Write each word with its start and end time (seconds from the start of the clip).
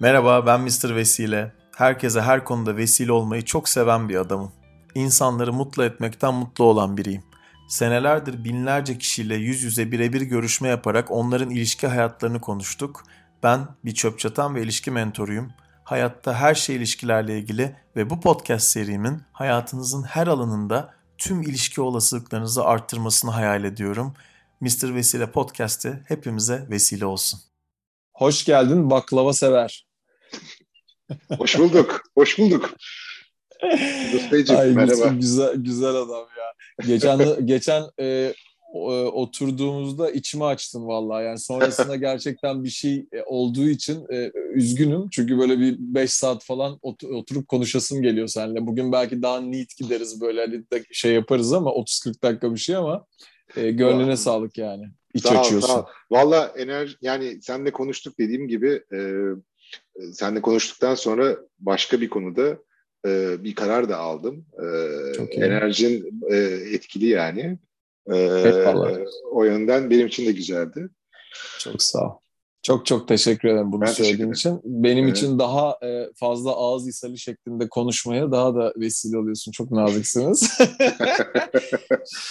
Merhaba 0.00 0.46
ben 0.46 0.60
Mr. 0.60 0.96
Vesile. 0.96 1.52
Herkese 1.76 2.20
her 2.20 2.44
konuda 2.44 2.76
vesile 2.76 3.12
olmayı 3.12 3.44
çok 3.44 3.68
seven 3.68 4.08
bir 4.08 4.16
adamım. 4.16 4.52
İnsanları 4.94 5.52
mutlu 5.52 5.84
etmekten 5.84 6.34
mutlu 6.34 6.64
olan 6.64 6.96
biriyim. 6.96 7.22
Senelerdir 7.68 8.44
binlerce 8.44 8.98
kişiyle 8.98 9.34
yüz 9.34 9.62
yüze 9.62 9.92
birebir 9.92 10.20
görüşme 10.20 10.68
yaparak 10.68 11.10
onların 11.10 11.50
ilişki 11.50 11.86
hayatlarını 11.86 12.40
konuştuk. 12.40 13.04
Ben 13.42 13.68
bir 13.84 13.94
çöp 13.94 14.18
çatan 14.18 14.54
ve 14.54 14.62
ilişki 14.62 14.90
mentoruyum. 14.90 15.52
Hayatta 15.84 16.34
her 16.34 16.54
şey 16.54 16.76
ilişkilerle 16.76 17.38
ilgili 17.38 17.76
ve 17.96 18.10
bu 18.10 18.20
podcast 18.20 18.66
serimin 18.66 19.22
hayatınızın 19.32 20.02
her 20.02 20.26
alanında 20.26 20.94
tüm 21.18 21.42
ilişki 21.42 21.80
olasılıklarınızı 21.80 22.64
arttırmasını 22.64 23.30
hayal 23.30 23.64
ediyorum. 23.64 24.14
Mr. 24.60 24.94
Vesile 24.94 25.30
Podcast'ı 25.30 26.00
hepimize 26.08 26.66
vesile 26.70 27.06
olsun. 27.06 27.40
Hoş 28.12 28.44
geldin 28.44 28.90
baklava 28.90 29.32
sever. 29.32 29.83
Hoş 31.38 31.58
bulduk. 31.58 32.02
Hoş 32.14 32.38
bulduk. 32.38 32.74
Ay, 34.56 34.70
merhaba. 34.70 35.06
Güzel, 35.06 35.54
güzel 35.56 35.94
adam 35.94 36.26
ya. 36.38 36.86
Geçen 36.86 37.46
geçen 37.46 37.82
e, 38.00 38.34
oturduğumuzda 39.12 40.10
içimi 40.10 40.44
açtın 40.44 40.86
vallahi. 40.86 41.24
Yani 41.24 41.38
sonrasında 41.38 41.96
gerçekten 41.96 42.64
bir 42.64 42.68
şey 42.68 43.06
e, 43.12 43.22
olduğu 43.26 43.68
için 43.68 44.06
e, 44.12 44.32
üzgünüm. 44.54 45.08
Çünkü 45.10 45.38
böyle 45.38 45.58
bir 45.58 45.76
5 45.78 46.12
saat 46.12 46.44
falan 46.44 46.78
oturup 46.82 47.48
konuşasım 47.48 48.02
geliyor 48.02 48.28
seninle. 48.28 48.66
Bugün 48.66 48.92
belki 48.92 49.22
daha 49.22 49.40
neat 49.40 49.76
gideriz 49.76 50.20
böyle 50.20 50.40
hani 50.40 50.84
şey 50.92 51.12
yaparız 51.12 51.52
ama 51.52 51.70
30-40 51.70 52.22
dakika 52.22 52.54
bir 52.54 52.60
şey 52.60 52.76
ama 52.76 53.06
e, 53.56 53.70
gönlüne 53.70 54.16
sağlık 54.16 54.58
yani. 54.58 54.84
İç 55.14 55.22
sağ 55.22 55.40
açıyorsun. 55.40 55.68
Sağ 55.68 55.80
ol. 55.80 55.86
Valla 56.10 56.52
enerji 56.56 56.96
yani 57.02 57.42
senle 57.42 57.72
konuştuk 57.72 58.18
dediğim 58.18 58.48
gibi 58.48 58.82
e, 58.92 58.98
senle 60.12 60.42
konuştuktan 60.42 60.94
sonra 60.94 61.36
başka 61.58 62.00
bir 62.00 62.08
konuda 62.08 62.58
e, 63.06 63.44
bir 63.44 63.54
karar 63.54 63.88
da 63.88 63.98
aldım. 63.98 64.46
E, 64.52 64.66
Çok 65.12 65.34
iyi. 65.34 65.44
Enerjin 65.44 66.22
e, 66.30 66.36
etkili 66.72 67.06
yani. 67.06 67.58
E, 68.12 68.16
o 69.30 69.44
yönden 69.44 69.90
benim 69.90 70.06
için 70.06 70.26
de 70.26 70.32
güzeldi. 70.32 70.88
Çok 71.58 71.82
sağ 71.82 72.06
ol. 72.06 72.23
Çok 72.64 72.86
çok 72.86 73.08
teşekkür 73.08 73.48
ederim 73.48 73.72
bunu 73.72 73.80
ben 73.80 73.92
söylediğin 73.92 74.32
için. 74.32 74.60
Benim 74.64 75.04
evet. 75.04 75.16
için 75.16 75.38
daha 75.38 75.78
e, 75.82 76.08
fazla 76.14 76.56
ağız 76.56 76.88
isali 76.88 77.18
şeklinde 77.18 77.68
konuşmaya 77.68 78.32
daha 78.32 78.54
da 78.54 78.72
vesile 78.76 79.18
oluyorsun. 79.18 79.52
Çok 79.52 79.70
naziksiniz. 79.70 80.58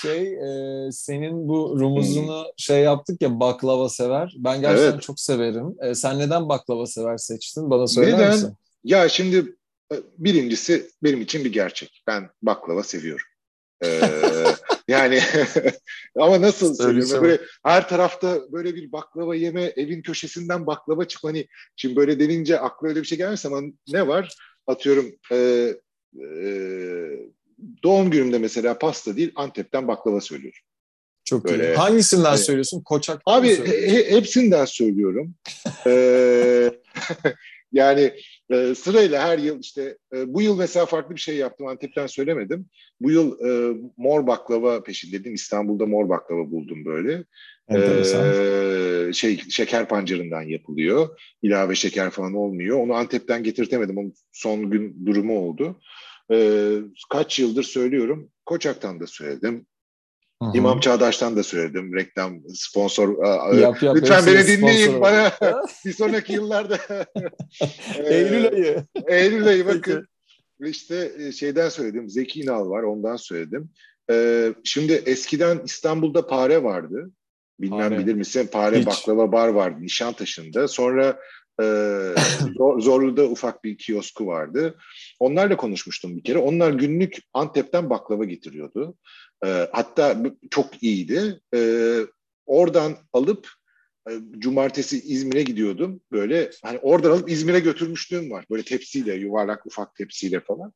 şey 0.02 0.34
e, 0.34 0.92
senin 0.92 1.48
bu 1.48 1.80
rumuzunu 1.80 2.44
hmm. 2.44 2.52
şey 2.58 2.82
yaptık 2.82 3.22
ya 3.22 3.40
baklava 3.40 3.90
sever. 3.90 4.34
Ben 4.38 4.62
gerçekten 4.62 4.92
evet. 4.92 5.02
çok 5.02 5.20
severim. 5.20 5.76
E, 5.82 5.96
sen 5.96 6.20
neden 6.20 6.50
baklava 6.50 6.86
sever 6.86 7.18
seçtin? 7.18 7.70
Bana 7.70 7.88
söyler 7.88 8.18
neden? 8.18 8.32
misin? 8.32 8.54
Ya 8.84 9.10
şimdi 9.10 9.56
birincisi 10.18 10.90
benim 11.04 11.22
için 11.22 11.46
bir 11.46 11.54
gerçek. 11.54 12.04
Ben 12.08 12.30
baklava 12.42 12.84
seviyorum. 12.84 13.26
Ee, 13.84 14.02
yani 14.88 15.20
ama 16.20 16.42
nasıl 16.42 16.76
söylüyorum 16.76 17.22
böyle 17.24 17.42
her 17.66 17.90
tarafta 17.90 18.52
böyle 18.52 18.76
bir 18.76 18.92
baklava 18.92 19.36
yeme 19.36 19.64
evin 19.64 20.02
köşesinden 20.02 20.68
baklava 20.68 21.06
çık 21.08 21.24
hani 21.24 21.48
şimdi 21.76 21.96
böyle 21.96 22.20
denince 22.20 22.60
akla 22.60 22.88
öyle 22.88 23.02
bir 23.02 23.08
şey 23.08 23.18
gelmez 23.18 23.46
ama 23.46 23.62
ne 23.88 24.08
var 24.08 24.36
atıyorum 24.68 25.06
e, 25.32 25.36
e, 25.36 26.48
doğum 27.84 28.12
günümde 28.12 28.38
mesela 28.38 28.78
pasta 28.78 29.18
değil 29.18 29.32
Antep'ten 29.36 29.88
baklava 29.88 30.22
söylüyorum. 30.22 30.60
Çok 31.26 31.46
böyle, 31.46 31.74
iyi. 31.74 31.76
Hangisinden 31.76 32.34
e, 32.34 32.38
söylüyorsun? 32.38 32.82
Koçak 32.82 33.22
Abi 33.26 33.68
he, 33.68 34.12
hepsinden 34.12 34.66
söylüyorum. 34.66 35.36
ee, 35.88 36.72
yani 37.74 38.14
e, 38.50 38.76
sırayla 38.76 39.28
her 39.28 39.38
yıl 39.40 39.60
işte 39.60 39.98
e, 40.16 40.34
bu 40.34 40.42
yıl 40.42 40.58
mesela 40.58 40.86
farklı 40.86 41.16
bir 41.16 41.20
şey 41.20 41.36
yaptım 41.36 41.68
Antep'ten 41.68 42.08
söylemedim. 42.08 42.66
Bu 43.02 43.12
yıl 43.12 43.40
e, 43.40 43.78
mor 43.98 44.28
baklava 44.28 44.84
peşindeydim. 44.84 45.34
İstanbul'da 45.34 45.86
mor 45.86 46.10
baklava 46.10 46.52
buldum 46.52 46.86
böyle. 46.86 47.24
Ee, 47.72 49.14
şey 49.14 49.38
şeker 49.50 49.88
pancarından 49.88 50.42
yapılıyor. 50.42 51.20
İlave 51.42 51.76
şeker 51.76 52.10
falan 52.10 52.34
olmuyor. 52.34 52.80
Onu 52.80 52.94
Antep'ten 52.94 53.44
getirtemedim. 53.44 53.98
Onun 53.98 54.14
son 54.32 54.70
gün 54.72 55.06
durumu 55.06 55.40
oldu. 55.40 55.80
Ee, 56.32 56.78
kaç 57.10 57.40
yıldır 57.40 57.64
söylüyorum. 57.64 58.30
Koçak'tan 58.46 59.00
da 59.00 59.08
söyledim. 59.08 59.66
Hı-hı. 60.44 60.58
İmam 60.58 60.80
Çağdaş'tan 60.80 61.36
da 61.36 61.44
söyledim. 61.44 61.96
Reklam, 61.96 62.40
sponsor. 62.56 63.26
Yap, 63.56 63.84
yap, 63.84 63.96
Lütfen 63.96 64.26
beni 64.26 64.48
dinleyin 64.48 65.02
bana. 65.02 65.32
bir 65.86 65.94
sonraki 65.94 66.34
yıllarda. 66.34 66.80
Eylül 68.06 68.48
ayı. 68.48 68.86
Eylül 69.08 69.48
ayı 69.48 69.66
bakın. 69.66 70.08
İşte 70.60 71.12
e, 71.20 71.32
şeyden 71.32 71.70
söyledim. 71.70 72.10
Zeki 72.10 72.42
İnal 72.42 72.70
var 72.70 72.84
ondan 72.84 73.16
söyledim. 73.16 73.70
Ee, 74.12 74.54
şimdi 74.64 74.94
eskiden 74.94 75.62
İstanbul'da 75.66 76.28
Pare 76.28 76.64
vardı. 76.64 77.12
Bilmem 77.60 77.90
Pare. 77.90 78.00
bilir 78.00 78.14
misin? 78.14 78.50
Pare 78.52 78.80
Hiç. 78.80 78.88
baklava 78.88 79.32
bar 79.32 79.48
vardı 79.48 79.78
Nişantaşı'nda. 79.82 80.68
Sonra 80.68 81.20
e, 81.62 81.66
Zorlu'da 82.80 83.24
ufak 83.24 83.64
bir 83.64 83.78
kiosku 83.78 84.28
vardı. 84.28 84.78
Onlarla 85.20 85.58
konuşmuştum 85.58 86.18
bir 86.18 86.24
kere. 86.24 86.38
Onlar 86.38 86.72
günlük 86.72 87.18
Antep'ten 87.34 87.90
baklava 87.90 88.26
getiriyordu. 88.26 88.98
E, 89.46 89.70
hatta 89.72 90.18
çok 90.50 90.84
iyiydi. 90.84 91.40
E, 91.56 92.00
oradan 92.46 92.98
alıp 93.14 93.50
e, 94.10 94.12
cumartesi 94.38 94.98
İzmir'e 95.00 95.44
gidiyordum. 95.44 96.02
Böyle 96.12 96.50
hani 96.64 96.80
oradan 96.80 97.12
alıp 97.12 97.30
İzmir'e 97.30 97.60
götürmüşlüğüm 97.60 98.32
var. 98.32 98.46
Böyle 98.52 98.64
tepsiyle, 98.64 99.14
yuvarlak 99.14 99.66
ufak 99.66 99.96
tepsiyle 99.96 100.40
falan. 100.40 100.74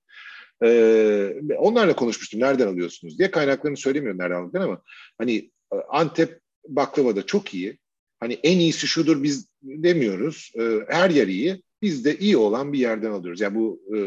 Ee, 0.64 1.34
onlarla 1.58 1.96
konuşmuştum. 1.96 2.40
Nereden 2.40 2.68
alıyorsunuz 2.68 3.20
diye. 3.20 3.32
Kaynaklarını 3.32 3.78
söylemiyorum 3.78 4.20
nereden 4.20 4.36
aldıklarını 4.36 4.68
ama 4.68 4.82
hani 5.18 5.52
Antep 5.90 6.40
baklava 6.68 7.16
da 7.16 7.26
çok 7.26 7.54
iyi. 7.54 7.80
Hani 8.19 8.39
en 8.44 8.59
iyisi 8.59 8.88
şudur 8.88 9.23
biz 9.23 9.47
demiyoruz. 9.61 10.51
Ee, 10.59 10.79
her 10.88 11.09
yer 11.09 11.28
iyi. 11.28 11.63
Biz 11.81 12.05
de 12.05 12.17
iyi 12.17 12.38
olan 12.38 12.73
bir 12.73 12.79
yerden 12.79 13.11
alıyoruz. 13.11 13.41
Yani 13.41 13.55
bu 13.55 13.81
e, 13.95 13.97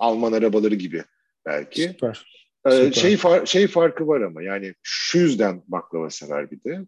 Alman 0.00 0.32
arabaları 0.32 0.74
gibi 0.74 1.04
belki. 1.46 1.82
Süper. 1.82 2.26
Ee, 2.66 2.92
şey, 2.92 3.16
far, 3.16 3.46
şey 3.46 3.66
farkı 3.66 4.06
var 4.06 4.20
ama 4.20 4.42
yani 4.42 4.74
şu 4.82 5.18
yüzden 5.18 5.62
baklava 5.68 6.10
sever 6.10 6.50
bir 6.50 6.60
de. 6.64 6.80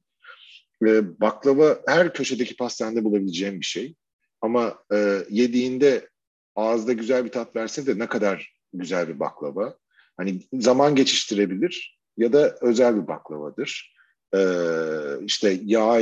Baklava 1.20 1.78
her 1.86 2.14
köşedeki 2.14 2.56
pastanede 2.56 3.04
bulabileceğim 3.04 3.60
bir 3.60 3.66
şey. 3.66 3.94
Ama 4.40 4.78
e, 4.92 5.18
yediğinde 5.30 6.08
ağızda 6.54 6.92
güzel 6.92 7.24
bir 7.24 7.30
tat 7.30 7.56
verse 7.56 7.86
de 7.86 7.98
ne 7.98 8.06
kadar 8.06 8.52
güzel 8.72 9.08
bir 9.08 9.20
baklava. 9.20 9.76
Hani 10.16 10.40
zaman 10.52 10.94
geçiştirebilir 10.94 11.98
ya 12.16 12.32
da 12.32 12.56
özel 12.60 13.02
bir 13.02 13.06
baklavadır. 13.06 13.95
Ee, 14.36 15.24
işte 15.24 15.60
yağ 15.64 16.00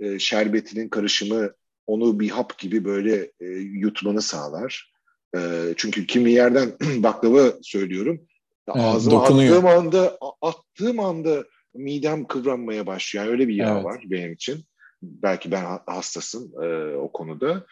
e, 0.00 0.18
şerbetinin 0.18 0.88
karışımı 0.88 1.50
onu 1.86 2.20
bir 2.20 2.30
hap 2.30 2.58
gibi 2.58 2.84
böyle 2.84 3.30
e, 3.40 3.46
yutmanı 3.56 4.22
sağlar. 4.22 4.92
E, 5.36 5.40
çünkü 5.76 6.06
kimi 6.06 6.32
yerden 6.32 6.72
baklava 7.02 7.52
söylüyorum 7.62 8.26
Evet, 8.74 8.84
Ağzıma 8.84 9.20
dokunuyor. 9.20 9.56
attığım 9.56 9.66
anda 9.66 10.18
attığım 10.42 11.00
anda 11.00 11.44
midem 11.74 12.24
kıvranmaya 12.24 12.86
başlıyor. 12.86 13.24
Yani 13.24 13.32
öyle 13.32 13.48
bir 13.48 13.54
yağ 13.54 13.74
evet. 13.74 13.84
var 13.84 14.02
benim 14.04 14.32
için. 14.32 14.64
Belki 15.02 15.50
ben 15.50 15.78
hastasın 15.86 16.52
e, 16.62 16.96
o 16.96 17.12
konuda. 17.12 17.66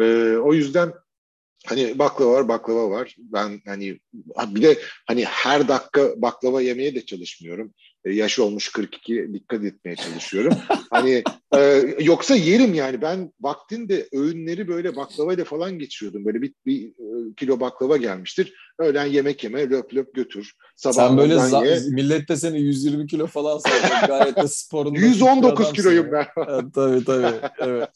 E, 0.00 0.04
o 0.36 0.54
yüzden 0.54 0.92
hani 1.66 1.98
baklava 1.98 2.32
var, 2.32 2.48
baklava 2.48 2.90
var. 2.90 3.16
Ben 3.18 3.60
hani 3.66 4.00
bir 4.46 4.62
de 4.62 4.78
hani 5.06 5.24
her 5.24 5.68
dakika 5.68 6.22
baklava 6.22 6.62
yemeye 6.62 6.94
de 6.94 7.06
çalışmıyorum. 7.06 7.74
E, 8.04 8.12
yaş 8.12 8.38
olmuş 8.38 8.72
42 8.72 9.30
dikkat 9.32 9.64
etmeye 9.64 9.96
çalışıyorum. 9.96 10.52
hani 10.90 11.22
e, 11.56 11.60
yoksa 12.00 12.34
yerim 12.34 12.74
yani 12.74 13.02
ben 13.02 13.32
vaktinde 13.40 14.08
öğünleri 14.12 14.68
böyle 14.68 14.96
baklavayla 14.96 15.44
falan 15.44 15.78
geçiriyordum. 15.78 16.24
Böyle 16.24 16.42
bir, 16.42 16.54
bir 16.66 16.88
e, 16.88 17.34
kilo 17.36 17.60
baklava 17.60 17.96
gelmiştir. 17.96 18.54
Öğlen 18.78 19.06
yemek 19.06 19.44
yeme 19.44 19.70
löp 19.70 19.94
löp 19.94 20.14
götür. 20.14 20.52
Sabah 20.76 20.94
Sen 20.94 21.16
böyle 21.16 21.34
za- 21.34 21.94
millet 21.94 22.28
de 22.28 22.36
seni 22.36 22.60
120 22.60 23.06
kilo 23.06 23.26
falan 23.26 23.58
sanıyor. 23.58 24.08
Gayet 24.08 24.36
de 24.36 24.48
sporunda. 24.48 24.98
119 24.98 25.72
kiloyum 25.72 26.12
ben. 26.12 26.26
evet, 26.48 26.64
tabii 26.74 27.04
tabii. 27.04 27.36
Evet. 27.58 27.90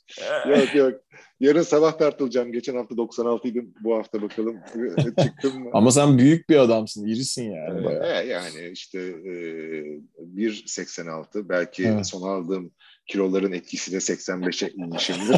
yok 0.47 0.75
yok. 0.75 1.01
Yarın 1.41 1.63
sabah 1.63 1.99
tartılacağım. 1.99 2.53
Geçen 2.53 2.77
hafta 2.77 2.97
96 2.97 3.49
idim. 3.49 3.75
Bu 3.81 3.97
hafta 3.97 4.23
bakalım 4.23 4.57
çıktım 5.23 5.63
mı? 5.63 5.71
Ama 5.73 5.91
sen 5.91 6.19
büyük 6.19 6.49
bir 6.49 6.57
adamsın. 6.57 7.07
İrisin 7.07 7.53
yani. 7.53 7.87
Ee, 8.03 8.27
yani 8.27 8.71
işte 8.73 8.99
e, 8.99 9.33
1.86 10.37 11.49
belki 11.49 11.85
evet. 11.85 12.07
son 12.07 12.29
aldığım 12.29 12.71
kiloların 13.09 13.53
etkisiyle 13.53 13.97
85'e 13.97 14.71
inmişimdir. 14.71 15.37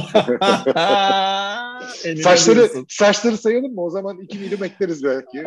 saçları 2.23 2.71
saçları 2.89 3.37
sayalım 3.37 3.75
mı? 3.75 3.85
O 3.85 3.91
zaman 3.91 4.21
2 4.21 4.39
milim 4.39 4.65
ekleriz 4.65 5.05
belki. 5.05 5.39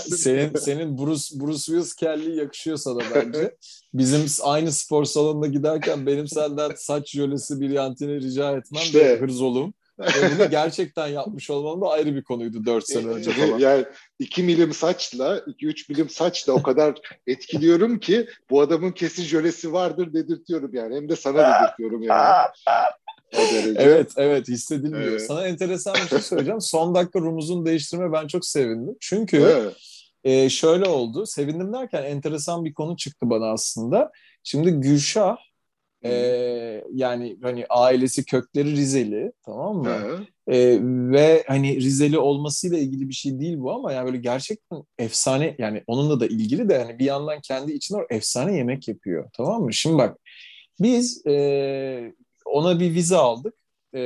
senin 0.00 0.54
senin 0.54 0.98
Bruce 0.98 1.40
Bruce 1.40 1.58
Willis 1.58 1.94
kelliği 1.94 2.36
yakışıyor 2.36 2.76
sana 2.76 3.00
bence. 3.14 3.56
Bizim 3.94 4.20
aynı 4.42 4.72
spor 4.72 5.04
salonuna 5.04 5.46
giderken 5.46 6.06
benim 6.06 6.28
senden 6.28 6.70
saç 6.76 7.10
jölesi 7.10 7.60
bir 7.60 7.70
yantini 7.70 8.20
rica 8.20 8.56
etmem 8.56 8.82
işte, 8.82 9.16
hırz 9.20 9.40
olum. 9.40 9.74
Ve 10.00 10.38
bunu 10.38 10.50
gerçekten 10.50 11.06
yapmış 11.08 11.50
olmam 11.50 11.80
da 11.80 11.88
ayrı 11.88 12.14
bir 12.14 12.22
konuydu 12.22 12.66
4 12.66 12.86
sene 12.86 13.06
önce 13.06 13.30
falan. 13.30 13.58
Yani 13.58 13.84
2 14.18 14.42
milim 14.42 14.72
saçla, 14.72 15.38
2-3 15.38 15.92
milim 15.92 16.08
saçla 16.08 16.52
o 16.52 16.62
kadar 16.62 16.94
etkiliyorum 17.26 17.98
ki 17.98 18.28
bu 18.50 18.60
adamın 18.60 18.92
kesin 18.92 19.22
jölesi 19.22 19.72
vardır 19.72 20.12
dedirtiyorum 20.12 20.74
yani. 20.74 20.96
Hem 20.96 21.08
de 21.08 21.16
sana 21.16 21.38
dedirtiyorum 21.38 22.02
yani. 22.02 22.46
Evet 23.76 24.12
evet 24.16 24.48
hissedilmiyor. 24.48 25.10
Evet. 25.10 25.26
Sana 25.26 25.46
enteresan 25.46 25.94
bir 25.94 26.08
şey 26.08 26.18
söyleyeceğim. 26.18 26.60
Son 26.60 26.94
dakika 26.94 27.20
rumuzun 27.20 27.66
değiştirme 27.66 28.12
ben 28.12 28.26
çok 28.26 28.46
sevindim. 28.46 28.96
Çünkü 29.00 29.36
evet. 29.36 29.76
e, 30.24 30.48
şöyle 30.48 30.88
oldu. 30.88 31.26
Sevindim 31.26 31.72
derken 31.72 32.02
enteresan 32.02 32.64
bir 32.64 32.74
konu 32.74 32.96
çıktı 32.96 33.30
bana 33.30 33.52
aslında. 33.52 34.10
Şimdi 34.42 34.70
Gülşah 34.70 35.36
e, 36.04 36.10
yani 36.92 37.36
hani 37.42 37.66
ailesi 37.68 38.24
kökleri 38.24 38.70
Rizeli 38.70 39.32
tamam 39.46 39.76
mı? 39.76 40.26
E, 40.46 40.78
ve 40.82 41.44
hani 41.46 41.76
Rizeli 41.76 42.18
olmasıyla 42.18 42.78
ilgili 42.78 43.08
bir 43.08 43.14
şey 43.14 43.40
değil 43.40 43.58
bu 43.58 43.72
ama 43.72 43.92
yani 43.92 44.06
böyle 44.06 44.18
gerçekten 44.18 44.82
efsane 44.98 45.54
yani 45.58 45.82
onunla 45.86 46.20
da 46.20 46.26
ilgili 46.26 46.68
de 46.68 46.78
hani 46.78 46.98
bir 46.98 47.04
yandan 47.04 47.40
kendi 47.40 47.72
içinde 47.72 48.06
efsane 48.10 48.56
yemek 48.56 48.88
yapıyor 48.88 49.30
tamam 49.36 49.62
mı? 49.62 49.72
Şimdi 49.72 49.98
bak 49.98 50.18
biz 50.80 51.26
e, 51.26 52.14
ona 52.44 52.80
bir 52.80 52.94
vize 52.94 53.16
aldık 53.16 53.54
e, 53.92 54.00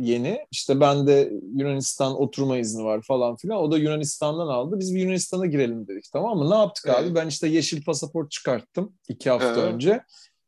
yeni. 0.00 0.46
İşte 0.50 0.80
ben 0.80 1.06
de 1.06 1.32
Yunanistan 1.54 2.20
oturma 2.20 2.58
izni 2.58 2.84
var 2.84 3.02
falan 3.02 3.36
filan. 3.36 3.58
O 3.58 3.72
da 3.72 3.78
Yunanistan'dan 3.78 4.48
aldı. 4.48 4.78
Biz 4.78 4.94
bir 4.94 5.00
Yunanistan'a 5.00 5.46
girelim 5.46 5.88
dedik 5.88 6.04
tamam 6.12 6.38
mı? 6.38 6.50
Ne 6.50 6.54
yaptık 6.54 6.84
evet. 6.88 6.98
abi? 6.98 7.14
Ben 7.14 7.28
işte 7.28 7.48
yeşil 7.48 7.84
pasaport 7.84 8.30
çıkarttım 8.30 8.92
iki 9.08 9.30
hafta 9.30 9.52
evet. 9.52 9.74
önce. 9.74 10.00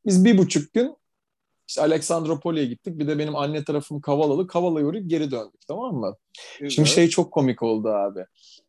Biz 0.06 0.24
bir 0.24 0.38
buçuk 0.38 0.72
gün 0.72 0.96
işte 1.68 1.80
Aleksandropoli'ye 1.80 2.66
gittik. 2.66 2.98
Bir 2.98 3.08
de 3.08 3.18
benim 3.18 3.36
anne 3.36 3.64
tarafım 3.64 4.00
Kavalalı. 4.00 4.46
Kavala'ya 4.46 4.86
uğrayıp 4.86 5.10
geri 5.10 5.30
döndük 5.30 5.66
tamam 5.68 5.94
mı? 5.94 6.16
Güzel. 6.60 6.70
Şimdi 6.70 6.88
şey 6.88 7.08
çok 7.08 7.32
komik 7.32 7.62
oldu 7.62 7.88
abi. 7.88 8.24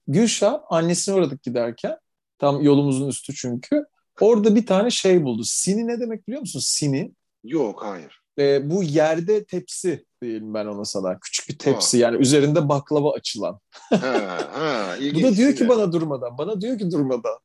Gülşah 0.07 0.61
annesine 0.69 1.15
uğradık 1.15 1.43
giderken. 1.43 1.97
Tam 2.37 2.61
yolumuzun 2.61 3.07
üstü 3.07 3.35
çünkü. 3.35 3.85
Orada 4.19 4.55
bir 4.55 4.65
tane 4.65 4.89
şey 4.89 5.23
buldu. 5.23 5.43
Sini 5.45 5.87
ne 5.87 5.99
demek 5.99 6.27
biliyor 6.27 6.41
musun? 6.41 6.61
Sini. 6.63 7.11
Yok 7.43 7.83
hayır 7.83 8.25
e, 8.39 8.69
bu 8.69 8.83
yerde 8.83 9.45
tepsi 9.45 10.05
diyelim 10.21 10.53
ben 10.53 10.65
ona 10.65 10.85
sana. 10.85 11.19
Küçük 11.19 11.49
bir 11.49 11.57
tepsi 11.57 11.97
ha. 11.97 12.01
yani 12.01 12.21
üzerinde 12.21 12.69
baklava 12.69 13.13
açılan. 13.13 13.59
ha, 13.89 14.37
ha, 14.51 14.95
bu 15.15 15.23
da 15.23 15.35
diyor 15.35 15.55
ki 15.55 15.69
bana 15.69 15.93
durmadan. 15.93 16.37
Bana 16.37 16.61
diyor 16.61 16.79
ki 16.79 16.91
durmadan. 16.91 17.37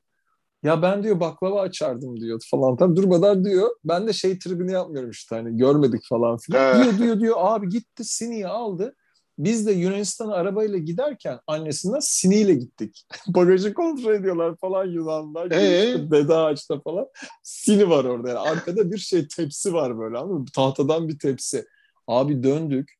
Ya 0.62 0.82
ben 0.82 1.02
diyor 1.02 1.20
baklava 1.20 1.60
açardım 1.60 2.20
diyor 2.20 2.40
falan. 2.50 2.76
Tabii 2.76 2.96
durmadan 2.96 3.44
diyor. 3.44 3.70
Ben 3.84 4.06
de 4.06 4.12
şey 4.12 4.38
tribini 4.38 4.72
yapmıyorum 4.72 5.10
işte 5.10 5.36
hani 5.36 5.56
görmedik 5.56 6.02
falan 6.08 6.36
filan. 6.36 6.82
diyor 6.84 6.98
diyor 6.98 7.20
diyor 7.20 7.36
abi 7.38 7.68
gitti 7.68 8.04
Sini'yi 8.04 8.46
aldı. 8.46 8.94
Biz 9.38 9.66
de 9.66 9.72
Yunanistan'a 9.72 10.34
arabayla 10.34 10.78
giderken 10.78 11.40
annesinden 11.46 12.00
siniyle 12.00 12.54
gittik. 12.54 13.06
Bagajı 13.26 13.74
kontrol 13.74 14.14
ediyorlar 14.14 14.56
falan 14.56 14.84
Yunanlar. 14.84 15.50
Ee? 15.50 16.10
Dede 16.10 16.34
ağaçta 16.34 16.80
falan. 16.80 17.06
Sini 17.42 17.90
var 17.90 18.04
orada. 18.04 18.28
Yani 18.28 18.38
arkada 18.38 18.90
bir 18.90 18.98
şey 18.98 19.28
tepsi 19.28 19.72
var 19.74 19.98
böyle 19.98 20.18
anladın 20.18 20.40
mı? 20.40 20.46
Tahtadan 20.54 21.08
bir 21.08 21.18
tepsi. 21.18 21.64
Abi 22.06 22.42
döndük. 22.42 22.94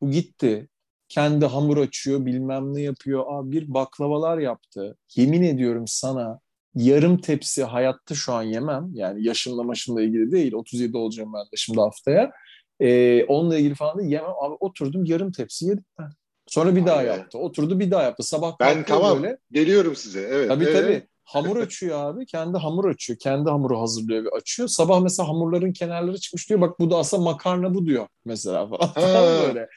Bu 0.00 0.10
gitti. 0.10 0.68
Kendi 1.08 1.46
hamur 1.46 1.76
açıyor 1.76 2.26
bilmem 2.26 2.74
ne 2.74 2.82
yapıyor. 2.82 3.24
Abi 3.28 3.52
bir 3.52 3.74
baklavalar 3.74 4.38
yaptı. 4.38 4.96
Yemin 5.16 5.42
ediyorum 5.42 5.84
sana 5.86 6.40
yarım 6.74 7.18
tepsi 7.18 7.64
hayatta 7.64 8.14
şu 8.14 8.32
an 8.32 8.42
yemem. 8.42 8.90
Yani 8.94 9.26
yaşımla 9.26 9.62
maşımla 9.62 10.02
ilgili 10.02 10.32
değil. 10.32 10.52
37 10.52 10.96
olacağım 10.96 11.32
ben 11.34 11.42
de 11.42 11.56
şimdi 11.56 11.80
haftaya. 11.80 12.32
Ee, 12.80 13.24
onunla 13.24 13.58
ilgili 13.58 13.74
falan 13.74 13.98
da 13.98 14.02
yemem. 14.02 14.30
Abi 14.40 14.54
oturdum 14.60 15.04
yarım 15.04 15.32
tepsi 15.32 15.66
yedim 15.66 15.84
ben. 15.98 16.10
Sonra 16.46 16.76
bir 16.76 16.86
daha 16.86 16.96
Aynen. 16.96 17.16
yaptı. 17.16 17.38
Oturdu 17.38 17.80
bir 17.80 17.90
daha 17.90 18.02
yaptı. 18.02 18.22
Sabah 18.22 18.56
ben 18.60 18.84
tamam 18.84 19.22
böyle. 19.22 19.38
geliyorum 19.50 19.96
size. 19.96 20.20
Evet. 20.20 20.48
Tabii 20.48 20.64
evet. 20.64 20.82
tabii. 20.82 21.08
Hamur 21.24 21.56
açıyor 21.56 21.98
abi. 22.00 22.26
Kendi 22.26 22.58
hamur 22.58 22.84
açıyor. 22.84 23.18
Kendi 23.18 23.50
hamuru 23.50 23.80
hazırlıyor 23.80 24.24
ve 24.24 24.28
açıyor. 24.28 24.68
Sabah 24.68 25.00
mesela 25.00 25.28
hamurların 25.28 25.72
kenarları 25.72 26.18
çıkmış 26.18 26.48
diyor. 26.48 26.60
Bak 26.60 26.80
bu 26.80 26.90
da 26.90 26.96
aslında 26.96 27.22
makarna 27.22 27.74
bu 27.74 27.86
diyor 27.86 28.06
mesela 28.24 28.66
falan. 28.66 28.90
böyle. 29.48 29.68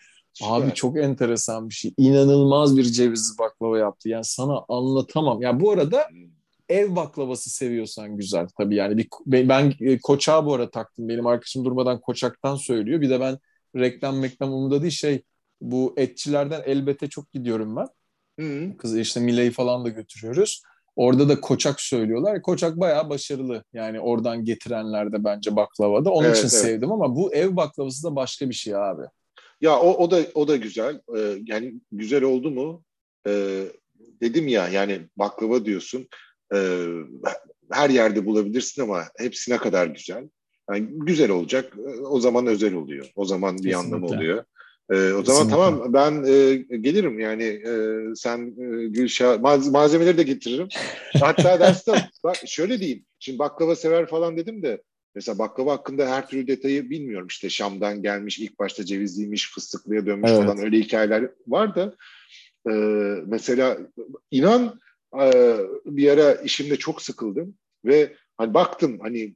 Abi 0.44 0.74
çok 0.74 0.98
enteresan 0.98 1.70
bir 1.70 1.74
şey. 1.74 1.94
İnanılmaz 1.98 2.78
bir 2.78 2.84
cevizli 2.84 3.38
baklava 3.40 3.78
yaptı. 3.78 4.10
Yani 4.10 4.26
sana 4.26 4.60
anlatamam. 4.70 5.42
Ya 5.42 5.50
yani 5.50 5.62
bu 5.62 5.72
arada 5.72 6.08
hmm 6.10 6.35
ev 6.70 6.96
baklavası 6.96 7.50
seviyorsan 7.50 8.18
güzel. 8.18 8.48
Tabii 8.58 8.76
yani 8.76 8.98
bir, 8.98 9.50
ben 9.50 9.74
e, 9.82 10.00
koçağı 10.00 10.46
bu 10.46 10.54
arada 10.54 10.72
taktım. 10.72 11.10
Benim 11.10 11.28
arkadaşım 11.28 11.66
durmadan 11.66 12.02
koçaktan 12.02 12.56
söylüyor. 12.56 13.02
Bir 13.02 13.10
de 13.10 13.20
ben 13.20 13.38
reklam 13.76 14.20
meklam 14.20 14.54
umurumda 14.54 14.82
değil. 14.82 14.92
Şey 14.92 15.24
bu 15.62 15.94
etçilerden 15.98 16.62
elbette 16.66 17.10
çok 17.10 17.32
gidiyorum 17.34 17.76
ben. 17.76 17.88
Hı. 18.40 18.78
kız 18.78 18.98
işte 18.98 19.20
Mile'yi 19.20 19.52
falan 19.52 19.86
da 19.86 19.90
götürüyoruz. 19.90 20.62
Orada 20.96 21.30
da 21.30 21.42
koçak 21.42 21.82
söylüyorlar. 21.82 22.42
Koçak 22.42 22.80
bayağı 22.80 23.10
başarılı. 23.10 23.64
Yani 23.74 24.00
oradan 24.00 24.46
getirenler 24.46 25.12
de 25.12 25.24
bence 25.24 25.56
baklavada 25.56 26.12
onun 26.12 26.26
evet, 26.26 26.38
için 26.38 26.48
evet. 26.48 26.58
sevdim 26.58 26.92
ama 26.92 27.16
bu 27.16 27.34
ev 27.34 27.56
baklavası 27.56 28.04
da 28.04 28.16
başka 28.16 28.50
bir 28.50 28.54
şey 28.54 28.76
abi. 28.76 29.02
Ya 29.62 29.80
o, 29.80 30.04
o 30.04 30.12
da 30.12 30.20
o 30.34 30.48
da 30.48 30.56
güzel. 30.56 31.02
Ee, 31.18 31.38
yani 31.46 31.74
güzel 31.92 32.24
oldu 32.24 32.52
mu? 32.52 32.84
Ee, 33.28 33.64
dedim 34.22 34.48
ya 34.48 34.68
yani 34.68 35.02
baklava 35.18 35.66
diyorsun 35.66 36.08
e, 36.54 36.88
her 37.72 37.90
yerde 37.90 38.26
bulabilirsin 38.26 38.82
ama 38.82 39.04
hepsine 39.18 39.58
kadar 39.58 39.88
güzel. 39.88 40.30
Yani 40.70 40.88
güzel 40.92 41.32
olacak. 41.32 41.74
O 42.04 42.20
zaman 42.20 42.48
özel 42.48 42.74
oluyor. 42.74 43.12
O 43.16 43.26
zaman 43.26 43.58
bir 43.58 43.64
Kesinlikle. 43.64 43.96
anlamı 43.96 44.06
oluyor. 44.06 44.44
E, 44.92 45.14
o 45.14 45.24
zaman 45.24 45.50
tamam 45.50 45.94
ben 45.94 46.24
e, 46.24 46.56
gelirim 46.78 47.20
yani 47.20 47.44
e, 47.44 48.00
sen 48.16 48.48
e, 48.48 48.88
Gülşah 48.88 49.40
maz, 49.40 49.68
malzemeleri 49.68 50.18
de 50.18 50.24
getiririm. 50.24 50.68
Hatta 51.20 51.60
derste 51.60 51.92
bak 52.24 52.36
şöyle 52.46 52.80
diyeyim. 52.80 53.06
Şimdi 53.20 53.40
baklava 53.40 53.76
sever 53.76 54.08
falan 54.08 54.38
dedim 54.38 54.64
de 54.64 54.82
mesela 55.16 55.40
baklava 55.40 55.74
hakkında 55.74 56.10
her 56.10 56.30
türlü 56.30 56.48
detayı 56.48 56.90
bilmiyorum. 56.90 57.28
İşte 57.28 57.50
Şam'dan 57.50 58.02
gelmiş 58.02 58.40
ilk 58.40 58.60
başta 58.60 58.86
cevizliymiş 58.86 59.52
fıstıklıya 59.54 60.06
dönmüş 60.06 60.32
evet. 60.32 60.44
falan 60.44 60.58
öyle 60.58 60.80
hikayeler 60.80 61.30
var 61.48 61.76
da 61.76 61.96
e, 62.70 62.74
mesela 63.28 63.78
inan 64.32 64.80
ee, 65.22 65.58
bir 65.86 66.12
ara 66.12 66.34
işimde 66.34 66.76
çok 66.76 67.02
sıkıldım 67.02 67.56
ve 67.86 68.16
hani 68.38 68.54
baktım 68.54 69.00
hani 69.02 69.36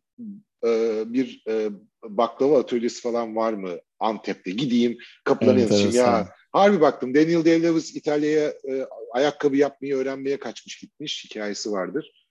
e, 0.65 1.03
bir 1.13 1.43
e, 1.47 1.69
baklava 2.03 2.59
atölyesi 2.59 3.01
falan 3.01 3.35
var 3.35 3.53
mı 3.53 3.69
Antep'te 3.99 4.51
gideyim 4.51 4.97
kapılarına 5.23 5.59
yazışayım 5.59 5.95
ya 5.95 6.29
harbi 6.51 6.81
baktım 6.81 7.15
Daniel 7.15 7.45
Day-Lewis 7.45 7.97
İtalya'ya 7.97 8.49
e, 8.49 8.85
ayakkabı 9.11 9.55
yapmayı 9.55 9.95
öğrenmeye 9.95 10.39
kaçmış 10.39 10.79
gitmiş 10.79 11.25
hikayesi 11.25 11.71
vardır. 11.71 12.27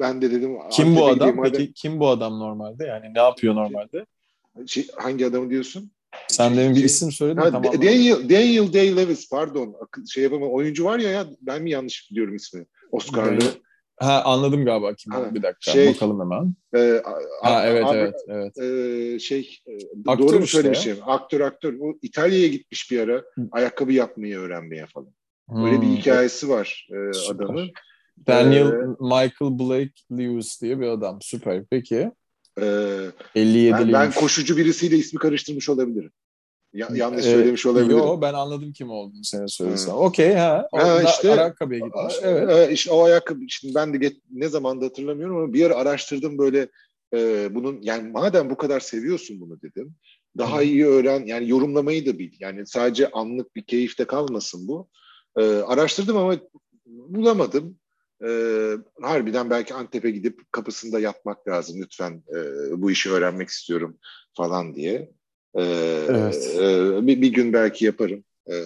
ben 0.00 0.22
de 0.22 0.30
dedim 0.30 0.58
kim 0.70 0.96
bu 0.96 1.06
adam 1.06 1.42
peki 1.42 1.72
kim 1.72 2.00
bu 2.00 2.08
adam 2.08 2.38
normalde 2.40 2.84
yani 2.84 3.14
ne 3.14 3.20
yapıyor 3.20 3.54
normalde? 3.54 4.06
Şey, 4.66 4.88
hangi 4.96 5.26
adamı 5.26 5.50
diyorsun? 5.50 5.92
Sen 6.30 6.56
demin 6.56 6.76
bir 6.76 6.84
isim 6.84 7.12
söyledin 7.12 7.40
tamam. 7.40 7.64
Daniel, 7.64 8.28
Daniel 8.28 8.72
Day-Lewis 8.72 9.30
pardon. 9.30 9.74
Şey 10.12 10.22
yapamam. 10.22 10.50
Oyuncu 10.52 10.84
var 10.84 10.98
ya 10.98 11.10
ya 11.10 11.26
ben 11.40 11.62
mi 11.62 11.70
yanlış 11.70 12.10
biliyorum 12.10 12.36
ismini? 12.36 12.66
Oscar'lı. 12.92 13.44
Ha 13.96 14.22
anladım 14.24 14.64
galiba 14.64 14.94
kim 14.94 15.12
ha, 15.12 15.34
bir 15.34 15.42
dakika 15.42 15.72
şey, 15.72 15.94
bakalım 15.94 16.20
hemen. 16.20 16.54
E, 16.74 17.02
ha 17.42 17.66
evet 17.66 17.84
abi, 17.84 17.98
evet 17.98 18.14
evet. 18.28 18.58
E, 18.58 19.18
şey 19.18 19.58
e, 19.66 19.72
aktör 20.06 20.28
doğru 20.28 20.38
mu 20.38 20.44
işte 20.44 20.56
söylemişim? 20.56 20.96
Ya. 20.96 21.04
Aktör 21.04 21.40
aktör. 21.40 21.74
O 21.80 21.98
İtalya'ya 22.02 22.46
gitmiş 22.46 22.90
bir 22.90 23.00
ara 23.00 23.24
ayakkabı 23.52 23.92
yapmayı 23.92 24.38
öğrenmeye 24.38 24.86
falan. 24.86 25.12
Böyle 25.50 25.76
hmm. 25.76 25.82
bir 25.82 25.86
hikayesi 25.86 26.48
var 26.48 26.88
e, 26.90 27.30
adamın. 27.30 27.70
Daniel 28.26 28.66
ee, 28.66 28.86
Michael 29.00 29.58
Blake 29.58 29.92
Lewis 30.12 30.62
diye 30.62 30.80
bir 30.80 30.86
adam. 30.86 31.18
Süper. 31.22 31.64
Peki. 31.70 32.10
Ee, 32.62 33.40
57 33.40 33.78
ben, 33.78 33.92
ben 33.92 34.12
koşucu 34.12 34.56
birisiyle 34.56 34.96
ismi 34.96 35.18
karıştırmış 35.18 35.68
olabilirim. 35.68 36.12
Ya, 36.72 36.88
yanlış 36.94 37.26
ee, 37.26 37.30
söylemiş 37.30 37.66
olabilirim. 37.66 37.98
Yok 37.98 38.22
ben 38.22 38.34
anladım 38.34 38.72
kim 38.72 38.90
olduğunu 38.90 39.24
sen 39.24 39.46
söylesen. 39.46 39.92
Okey 39.92 40.34
ha. 40.34 40.68
ha 40.72 41.02
işte, 41.02 41.32
ayakkabıya 41.32 41.80
gitmiş. 41.80 42.14
Evet. 42.22 42.70
E, 42.70 42.72
işte 42.72 42.92
o 42.92 43.04
ayakkabı 43.04 43.40
şimdi 43.48 43.74
ben 43.74 43.94
de 43.94 43.98
get, 43.98 44.16
ne 44.30 44.48
zamanda 44.48 44.84
hatırlamıyorum 44.84 45.36
ama 45.36 45.52
bir 45.52 45.66
ara 45.66 45.74
araştırdım 45.74 46.38
böyle 46.38 46.68
e, 47.14 47.48
bunun 47.54 47.78
yani 47.82 48.10
madem 48.10 48.50
bu 48.50 48.56
kadar 48.56 48.80
seviyorsun 48.80 49.40
bunu 49.40 49.62
dedim. 49.62 49.94
Daha 50.38 50.58
Hı. 50.58 50.62
iyi 50.62 50.86
öğren 50.86 51.26
yani 51.26 51.48
yorumlamayı 51.48 52.06
da 52.06 52.18
bil. 52.18 52.32
Yani 52.40 52.66
sadece 52.66 53.10
anlık 53.10 53.56
bir 53.56 53.62
keyifte 53.62 54.04
kalmasın 54.04 54.68
bu. 54.68 54.88
E, 55.38 55.42
araştırdım 55.42 56.16
ama 56.16 56.36
bulamadım. 56.86 57.79
E, 58.28 58.30
harbiden 59.02 59.50
belki 59.50 59.74
Antep'e 59.74 60.10
gidip 60.10 60.52
kapısında 60.52 61.00
yatmak 61.00 61.48
lazım 61.48 61.82
lütfen 61.82 62.22
e, 62.28 62.40
bu 62.82 62.90
işi 62.90 63.10
öğrenmek 63.10 63.48
istiyorum 63.48 63.98
falan 64.36 64.74
diye. 64.74 65.10
Ee, 65.54 65.62
evet. 66.08 66.56
e, 66.60 67.06
bir, 67.06 67.22
bir 67.22 67.32
gün 67.32 67.52
belki 67.52 67.84
yaparım. 67.84 68.24
Ee, 68.50 68.62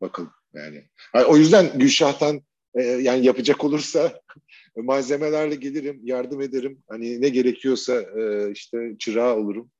bakalım 0.00 0.32
yani. 0.54 0.84
O 1.28 1.36
yüzden 1.36 1.78
Gülşah'tan 1.78 2.40
e, 2.74 2.82
yani 2.82 3.26
yapacak 3.26 3.64
olursa 3.64 4.20
malzemelerle 4.76 5.54
gelirim, 5.54 6.00
yardım 6.02 6.40
ederim. 6.40 6.82
Hani 6.88 7.20
ne 7.20 7.28
gerekiyorsa 7.28 8.02
e, 8.02 8.52
işte 8.52 8.96
çırağı 8.98 9.36
olurum. 9.36 9.70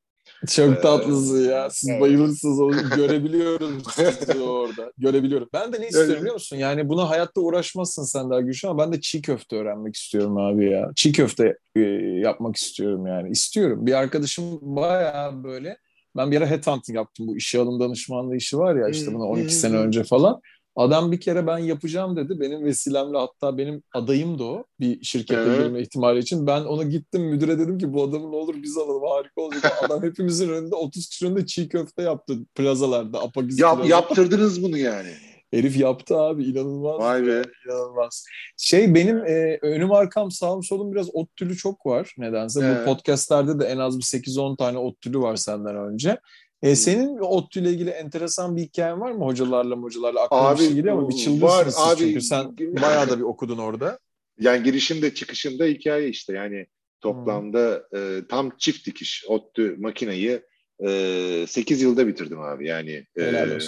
Çok 0.48 0.78
ee, 0.78 0.80
tatlısın 0.80 1.50
ya. 1.50 1.70
Siz 1.70 1.88
evet. 1.88 2.00
bayılırsınız 2.00 2.60
onu 2.60 2.90
görebiliyorum 2.96 3.82
sizi 3.94 4.40
orada. 4.40 4.92
Görebiliyorum. 4.98 5.48
Ben 5.52 5.72
de 5.72 5.80
ne 5.80 5.86
istiyorum 5.86 6.20
biliyor 6.20 6.34
musun? 6.34 6.56
Yani 6.56 6.88
buna 6.88 7.10
hayatta 7.10 7.40
uğraşmazsın 7.40 8.02
sen 8.02 8.30
daha 8.30 8.40
güçlü 8.40 8.68
ama 8.68 8.84
ben 8.84 8.92
de 8.92 9.00
çiğ 9.00 9.22
köfte 9.22 9.56
öğrenmek 9.56 9.96
istiyorum 9.96 10.36
abi 10.36 10.70
ya. 10.70 10.90
Çiğ 10.96 11.12
köfte 11.12 11.56
e, 11.76 11.80
yapmak 12.24 12.56
istiyorum 12.56 13.06
yani. 13.06 13.30
İstiyorum. 13.30 13.86
Bir 13.86 13.92
arkadaşım 13.92 14.58
bayağı 14.62 15.44
böyle 15.44 15.76
ben 16.16 16.30
bir 16.30 16.36
ara 16.36 16.50
headhunting 16.50 16.96
yaptım. 16.96 17.26
Bu 17.28 17.36
işe 17.36 17.58
alım 17.58 17.80
danışmanlığı 17.80 18.36
işi 18.36 18.58
var 18.58 18.76
ya 18.76 18.88
işte 18.88 19.14
buna 19.14 19.24
12 19.24 19.54
sene 19.54 19.76
önce 19.76 20.04
falan. 20.04 20.40
Adam 20.80 21.12
bir 21.12 21.20
kere 21.20 21.46
ben 21.46 21.58
yapacağım 21.58 22.16
dedi. 22.16 22.40
Benim 22.40 22.64
vesilemle 22.64 23.18
hatta 23.18 23.58
benim 23.58 23.82
adayım 23.94 24.38
da 24.38 24.44
o. 24.44 24.64
Bir 24.80 25.04
şirkete 25.04 25.40
evet. 25.40 25.58
girme 25.58 25.80
ihtimali 25.80 26.18
için. 26.18 26.46
Ben 26.46 26.60
ona 26.60 26.82
gittim 26.82 27.22
müdüre 27.22 27.58
dedim 27.58 27.78
ki 27.78 27.92
bu 27.92 28.02
adamı 28.02 28.32
ne 28.32 28.37
olur 28.37 28.54
biz 28.62 28.78
alalım 28.78 29.02
harika 29.02 29.40
olacak. 29.40 29.72
Adam 29.84 30.02
hepimizin 30.02 30.49
önünde 30.49 30.75
30 30.75 31.08
kişinin 31.08 31.30
önünde 31.30 31.46
çiğ 31.46 31.68
köfte 31.68 32.02
yaptı 32.02 32.34
plazalarda. 32.54 33.22
Apagiz 33.22 33.58
Yap, 33.58 33.76
plaza. 33.76 33.88
Yaptırdınız 33.88 34.62
bunu 34.62 34.76
yani. 34.76 35.10
Herif 35.50 35.76
yaptı 35.76 36.16
abi 36.16 36.44
inanılmaz. 36.44 37.00
Vay 37.00 37.26
be. 37.26 37.42
İnanılmaz. 37.66 38.25
Şey 38.56 38.94
benim 38.94 39.16
e, 39.16 39.58
önüm 39.62 39.92
arkam 39.92 40.30
sağım 40.30 40.62
solum 40.62 40.92
biraz 40.92 41.14
ot 41.14 41.37
tülü 41.37 41.56
çok 41.56 41.87
var 41.87 42.14
nedense. 42.18 42.60
Evet. 42.64 42.80
Bu 42.80 42.84
podcastlerde 42.84 43.60
de 43.60 43.64
en 43.64 43.78
az 43.78 43.99
bir 43.99 44.04
8-10 44.04 44.56
tane 44.56 44.78
ot 44.78 45.00
tülü 45.00 45.18
var 45.18 45.37
senden 45.37 45.76
önce. 45.76 46.18
E, 46.62 46.76
senin 46.76 47.19
ODTÜ 47.19 47.61
ile 47.61 47.71
ilgili 47.71 47.90
enteresan 47.90 48.57
bir 48.57 48.62
hikayen 48.62 49.00
var 49.00 49.12
mı 49.12 49.25
hocalarla 49.25 49.76
hocalarla? 49.76 50.21
Aklıma 50.21 50.49
abi, 50.49 50.59
bir 50.59 50.64
şey 50.64 50.75
geliyor 50.75 50.99
ama 50.99 51.09
bir 51.09 51.14
çıldırırsınız 51.14 51.79
var, 51.79 51.93
abi, 51.93 51.99
çünkü 51.99 52.21
sen 52.21 52.57
bayağı 52.59 53.11
da 53.11 53.19
bir 53.19 53.25
okudun 53.25 53.59
orada. 53.59 53.99
Yani 54.40 54.62
girişimde 54.62 55.14
çıkışında 55.14 55.64
hikaye 55.64 56.09
işte 56.09 56.33
yani 56.33 56.67
toplamda 57.00 57.83
hmm. 57.90 58.19
e, 58.19 58.26
tam 58.29 58.50
çift 58.59 58.87
dikiş 58.87 59.25
ODTÜ 59.29 59.76
makineyi 59.79 60.43
e, 60.87 61.45
8 61.49 61.83
yılda 61.83 62.07
bitirdim 62.07 62.40
abi 62.40 62.69
yani. 62.69 63.07
E, 63.19 63.59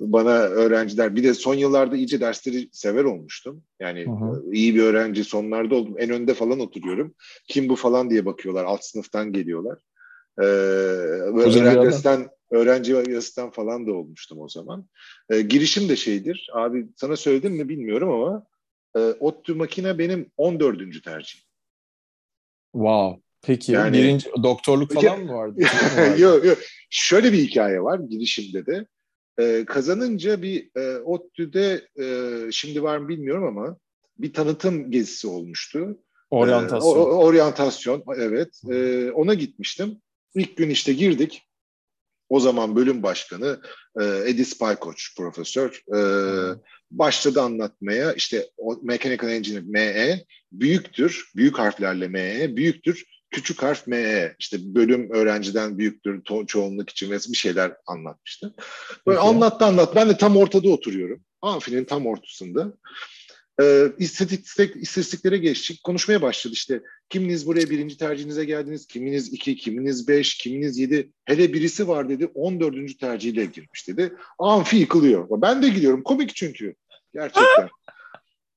bana 0.00 0.32
öğrenciler 0.38 1.16
bir 1.16 1.24
de 1.24 1.34
son 1.34 1.54
yıllarda 1.54 1.96
iyice 1.96 2.20
dersleri 2.20 2.68
sever 2.72 3.04
olmuştum. 3.04 3.62
Yani 3.80 4.06
hı 4.06 4.10
hı. 4.10 4.52
iyi 4.52 4.74
bir 4.74 4.82
öğrenci 4.82 5.24
sonlarda 5.24 5.74
oldum. 5.74 5.94
En 5.98 6.10
önde 6.10 6.34
falan 6.34 6.60
oturuyorum. 6.60 7.14
Kim 7.48 7.68
bu 7.68 7.76
falan 7.76 8.10
diye 8.10 8.26
bakıyorlar. 8.26 8.64
Alt 8.64 8.84
sınıftan 8.84 9.32
geliyorlar. 9.32 9.78
Ee, 10.38 10.44
öğrenci 10.44 12.37
öğrenci 12.50 12.94
üyesinden 12.94 13.50
falan 13.50 13.86
da 13.86 13.92
olmuştum 13.92 14.40
o 14.40 14.48
zaman. 14.48 14.88
E, 15.30 15.40
girişim 15.40 15.88
de 15.88 15.96
şeydir. 15.96 16.50
Abi 16.52 16.86
sana 16.96 17.16
söyledim 17.16 17.52
mi 17.52 17.68
bilmiyorum 17.68 18.10
ama 18.10 18.46
e, 18.96 18.98
ODTÜ 18.98 19.54
makine 19.54 19.98
benim 19.98 20.30
14. 20.36 21.04
tercihim. 21.04 21.44
Wow. 22.72 23.22
Peki 23.42 23.72
yani, 23.72 23.98
birinci 23.98 24.30
doktorluk 24.42 24.92
falan 24.92 25.24
mı 25.24 25.32
vardı? 25.34 25.60
yok 26.18 26.44
yok. 26.44 26.58
Şöyle 26.90 27.32
bir 27.32 27.38
hikaye 27.38 27.82
var 27.82 27.98
girişimde 27.98 28.66
de. 28.66 28.86
E, 29.38 29.64
kazanınca 29.64 30.42
bir 30.42 30.70
e, 30.76 30.98
ODTÜ'de 30.98 31.88
e, 32.00 32.06
şimdi 32.52 32.82
var 32.82 32.98
mı 32.98 33.08
bilmiyorum 33.08 33.44
ama 33.44 33.76
bir 34.18 34.32
tanıtım 34.32 34.90
gezisi 34.90 35.28
olmuştu. 35.28 35.98
Oryantasyon. 36.30 36.96
E, 36.96 36.98
o, 36.98 37.02
oryantasyon 37.02 38.04
evet. 38.16 38.60
E, 38.70 39.10
ona 39.10 39.34
gitmiştim. 39.34 39.96
İlk 40.34 40.56
gün 40.56 40.70
işte 40.70 40.92
girdik. 40.92 41.47
O 42.28 42.40
zaman 42.40 42.76
bölüm 42.76 43.02
başkanı 43.02 43.60
e, 44.00 44.04
Edis 44.04 44.58
Paykoç 44.58 45.16
profesör 45.16 45.82
e, 45.96 46.00
başladı 46.90 47.40
anlatmaya 47.40 48.12
işte 48.12 48.46
o 48.56 48.78
Mechanical 48.82 49.30
Engineering 49.30 49.68
ME 49.68 50.24
büyüktür, 50.52 51.30
büyük 51.36 51.58
harflerle 51.58 52.08
ME 52.08 52.56
büyüktür, 52.56 53.04
küçük 53.30 53.62
harf 53.62 53.86
ME 53.86 54.36
işte 54.38 54.74
bölüm 54.74 55.10
öğrenciden 55.10 55.78
büyüktür 55.78 56.22
to- 56.22 56.46
çoğunluk 56.46 56.90
için 56.90 57.10
bir 57.10 57.36
şeyler 57.36 57.72
anlatmıştı. 57.86 58.54
Böyle 59.06 59.18
Peki. 59.18 59.28
anlattı 59.28 59.64
anlat. 59.64 59.96
Ben 59.96 60.08
de 60.08 60.16
tam 60.16 60.36
ortada 60.36 60.68
oturuyorum. 60.68 61.22
Amfinin 61.42 61.84
tam 61.84 62.06
ortasında. 62.06 62.72
E, 63.60 63.92
istatistik, 63.98 64.76
istatistiklere 64.76 65.38
geçtik. 65.38 65.84
Konuşmaya 65.84 66.22
başladı 66.22 66.54
işte. 66.54 66.82
Kiminiz 67.08 67.46
buraya 67.46 67.70
birinci 67.70 67.98
tercihinize 67.98 68.44
geldiniz, 68.44 68.86
kiminiz 68.86 69.32
iki, 69.32 69.56
kiminiz 69.56 70.08
beş, 70.08 70.34
kiminiz 70.34 70.78
yedi. 70.78 71.12
Hele 71.24 71.52
birisi 71.52 71.88
var 71.88 72.08
dedi, 72.08 72.26
on 72.26 72.60
dördüncü 72.60 72.96
tercihiyle 72.96 73.44
girmiş 73.44 73.88
dedi. 73.88 74.12
Amfi 74.38 74.76
yıkılıyor. 74.76 75.28
Ben 75.30 75.62
de 75.62 75.68
gidiyorum. 75.68 76.02
Komik 76.02 76.36
çünkü. 76.36 76.74
Gerçekten. 77.14 77.68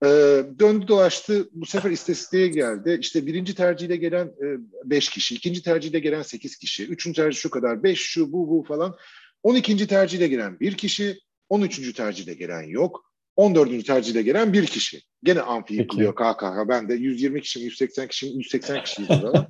Ee, 0.05 0.43
döndü 0.59 0.87
dolaştı 0.87 1.49
bu 1.51 1.65
sefer 1.65 1.91
istatistiğe 1.91 2.47
geldi. 2.47 2.97
İşte 3.01 3.25
birinci 3.25 3.55
tercihle 3.55 3.95
gelen 3.95 4.25
e, 4.25 4.45
beş 4.85 5.09
kişi, 5.09 5.35
ikinci 5.35 5.63
tercihle 5.63 5.99
gelen 5.99 6.21
sekiz 6.21 6.55
kişi, 6.55 6.85
üçüncü 6.87 7.21
tercih 7.21 7.39
şu 7.39 7.49
kadar, 7.49 7.83
beş 7.83 7.99
şu 7.99 8.31
bu 8.31 8.49
bu 8.49 8.63
falan. 8.67 8.95
On 9.43 9.55
ikinci 9.55 9.87
tercihle 9.87 10.27
gelen 10.27 10.59
bir 10.59 10.77
kişi, 10.77 11.19
on 11.49 11.61
üçüncü 11.61 11.93
tercihle 11.93 12.33
gelen 12.33 12.61
yok. 12.61 13.10
14. 13.41 13.85
tercihde 13.85 14.21
gelen 14.21 14.53
bir 14.53 14.65
kişi. 14.65 15.01
Gene 15.23 15.41
amfi 15.41 15.73
yıkılıyor 15.73 16.15
KKK. 16.15 16.69
Ben 16.69 16.89
de 16.89 16.93
120 16.93 17.41
kişi 17.41 17.59
180 17.59 18.07
kişi 18.07 18.27
180 18.27 18.83
kişiyiz 18.83 19.07
falan. 19.07 19.47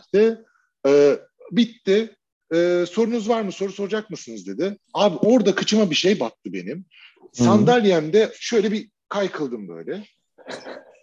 işte 0.00 0.38
e, 0.86 1.18
bitti. 1.50 2.16
E, 2.54 2.84
sorunuz 2.90 3.28
var 3.28 3.42
mı? 3.42 3.52
Soru 3.52 3.72
soracak 3.72 4.10
mısınız 4.10 4.46
dedi. 4.46 4.78
Abi 4.94 5.16
orada 5.16 5.54
kıçıma 5.54 5.90
bir 5.90 5.94
şey 5.94 6.20
battı 6.20 6.52
benim. 6.52 6.84
Sandalyemde 7.32 8.32
şöyle 8.40 8.72
bir 8.72 8.90
kaykıldım 9.08 9.68
böyle. 9.68 10.04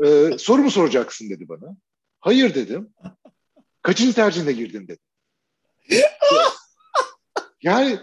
E, 0.05 0.37
soru 0.37 0.61
mu 0.61 0.71
soracaksın 0.71 1.29
dedi 1.29 1.49
bana. 1.49 1.77
Hayır 2.19 2.55
dedim. 2.55 2.93
Kaçıncı 3.81 4.13
tercihinde 4.13 4.51
girdin 4.51 4.87
dedi. 4.87 4.99
yani 7.61 7.99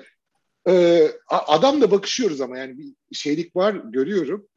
e, 0.69 1.07
adamla 1.29 1.91
bakışıyoruz 1.91 2.41
ama 2.41 2.59
yani 2.59 2.79
bir 2.79 3.17
şeylik 3.17 3.57
var 3.57 3.75
görüyorum. 3.75 4.49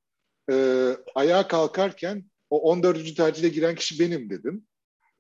E, 0.52 0.88
ayağa 1.16 1.48
kalkarken 1.48 2.26
o 2.50 2.62
14. 2.62 3.16
tercihle 3.16 3.50
giren 3.50 3.76
kişi 3.76 4.00
benim 4.00 4.30
dedim. 4.30 4.66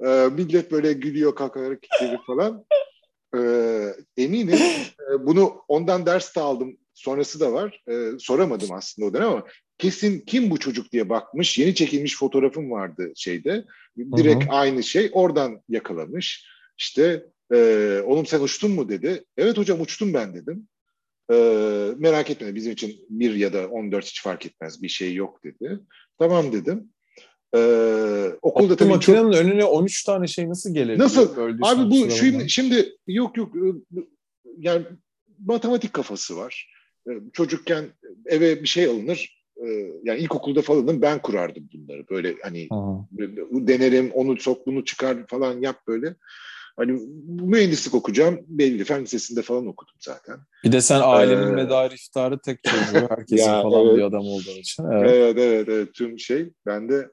E, 0.05 0.07
millet 0.07 0.71
böyle 0.71 0.93
gülüyor 0.93 1.35
kalkarak 1.35 1.79
falan. 2.27 2.65
E, 3.35 3.39
eminim 4.17 4.59
e, 5.11 5.25
bunu 5.25 5.61
ondan 5.67 6.05
ders 6.05 6.35
de 6.35 6.39
aldım. 6.39 6.77
Sonrası 6.93 7.39
da 7.39 7.53
var. 7.53 7.83
E, 7.89 8.19
soramadım 8.19 8.71
aslında 8.71 9.07
o 9.07 9.13
dönem 9.13 9.27
ama 9.27 9.43
kesin 9.77 10.19
kim 10.19 10.49
bu 10.49 10.59
çocuk 10.59 10.91
diye 10.91 11.09
bakmış. 11.09 11.57
Yeni 11.57 11.75
çekilmiş 11.75 12.17
fotoğrafım 12.17 12.71
vardı 12.71 13.11
şeyde. 13.15 13.65
Direkt 13.97 14.43
Hı-hı. 14.43 14.53
aynı 14.53 14.83
şey. 14.83 15.09
Oradan 15.13 15.61
yakalamış. 15.69 16.47
İşte 16.77 17.25
e, 17.53 17.99
oğlum 18.05 18.25
sen 18.25 18.39
uçtun 18.39 18.71
mu 18.71 18.89
dedi. 18.89 19.25
Evet 19.37 19.57
hocam 19.57 19.81
uçtum 19.81 20.13
ben 20.13 20.35
dedim. 20.35 20.67
E, 21.31 21.35
merak 21.97 22.29
etme 22.29 22.55
bizim 22.55 22.71
için 22.71 23.05
bir 23.09 23.35
ya 23.35 23.53
da 23.53 23.67
14 23.67 24.05
hiç 24.05 24.23
fark 24.23 24.45
etmez 24.45 24.81
bir 24.81 24.89
şey 24.89 25.13
yok 25.13 25.43
dedi. 25.43 25.79
Tamam 26.19 26.51
dedim. 26.53 26.89
Ee, 27.55 28.31
okulda 28.41 28.75
tabii 28.75 28.89
makinenin 28.89 29.31
çok... 29.31 29.41
önüne 29.41 29.65
13 29.65 30.03
tane 30.03 30.27
şey 30.27 30.49
nasıl 30.49 30.73
gelir? 30.73 30.99
Nasıl? 30.99 31.37
Abi 31.61 31.91
bu 31.91 32.11
şimdi, 32.11 32.49
şimdi 32.49 32.95
yok 33.07 33.37
yok 33.37 33.55
yani 34.57 34.85
matematik 35.45 35.93
kafası 35.93 36.37
var. 36.37 36.73
Çocukken 37.33 37.85
eve 38.25 38.61
bir 38.61 38.67
şey 38.67 38.85
alınır. 38.85 39.43
Yani 40.03 40.19
ilkokulda 40.19 40.61
falan 40.61 41.01
ben 41.01 41.21
kurardım 41.21 41.69
bunları. 41.73 42.09
Böyle 42.09 42.35
hani 42.41 42.67
Aha. 42.69 43.07
denerim, 43.51 44.11
onu 44.11 44.39
sok, 44.39 44.67
bunu 44.67 44.85
çıkar 44.85 45.27
falan 45.27 45.61
yap 45.61 45.77
böyle. 45.87 46.15
Hani 46.75 46.91
mühendislik 47.27 47.95
okuyacağım 47.95 48.39
belli. 48.47 48.83
Fen 48.83 49.01
lisesinde 49.01 49.41
falan 49.41 49.67
okudum 49.67 49.95
zaten. 49.99 50.37
Bir 50.63 50.71
de 50.71 50.81
sen 50.81 51.01
ailenin 51.03 51.47
ee, 51.47 51.55
medarı 51.55 51.95
iftarı 51.95 52.39
tek 52.39 52.63
çocuğu. 52.63 53.07
Herkesin 53.09 53.45
ya, 53.45 53.61
falan 53.61 53.87
evet. 53.87 53.97
bir 53.97 54.01
adam 54.01 54.25
olduğu 54.25 54.57
için. 54.59 54.83
Evet. 54.83 55.11
evet 55.13 55.37
evet 55.37 55.69
evet 55.69 55.93
tüm 55.93 56.19
şey. 56.19 56.49
Ben 56.65 56.89
de 56.89 57.09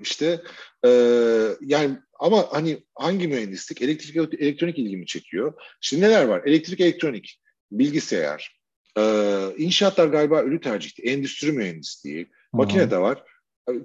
işte 0.00 0.40
e, 0.84 0.90
yani 1.60 1.98
ama 2.20 2.46
hani 2.50 2.84
hangi 2.94 3.28
mühendislik? 3.28 3.82
Elektrik 3.82 4.16
elektronik 4.16 4.78
ilgimi 4.78 5.06
çekiyor. 5.06 5.54
Şimdi 5.80 6.02
neler 6.02 6.24
var? 6.24 6.42
Elektrik 6.46 6.80
elektronik, 6.80 7.40
bilgisayar, 7.72 8.60
e, 8.98 9.02
inşaatlar 9.58 10.06
galiba 10.06 10.40
ölü 10.40 10.60
tercihti. 10.60 11.02
Endüstri 11.02 11.52
mühendisliği, 11.52 12.30
makine 12.52 12.90
de 12.90 12.98
var. 12.98 13.22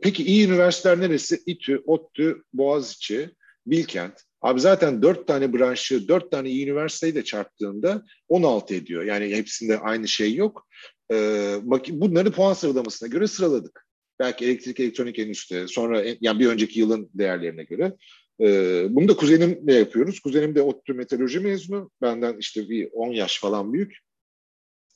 Peki 0.02 0.24
iyi 0.24 0.48
üniversiteler 0.48 1.00
neresi? 1.00 1.40
İTÜ, 1.46 1.82
ODTÜ, 1.86 2.44
Boğaziçi, 2.54 3.30
Bilkent. 3.66 4.24
Abi 4.44 4.60
zaten 4.60 5.02
dört 5.02 5.28
tane 5.28 5.54
branşı, 5.54 6.08
dört 6.08 6.32
tane 6.32 6.50
iyi 6.50 6.66
üniversiteyi 6.66 7.16
de 7.16 7.24
çarptığında 7.24 8.04
16 8.30 8.76
ediyor. 8.76 9.04
Yani 9.04 9.36
hepsinde 9.36 9.80
aynı 9.80 10.08
şey 10.08 10.36
yok. 10.36 10.68
Ee, 11.12 11.56
bunları 11.90 12.32
puan 12.32 12.54
sıralamasına 12.54 13.10
göre 13.10 13.28
sıraladık. 13.28 13.88
Belki 14.20 14.46
elektrik, 14.46 14.80
elektronik 14.80 15.20
endüstri, 15.20 15.68
sonra 15.68 16.04
yani 16.22 16.40
bir 16.40 16.48
önceki 16.48 16.80
yılın 16.80 17.10
değerlerine 17.14 17.64
göre. 17.64 17.94
Ee, 18.42 18.86
bunu 18.90 19.08
da 19.08 19.16
kuzenimle 19.16 19.74
yapıyoruz. 19.74 20.20
Kuzenim 20.20 20.56
de 20.56 20.62
ODTÜ 20.62 20.94
metalurji 20.94 21.40
mezunu. 21.40 21.92
Benden 22.02 22.38
işte 22.38 22.70
bir 22.70 22.90
10 22.94 23.12
yaş 23.12 23.40
falan 23.40 23.74
büyük. 23.74 23.98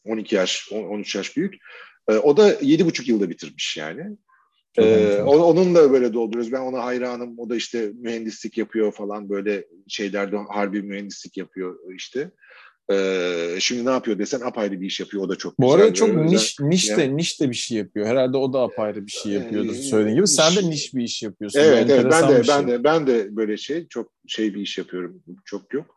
12 0.06 0.36
yaş, 0.36 0.72
13 0.72 1.16
yaş 1.16 1.38
büyük. 1.38 1.56
Ee, 2.10 2.14
o 2.14 2.38
da 2.38 2.54
7,5 2.54 3.12
yılda 3.12 3.30
bitirmiş 3.30 3.78
yani. 3.78 4.18
Ee, 4.80 5.22
onun 5.22 5.76
da 5.76 5.92
böyle 5.92 6.14
dolduruyoruz. 6.14 6.52
Ben 6.52 6.62
ona 6.62 6.86
hayranım. 6.86 7.40
O 7.40 7.50
da 7.50 7.56
işte 7.56 7.92
mühendislik 8.00 8.58
yapıyor 8.58 8.92
falan 8.92 9.30
böyle 9.30 9.66
şeylerde 9.88 10.38
harbi 10.38 10.82
mühendislik 10.82 11.38
yapıyor 11.38 11.80
işte. 11.96 12.32
Ee, 12.92 13.56
şimdi 13.60 13.86
ne 13.86 13.90
yapıyor 13.90 14.20
desen 14.20 14.42
apayrı 14.42 14.82
bir 14.82 14.86
iş 14.86 15.00
yapıyor. 15.00 15.24
O 15.24 15.30
da 15.30 15.36
çok 15.36 15.60
Bu 15.60 15.74
arada 15.74 15.94
çok 15.94 16.16
niş, 16.16 16.60
niş 16.60 16.90
de, 16.90 17.02
yani, 17.02 17.18
niş 17.18 17.42
de 17.42 17.50
bir 17.50 17.56
şey 17.56 17.78
yapıyor. 17.78 18.08
Herhalde 18.08 18.38
o 18.38 18.54
da 18.54 18.62
apayrı 18.62 19.06
bir 19.06 19.12
şey 19.12 19.32
yapıyordur 19.32 19.74
söylediğin 19.74 20.16
gibi. 20.16 20.28
Sen 20.28 20.56
de 20.56 20.70
niş 20.70 20.96
bir 20.96 21.04
iş 21.04 21.24
yapıyorsun. 21.24 21.60
Evet, 21.60 21.90
evet 21.90 22.06
ben 22.12 22.30
de 22.30 22.36
ben 22.48 22.60
şey. 22.60 22.68
de 22.68 22.84
ben 22.84 23.08
de 23.08 23.36
böyle 23.36 23.58
şey 23.58 23.88
çok 23.88 24.12
şey 24.28 24.54
bir 24.54 24.62
iş 24.62 24.78
yapıyorum. 24.78 25.24
Çok 25.46 25.74
yok. 25.74 25.96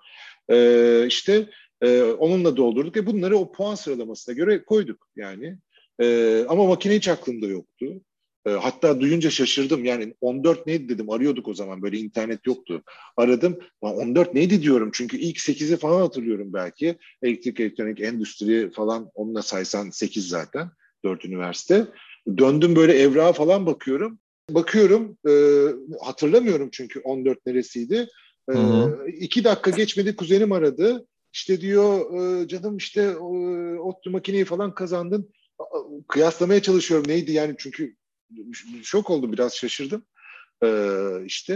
Ee, 0.51 1.05
işte 1.07 1.47
e, 1.83 2.03
onunla 2.03 2.57
doldurduk 2.57 2.97
ve 2.97 3.07
bunları 3.07 3.39
o 3.39 3.53
puan 3.53 3.75
sıralamasına 3.75 4.35
göre 4.35 4.65
koyduk 4.65 5.09
yani. 5.17 5.57
Ee, 6.03 6.45
ama 6.49 6.65
makine 6.67 6.95
hiç 6.95 7.09
aklımda 7.09 7.47
yoktu. 7.47 7.87
Ee, 8.47 8.51
hatta 8.51 9.01
duyunca 9.01 9.31
şaşırdım. 9.31 9.85
Yani 9.85 10.15
14 10.21 10.67
neydi 10.67 10.89
dedim. 10.89 11.11
Arıyorduk 11.11 11.49
o 11.49 11.55
zaman. 11.55 11.83
Böyle 11.83 11.99
internet 11.99 12.47
yoktu. 12.47 12.83
Aradım. 13.17 13.59
14 13.81 14.35
neydi 14.35 14.63
diyorum. 14.63 14.91
Çünkü 14.93 15.17
ilk 15.17 15.37
8'i 15.37 15.77
falan 15.77 16.01
hatırlıyorum 16.01 16.53
belki. 16.53 16.99
Elektrik, 17.23 17.61
elektronik, 17.61 18.01
endüstri 18.01 18.71
falan 18.71 19.11
onunla 19.15 19.43
saysan 19.43 19.91
8 19.91 20.29
zaten. 20.29 20.71
4 21.05 21.25
üniversite. 21.25 21.87
Döndüm 22.39 22.77
böyle 22.77 22.93
evrağa 22.93 23.33
falan 23.33 23.67
bakıyorum. 23.67 24.19
Bakıyorum. 24.51 25.19
E, 25.29 25.33
hatırlamıyorum 26.01 26.69
çünkü 26.73 27.01
14 27.01 27.47
neresiydi. 27.47 28.09
E, 28.53 28.57
iki 29.19 29.45
dakika 29.45 29.71
geçmedi 29.71 30.17
kuzenim 30.17 30.53
aradı. 30.53 31.07
İşte 31.33 31.61
diyor 31.61 32.15
e, 32.15 32.49
canım 32.49 32.77
işte 32.77 33.03
e, 33.03 33.17
ODTÜ 33.79 34.11
makineyi 34.11 34.45
falan 34.45 34.75
kazandın. 34.75 35.31
Kıyaslamaya 36.09 36.63
çalışıyorum 36.63 37.09
neydi 37.09 37.33
yani 37.33 37.55
çünkü 37.59 37.97
şok 38.83 39.11
oldu 39.11 39.33
biraz 39.33 39.57
şaşırdım. 39.57 40.03
Ee, 40.65 41.25
işte 41.27 41.53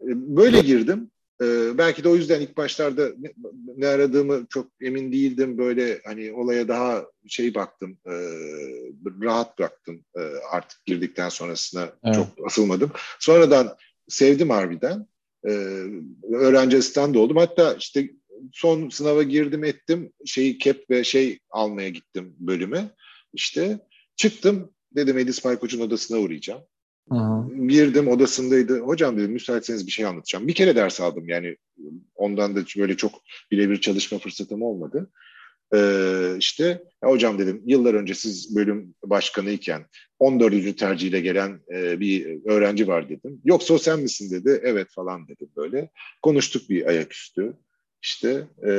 e, 0.00 0.36
böyle 0.36 0.60
girdim. 0.60 1.10
Ee, 1.42 1.78
belki 1.78 2.04
de 2.04 2.08
o 2.08 2.16
yüzden 2.16 2.40
ilk 2.40 2.56
başlarda 2.56 3.08
ne, 3.18 3.32
ne 3.76 3.86
aradığımı 3.86 4.46
çok 4.48 4.66
emin 4.80 5.12
değildim. 5.12 5.58
Böyle 5.58 6.00
hani 6.04 6.32
olaya 6.32 6.68
daha 6.68 7.06
şey 7.26 7.54
baktım, 7.54 7.98
e, 8.06 8.12
rahat 9.22 9.58
bıraktım 9.58 10.04
e, 10.18 10.20
artık 10.50 10.86
girdikten 10.86 11.28
sonrasına 11.28 11.92
evet. 12.04 12.14
çok 12.14 12.46
asılmadım. 12.46 12.90
Sonradan 13.18 13.76
sevdim 14.08 14.50
harbiden. 14.50 15.06
E, 15.48 15.50
öğrenci 16.32 16.76
asistanı 16.76 17.18
oldum. 17.18 17.36
Hatta 17.36 17.74
işte 17.74 18.10
son 18.52 18.88
sınava 18.88 19.22
girdim 19.22 19.64
ettim. 19.64 20.12
Şeyi 20.24 20.58
kep 20.58 20.90
ve 20.90 21.04
şey 21.04 21.38
almaya 21.50 21.88
gittim 21.88 22.36
bölüme. 22.38 22.90
İşte 23.32 23.78
çıktım 24.16 24.72
Dedim 24.96 25.18
Edis 25.18 25.44
Baykoç'un 25.44 25.80
odasına 25.80 26.18
uğrayacağım. 26.18 26.62
Hı-hı. 27.10 27.66
Girdim 27.66 28.08
odasındaydı. 28.08 28.78
Hocam 28.78 29.18
dedim 29.18 29.32
müsaitseniz 29.32 29.86
bir 29.86 29.92
şey 29.92 30.06
anlatacağım. 30.06 30.48
Bir 30.48 30.54
kere 30.54 30.76
ders 30.76 31.00
aldım 31.00 31.28
yani 31.28 31.56
ondan 32.14 32.56
da 32.56 32.60
böyle 32.78 32.96
çok 32.96 33.14
birebir 33.50 33.80
çalışma 33.80 34.18
fırsatım 34.18 34.62
olmadı. 34.62 35.10
Ee, 35.74 36.36
işte 36.38 36.82
hocam 37.04 37.38
dedim 37.38 37.62
yıllar 37.66 37.94
önce 37.94 38.14
siz 38.14 38.56
bölüm 38.56 38.94
başkanı 39.04 39.50
iken 39.50 39.86
14. 40.18 40.78
tercihle 40.78 41.20
gelen 41.20 41.60
e, 41.74 42.00
bir 42.00 42.40
öğrenci 42.50 42.88
var 42.88 43.08
dedim. 43.08 43.40
Yoksa 43.44 43.74
o 43.74 43.78
sen 43.78 44.00
misin 44.00 44.30
dedi. 44.30 44.60
Evet 44.62 44.88
falan 44.90 45.28
dedim 45.28 45.48
böyle. 45.56 45.90
Konuştuk 46.22 46.70
bir 46.70 46.86
ayaküstü. 46.86 47.56
İşte 48.02 48.48
e, 48.66 48.72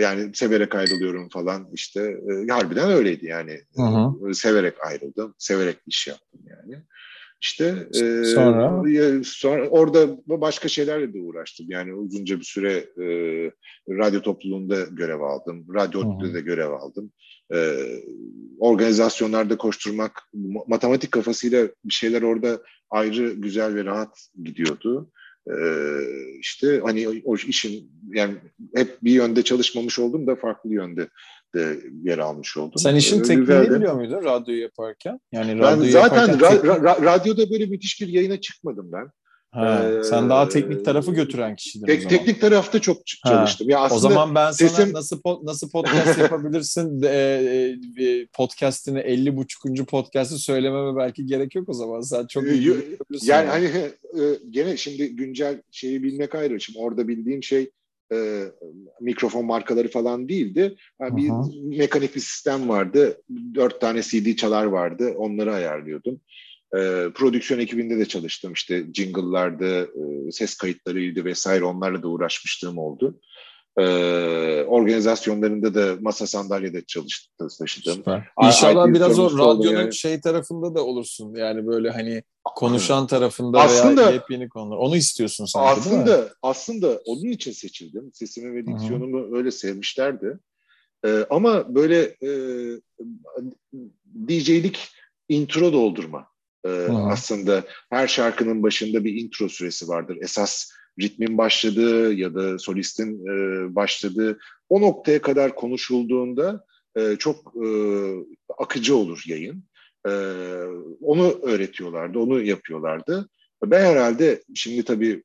yani 0.00 0.30
severek 0.34 0.74
ayrılıyorum 0.74 1.28
falan 1.28 1.68
işte 1.72 2.00
e, 2.02 2.52
harbiden 2.52 2.90
öyleydi 2.90 3.26
yani. 3.26 3.60
Hı 3.76 3.82
hı. 3.82 4.34
Severek 4.34 4.86
ayrıldım, 4.86 5.34
severek 5.38 5.76
iş 5.86 6.06
yaptım 6.06 6.40
yani. 6.46 6.82
İşte 7.42 7.88
e, 7.94 8.24
sonra? 8.24 8.90
E, 8.90 9.22
sonra 9.24 9.68
orada 9.68 10.08
başka 10.26 10.68
şeylerle 10.68 11.14
de 11.14 11.20
uğraştım. 11.20 11.66
Yani 11.68 11.94
uzunca 11.94 12.38
bir 12.38 12.44
süre 12.44 12.72
e, 12.76 13.06
radyo 13.88 14.22
topluluğunda 14.22 14.80
görev 14.80 15.20
aldım. 15.20 15.66
Radyoda 15.74 16.34
da 16.34 16.40
görev 16.40 16.70
aldım. 16.70 17.12
E, 17.54 17.76
organizasyonlarda 18.58 19.56
koşturmak, 19.56 20.22
matematik 20.66 21.12
kafasıyla 21.12 21.68
bir 21.84 21.94
şeyler 21.94 22.22
orada 22.22 22.62
ayrı, 22.90 23.32
güzel 23.32 23.74
ve 23.74 23.84
rahat 23.84 24.28
gidiyordu. 24.44 25.10
Ee, 25.50 25.98
işte 26.40 26.80
hani 26.84 27.22
o 27.24 27.36
işin 27.36 27.90
yani 28.14 28.34
hep 28.74 29.02
bir 29.02 29.10
yönde 29.10 29.42
çalışmamış 29.42 29.98
oldum 29.98 30.26
da 30.26 30.36
farklı 30.36 30.74
yönde 30.74 31.08
de 31.54 31.80
yer 32.02 32.18
almış 32.18 32.56
oldum. 32.56 32.78
Sen 32.78 32.94
işin 32.94 33.20
ee, 33.20 33.22
tekniğini 33.22 33.70
biliyor 33.70 33.94
muydun 33.94 34.24
radyoyu 34.24 34.60
yaparken? 34.60 35.20
Yani 35.32 35.60
ben 35.60 35.80
zaten 35.90 36.28
ra- 36.28 36.60
ra- 36.60 37.04
radyoda 37.04 37.50
böyle 37.50 37.66
müthiş 37.66 38.00
bir 38.00 38.08
yayına 38.08 38.40
çıkmadım 38.40 38.92
ben. 38.92 39.10
Ha, 39.52 39.84
ee, 39.84 40.04
sen 40.04 40.30
daha 40.30 40.48
teknik 40.48 40.84
tarafı 40.84 41.12
götüren 41.12 41.56
kişiydin 41.56 41.86
tek, 41.86 41.98
o 41.98 42.02
zaman. 42.02 42.16
Teknik 42.16 42.40
tarafta 42.40 42.80
çok 42.80 43.06
çalıştım. 43.06 43.66
Ha, 43.66 43.72
ya 43.72 43.80
aslında 43.80 43.96
o 43.96 44.00
zaman 44.00 44.34
ben 44.34 44.50
sesim... 44.50 44.76
sana 44.76 44.92
nasıl 44.92 45.20
nasıl 45.42 45.70
podcast 45.70 46.18
yapabilirsin 46.18 47.02
e, 47.02 47.08
e, 47.98 48.26
podcast'ini 48.26 48.98
50 48.98 49.36
buçukuncu 49.36 49.84
podcast'ı 49.84 50.38
söylememe 50.38 50.96
belki 50.96 51.26
gerek 51.26 51.54
yok 51.54 51.68
o 51.68 51.72
zaman. 51.72 52.00
Sen 52.00 52.26
çok 52.26 52.44
iyi 52.44 52.68
Yani, 52.68 52.76
yani 53.22 53.48
hani 53.48 53.66
e, 54.24 54.38
gene 54.50 54.76
şimdi 54.76 55.16
güncel 55.16 55.62
şeyi 55.70 56.02
bilmek 56.02 56.34
ayrı. 56.34 56.60
Şimdi 56.60 56.78
orada 56.78 57.08
bildiğim 57.08 57.42
şey 57.42 57.70
e, 58.12 58.44
mikrofon 59.00 59.44
markaları 59.44 59.88
falan 59.88 60.28
değildi. 60.28 60.76
Yani 61.00 61.16
bir 61.16 61.30
Aha. 61.30 61.48
mekanik 61.62 62.14
bir 62.14 62.20
sistem 62.20 62.68
vardı. 62.68 63.20
Dört 63.54 63.80
tane 63.80 64.02
CD 64.02 64.36
çalar 64.36 64.64
vardı. 64.64 65.14
Onları 65.16 65.54
ayarlıyordum. 65.54 66.20
E, 66.76 66.78
prodüksiyon 67.14 67.60
ekibinde 67.60 67.98
de 67.98 68.04
çalıştım. 68.04 68.52
İşte 68.52 68.84
jingle'lardı, 68.94 69.82
e, 69.82 70.32
ses 70.32 70.54
kayıtlarıydı 70.54 71.24
vesaire 71.24 71.64
onlarla 71.64 72.02
da 72.02 72.08
uğraşmışlığım 72.08 72.78
oldu. 72.78 73.20
E, 73.78 73.84
organizasyonlarında 74.62 75.74
da 75.74 75.96
masa 76.00 76.26
sandalyede 76.26 76.84
çalıştım, 76.84 77.48
taşıdım. 77.58 77.94
Süper. 77.94 78.28
İnşallah 78.42 78.88
I, 78.88 78.94
biraz 78.94 79.18
o 79.18 79.38
radyonun 79.38 79.80
yani. 79.80 79.94
şey 79.94 80.20
tarafında 80.20 80.74
da 80.74 80.84
olursun. 80.84 81.34
Yani 81.34 81.66
böyle 81.66 81.90
hani 81.90 82.22
konuşan 82.44 83.06
tarafında 83.06 83.60
aslında, 83.60 84.00
veya 84.00 84.10
yepyeni 84.10 84.48
konular. 84.48 84.76
Onu 84.76 84.96
istiyorsun 84.96 85.44
sanki 85.44 85.68
aslında, 85.68 86.06
değil 86.06 86.18
mi? 86.18 86.24
Aslında 86.42 87.00
onun 87.04 87.30
için 87.30 87.52
seçildim. 87.52 88.10
Sesimi 88.14 88.54
ve 88.54 88.66
diksiyonumu 88.66 89.18
Hı-hı. 89.18 89.36
öyle 89.36 89.50
sevmişlerdi. 89.50 90.38
Ee, 91.06 91.26
ama 91.30 91.74
böyle 91.74 92.00
e, 92.02 92.30
DJ'lik 94.28 94.88
intro 95.28 95.72
doldurma. 95.72 96.31
Ee, 96.66 96.88
aslında 96.90 97.64
her 97.90 98.08
şarkının 98.08 98.62
başında 98.62 99.04
bir 99.04 99.14
intro 99.14 99.48
süresi 99.48 99.88
vardır. 99.88 100.18
Esas 100.20 100.72
ritmin 101.00 101.38
başladığı 101.38 102.12
ya 102.12 102.34
da 102.34 102.58
solistin 102.58 103.26
e, 103.26 103.74
başladığı 103.74 104.38
o 104.68 104.80
noktaya 104.80 105.22
kadar 105.22 105.54
konuşulduğunda 105.54 106.64
e, 106.96 107.16
çok 107.18 107.54
e, 107.56 107.68
akıcı 108.58 108.96
olur 108.96 109.22
yayın. 109.26 109.64
E, 110.06 110.12
onu 111.00 111.40
öğretiyorlardı, 111.42 112.18
onu 112.18 112.42
yapıyorlardı. 112.42 113.28
Ben 113.64 113.84
herhalde 113.84 114.42
şimdi 114.54 114.82
tabii 114.84 115.22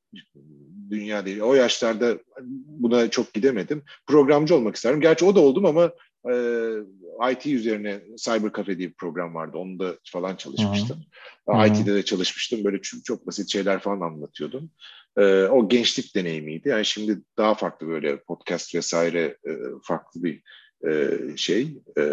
dünya 0.89 1.26
değil, 1.26 1.39
o 1.39 1.54
yaşlarda 1.54 2.17
buna 2.65 3.10
çok 3.10 3.34
gidemedim. 3.34 3.84
Programcı 4.08 4.56
olmak 4.56 4.76
isterim. 4.76 5.02
Gerçi 5.02 5.26
o 5.26 5.36
da 5.36 5.39
oldum 5.39 5.65
ama 5.65 5.91
e, 6.31 7.31
IT 7.31 7.45
üzerine 7.45 8.01
Cyber 8.17 8.51
Cafe 8.57 8.77
diye 8.77 8.89
bir 8.89 8.93
program 8.93 9.35
vardı. 9.35 9.57
Onu 9.57 9.79
da 9.79 9.95
falan 10.11 10.35
çalışmıştım. 10.35 10.97
Hı-hı. 11.49 11.67
IT'de 11.67 11.95
de 11.95 12.05
çalışmıştım. 12.05 12.63
Böyle 12.63 12.81
çok, 12.81 13.05
çok 13.05 13.27
basit 13.27 13.51
şeyler 13.51 13.79
falan 13.79 14.01
anlatıyordum. 14.01 14.71
E, 15.17 15.43
o 15.43 15.69
gençlik 15.69 16.15
deneyimiydi. 16.15 16.69
Yani 16.69 16.85
şimdi 16.85 17.21
daha 17.37 17.55
farklı 17.55 17.87
böyle 17.87 18.19
podcast 18.23 18.75
vesaire 18.75 19.37
e, 19.47 19.51
farklı 19.83 20.23
bir 20.23 20.41
e, 20.87 21.17
şey. 21.37 21.77
E, 21.97 22.03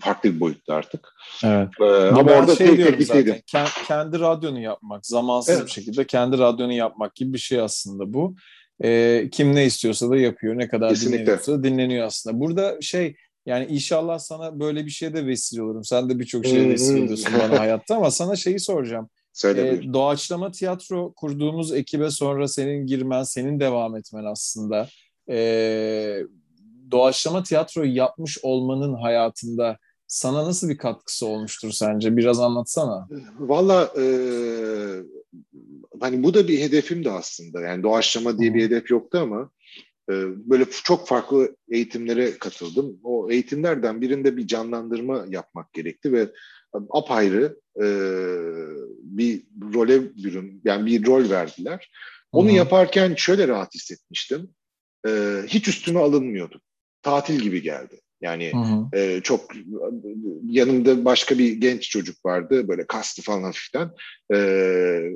farklı 0.00 0.34
bir 0.34 0.40
boyutta 0.40 0.74
artık. 0.74 1.08
Evet. 1.44 1.68
Ee, 1.80 1.84
ama 1.84 2.32
orada 2.32 2.56
şey 2.56 2.76
diyorum 2.76 3.00
zaten, 3.00 3.40
kendi 3.86 4.20
radyonu 4.20 4.60
yapmak, 4.60 5.06
zamansız 5.06 5.56
evet. 5.56 5.66
bir 5.66 5.70
şekilde 5.70 6.06
kendi 6.06 6.38
radyonu 6.38 6.72
yapmak 6.72 7.14
gibi 7.14 7.32
bir 7.32 7.38
şey 7.38 7.60
aslında 7.60 8.12
bu. 8.12 8.34
Ee, 8.82 9.28
kim 9.32 9.54
ne 9.54 9.64
istiyorsa 9.64 10.10
da 10.10 10.16
yapıyor, 10.16 10.58
ne 10.58 10.68
kadar 10.68 10.88
Kesinlikle. 10.88 11.18
dinleniyorsa 11.18 11.64
dinleniyor 11.64 12.06
aslında. 12.06 12.40
Burada 12.40 12.80
şey 12.80 13.16
yani 13.46 13.66
inşallah 13.66 14.18
sana 14.18 14.60
böyle 14.60 14.86
bir 14.86 14.90
şeye 14.90 15.14
de 15.14 15.26
vesile 15.26 15.62
olurum. 15.62 15.84
Sen 15.84 16.10
de 16.10 16.18
birçok 16.18 16.46
şeye 16.46 16.68
vesile 16.68 17.02
oluyorsun 17.02 17.32
bana 17.42 17.60
hayatta 17.60 17.96
ama 17.96 18.10
sana 18.10 18.36
şeyi 18.36 18.60
soracağım. 18.60 19.08
Söyle 19.32 19.68
ee, 19.68 19.92
doğaçlama 19.92 20.50
tiyatro 20.50 21.12
kurduğumuz 21.12 21.72
ekibe 21.72 22.10
sonra 22.10 22.48
senin 22.48 22.86
girmen, 22.86 23.22
senin 23.22 23.60
devam 23.60 23.96
etmen 23.96 24.24
aslında. 24.24 24.88
Ee, 25.30 26.22
doğaçlama 26.90 27.42
tiyatroyu 27.42 27.96
yapmış 27.96 28.38
olmanın 28.42 28.94
hayatında 28.94 29.78
sana 30.06 30.44
nasıl 30.44 30.68
bir 30.68 30.78
katkısı 30.78 31.26
olmuştur 31.26 31.70
sence? 31.70 32.16
Biraz 32.16 32.40
anlatsana. 32.40 33.08
Valla 33.38 33.90
e, 33.96 34.04
hani 36.00 36.22
bu 36.22 36.34
da 36.34 36.48
bir 36.48 36.60
hedefim 36.60 37.04
de 37.04 37.10
aslında. 37.10 37.60
Yani 37.60 37.82
doğaçlama 37.82 38.38
diye 38.38 38.54
bir 38.54 38.62
hedef 38.62 38.90
yoktu 38.90 39.18
ama 39.18 39.50
e, 40.10 40.12
böyle 40.50 40.64
çok 40.84 41.08
farklı 41.08 41.56
eğitimlere 41.70 42.38
katıldım. 42.38 43.00
O 43.04 43.30
eğitimlerden 43.30 44.00
birinde 44.00 44.36
bir 44.36 44.46
canlandırma 44.46 45.24
yapmak 45.28 45.72
gerekti 45.72 46.12
ve 46.12 46.28
apayrı 46.90 47.60
e, 47.76 47.86
bir 49.02 49.42
role 49.74 50.16
bürün, 50.16 50.60
yani 50.64 50.86
bir 50.86 51.06
rol 51.06 51.30
verdiler. 51.30 51.90
Onu 52.32 52.48
Hı-hı. 52.48 52.56
yaparken 52.56 53.14
şöyle 53.14 53.48
rahat 53.48 53.74
hissetmiştim. 53.74 54.50
E, 55.06 55.42
hiç 55.46 55.68
üstüme 55.68 56.00
alınmıyordu. 56.00 56.60
Tatil 57.02 57.40
gibi 57.40 57.62
geldi. 57.62 58.00
Yani 58.22 58.52
e, 58.92 59.20
çok 59.20 59.40
yanımda 60.46 61.04
başka 61.04 61.38
bir 61.38 61.52
genç 61.52 61.90
çocuk 61.90 62.24
vardı 62.26 62.68
böyle 62.68 62.86
kastı 62.86 63.22
falan 63.22 63.42
hafiften. 63.42 63.90
E, 64.34 64.38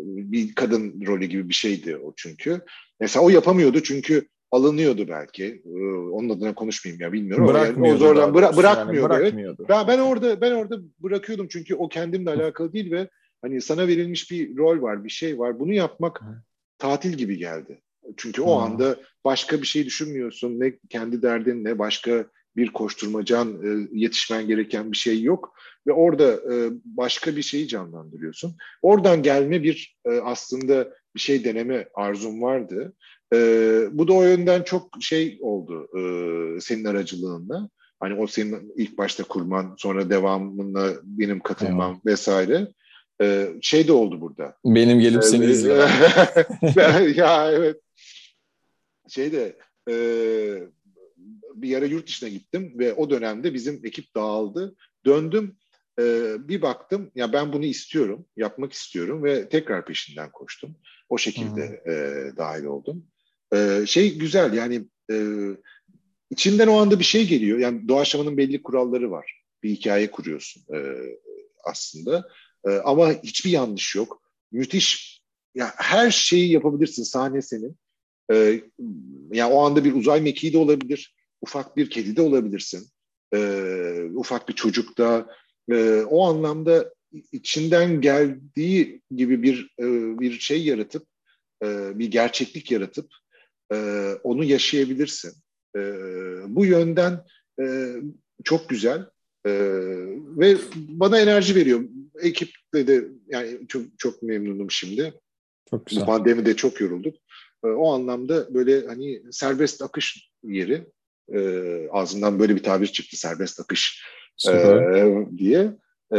bir 0.06 0.54
kadın 0.54 1.06
rolü 1.06 1.24
gibi 1.24 1.48
bir 1.48 1.54
şeydi 1.54 1.96
o 1.96 2.12
çünkü. 2.16 2.60
Mesela 3.00 3.24
o 3.24 3.28
yapamıyordu 3.28 3.82
çünkü 3.82 4.28
alınıyordu 4.52 5.08
belki. 5.08 5.62
Ee, 5.66 5.78
onun 5.92 6.28
adına 6.28 6.54
konuşmayayım 6.54 7.02
ya 7.02 7.12
bilmiyorum. 7.12 7.46
Bırakmıyordu. 7.46 7.88
Yani 7.88 7.94
o 7.94 7.98
zorlan 7.98 8.30
bıra- 8.30 8.56
bırakmıyordu. 8.56 9.12
Yani 9.12 9.20
bırakmıyordu. 9.20 9.56
Evet. 9.58 9.68
Ben, 9.68 9.88
ben 9.88 9.98
orada 9.98 10.40
ben 10.40 10.52
orada 10.52 10.78
bırakıyordum 11.02 11.48
çünkü 11.50 11.74
o 11.74 11.88
kendimle 11.88 12.30
alakalı 12.30 12.72
değil 12.72 12.90
ve 12.90 13.08
hani 13.42 13.60
sana 13.60 13.88
verilmiş 13.88 14.30
bir 14.30 14.56
rol 14.56 14.82
var, 14.82 15.04
bir 15.04 15.10
şey 15.10 15.38
var. 15.38 15.60
Bunu 15.60 15.72
yapmak 15.72 16.20
tatil 16.78 17.12
gibi 17.12 17.38
geldi. 17.38 17.80
Çünkü 18.16 18.42
o 18.42 18.58
anda 18.58 18.96
başka 19.24 19.62
bir 19.62 19.66
şey 19.66 19.86
düşünmüyorsun. 19.86 20.60
Ne 20.60 20.78
kendi 20.88 21.22
derdin 21.22 21.64
ne 21.64 21.78
başka 21.78 22.26
bir 22.56 22.72
koşturmacan, 22.72 23.48
e, 23.48 23.88
yetişmen 23.92 24.46
gereken 24.46 24.92
bir 24.92 24.96
şey 24.96 25.22
yok 25.22 25.54
ve 25.86 25.92
orada 25.92 26.32
e, 26.32 26.70
başka 26.84 27.36
bir 27.36 27.42
şeyi 27.42 27.68
canlandırıyorsun. 27.68 28.56
Oradan 28.82 29.22
gelme 29.22 29.62
bir 29.62 29.96
e, 30.04 30.10
aslında 30.10 30.88
bir 31.14 31.20
şey 31.20 31.44
deneme 31.44 31.88
arzum 31.94 32.42
vardı. 32.42 32.92
Bu 33.92 34.08
da 34.08 34.12
o 34.12 34.22
yönden 34.22 34.62
çok 34.62 34.90
şey 35.00 35.38
oldu 35.40 35.88
senin 36.60 36.84
aracılığında. 36.84 37.70
Hani 38.00 38.14
o 38.20 38.26
senin 38.26 38.72
ilk 38.76 38.98
başta 38.98 39.24
kurman, 39.24 39.74
sonra 39.78 40.10
devamında 40.10 40.92
benim 41.02 41.40
katılmam 41.40 41.92
evet. 41.92 42.06
vesaire. 42.06 42.68
Şey 43.62 43.88
de 43.88 43.92
oldu 43.92 44.20
burada. 44.20 44.56
Benim 44.64 45.00
gelip 45.00 45.24
seni 45.24 45.44
izlemem. 45.44 45.88
ya 47.16 47.50
evet. 47.52 47.80
Şey 49.08 49.32
de 49.32 49.56
bir 51.54 51.68
yere 51.68 51.86
yurt 51.86 52.06
dışına 52.06 52.28
gittim 52.28 52.72
ve 52.78 52.94
o 52.94 53.10
dönemde 53.10 53.54
bizim 53.54 53.80
ekip 53.84 54.14
dağıldı. 54.14 54.76
Döndüm 55.06 55.56
e, 56.00 56.34
bir 56.48 56.62
baktım 56.62 57.10
ya 57.14 57.32
ben 57.32 57.52
bunu 57.52 57.64
istiyorum, 57.64 58.26
yapmak 58.36 58.72
istiyorum 58.72 59.24
ve 59.24 59.48
tekrar 59.48 59.86
peşinden 59.86 60.30
koştum. 60.32 60.76
O 61.08 61.18
şekilde 61.18 61.82
e, 61.86 61.92
dahil 62.36 62.64
oldum. 62.64 63.06
E, 63.54 63.84
şey 63.86 64.18
güzel 64.18 64.52
yani 64.52 64.84
e, 65.10 65.16
içinden 66.30 66.66
o 66.66 66.76
anda 66.76 66.98
bir 66.98 67.04
şey 67.04 67.26
geliyor. 67.26 67.58
Yani 67.58 67.88
doğaçlamanın 67.88 68.36
belli 68.36 68.62
kuralları 68.62 69.10
var. 69.10 69.42
Bir 69.62 69.70
hikaye 69.70 70.10
kuruyorsun 70.10 70.62
e, 70.74 70.78
aslında. 71.64 72.28
E, 72.68 72.70
ama 72.70 73.12
hiçbir 73.12 73.50
yanlış 73.50 73.94
yok. 73.94 74.22
Müthiş 74.52 75.20
ya 75.54 75.72
her 75.76 76.10
şeyi 76.10 76.52
yapabilirsin. 76.52 77.02
Sahne 77.02 77.42
senin. 77.42 77.76
E, 78.32 78.60
yani 79.32 79.52
o 79.52 79.62
anda 79.62 79.84
bir 79.84 79.94
uzay 79.94 80.20
mekiği 80.20 80.52
de 80.52 80.58
olabilir 80.58 81.15
ufak 81.40 81.76
bir 81.76 81.90
kedi 81.90 82.16
de 82.16 82.22
olabilirsin. 82.22 82.88
E, 83.34 83.38
ufak 84.14 84.48
bir 84.48 84.54
çocuk 84.54 84.98
da 84.98 85.26
e, 85.70 86.00
o 86.00 86.26
anlamda 86.26 86.94
içinden 87.32 88.00
geldiği 88.00 89.02
gibi 89.10 89.42
bir 89.42 89.74
e, 89.80 89.84
bir 90.20 90.32
şey 90.32 90.64
yaratıp 90.64 91.06
e, 91.64 91.98
bir 91.98 92.10
gerçeklik 92.10 92.70
yaratıp 92.70 93.10
e, 93.72 93.76
onu 94.22 94.44
yaşayabilirsin. 94.44 95.32
E, 95.76 95.80
bu 96.46 96.64
yönden 96.64 97.24
e, 97.60 97.94
çok 98.44 98.68
güzel 98.68 99.00
e, 99.46 99.52
ve 100.36 100.56
bana 100.76 101.20
enerji 101.20 101.54
veriyor. 101.54 101.84
Ekiple 102.20 102.86
de 102.86 103.08
yani 103.28 103.58
çok 103.68 103.82
çok 103.98 104.22
memnunum 104.22 104.70
şimdi. 104.70 105.14
Çok 105.70 105.86
güzel. 105.86 106.06
Pandemide 106.06 106.56
çok 106.56 106.80
yorulduk. 106.80 107.16
E, 107.64 107.66
o 107.66 107.92
anlamda 107.92 108.54
böyle 108.54 108.86
hani 108.86 109.22
serbest 109.30 109.82
akış 109.82 110.30
yeri 110.44 110.86
e, 111.34 111.40
ağzından 111.90 112.38
böyle 112.38 112.56
bir 112.56 112.62
tabir 112.62 112.86
çıktı 112.86 113.16
serbest 113.16 113.60
akış 113.60 114.02
e, 114.48 114.52
diye. 115.38 115.72
E, 116.14 116.18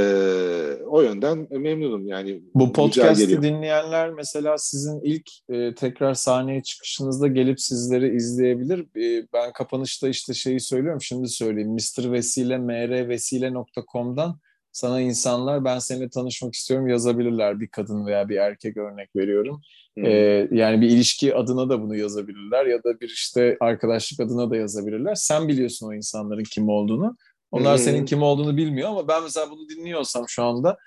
o 0.88 1.02
yönden 1.02 1.48
memnunum 1.52 2.08
yani. 2.08 2.42
Bu 2.56 2.74
podcast'i 2.74 3.42
dinleyenler 3.42 4.10
mesela 4.10 4.58
sizin 4.58 5.02
ilk 5.02 5.30
e, 5.50 5.76
tekrar 5.76 6.14
sahneye 6.14 6.64
çıkışınızda 6.64 7.28
gelip 7.28 7.62
sizleri 7.62 8.16
izleyebilir. 8.16 8.80
E, 8.80 9.28
ben 9.34 9.54
kapanışta 9.54 10.10
işte 10.10 10.34
şeyi 10.34 10.60
söylüyorum 10.60 11.02
şimdi 11.02 11.28
söyleyeyim. 11.28 11.72
Mr. 11.72 12.12
Vesile 12.12 12.58
mrvesile.com'dan 12.58 14.40
sana 14.72 15.02
insanlar 15.02 15.66
ben 15.66 15.80
seninle 15.80 16.10
tanışmak 16.10 16.54
istiyorum 16.54 16.88
yazabilirler. 16.88 17.60
Bir 17.60 17.68
kadın 17.68 18.06
veya 18.06 18.30
bir 18.30 18.36
erkek 18.36 18.78
örnek 18.78 19.16
veriyorum. 19.16 19.62
Ee, 19.98 20.48
yani 20.52 20.82
bir 20.82 20.90
ilişki 20.90 21.36
adına 21.36 21.70
da 21.70 21.82
bunu 21.82 21.96
yazabilirler 21.96 22.66
ya 22.66 22.84
da 22.84 23.00
bir 23.00 23.10
işte 23.10 23.58
arkadaşlık 23.60 24.20
adına 24.20 24.52
da 24.52 24.58
yazabilirler. 24.58 25.16
Sen 25.16 25.48
biliyorsun 25.48 25.88
o 25.88 25.94
insanların 25.94 26.44
kim 26.44 26.70
olduğunu. 26.70 27.18
Onlar 27.52 27.78
hmm. 27.78 27.84
senin 27.84 28.06
kim 28.06 28.24
olduğunu 28.24 28.58
bilmiyor 28.58 28.90
ama 28.90 29.08
ben 29.08 29.24
mesela 29.24 29.52
bunu 29.52 29.70
dinliyorsam 29.70 30.26
şu 30.28 30.44
anda 30.44 30.78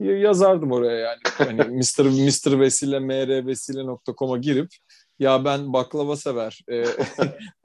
yazardım 0.00 0.72
oraya 0.72 0.98
yani. 0.98 1.18
Hani 1.24 1.60
Mr. 1.76 2.04
Mr. 2.04 2.60
Vesile 2.60 2.98
mrvesile.com'a 2.98 4.38
girip 4.38 4.68
ya 5.18 5.44
ben 5.44 5.72
baklava 5.72 6.16
sever. 6.16 6.60
E, 6.68 6.76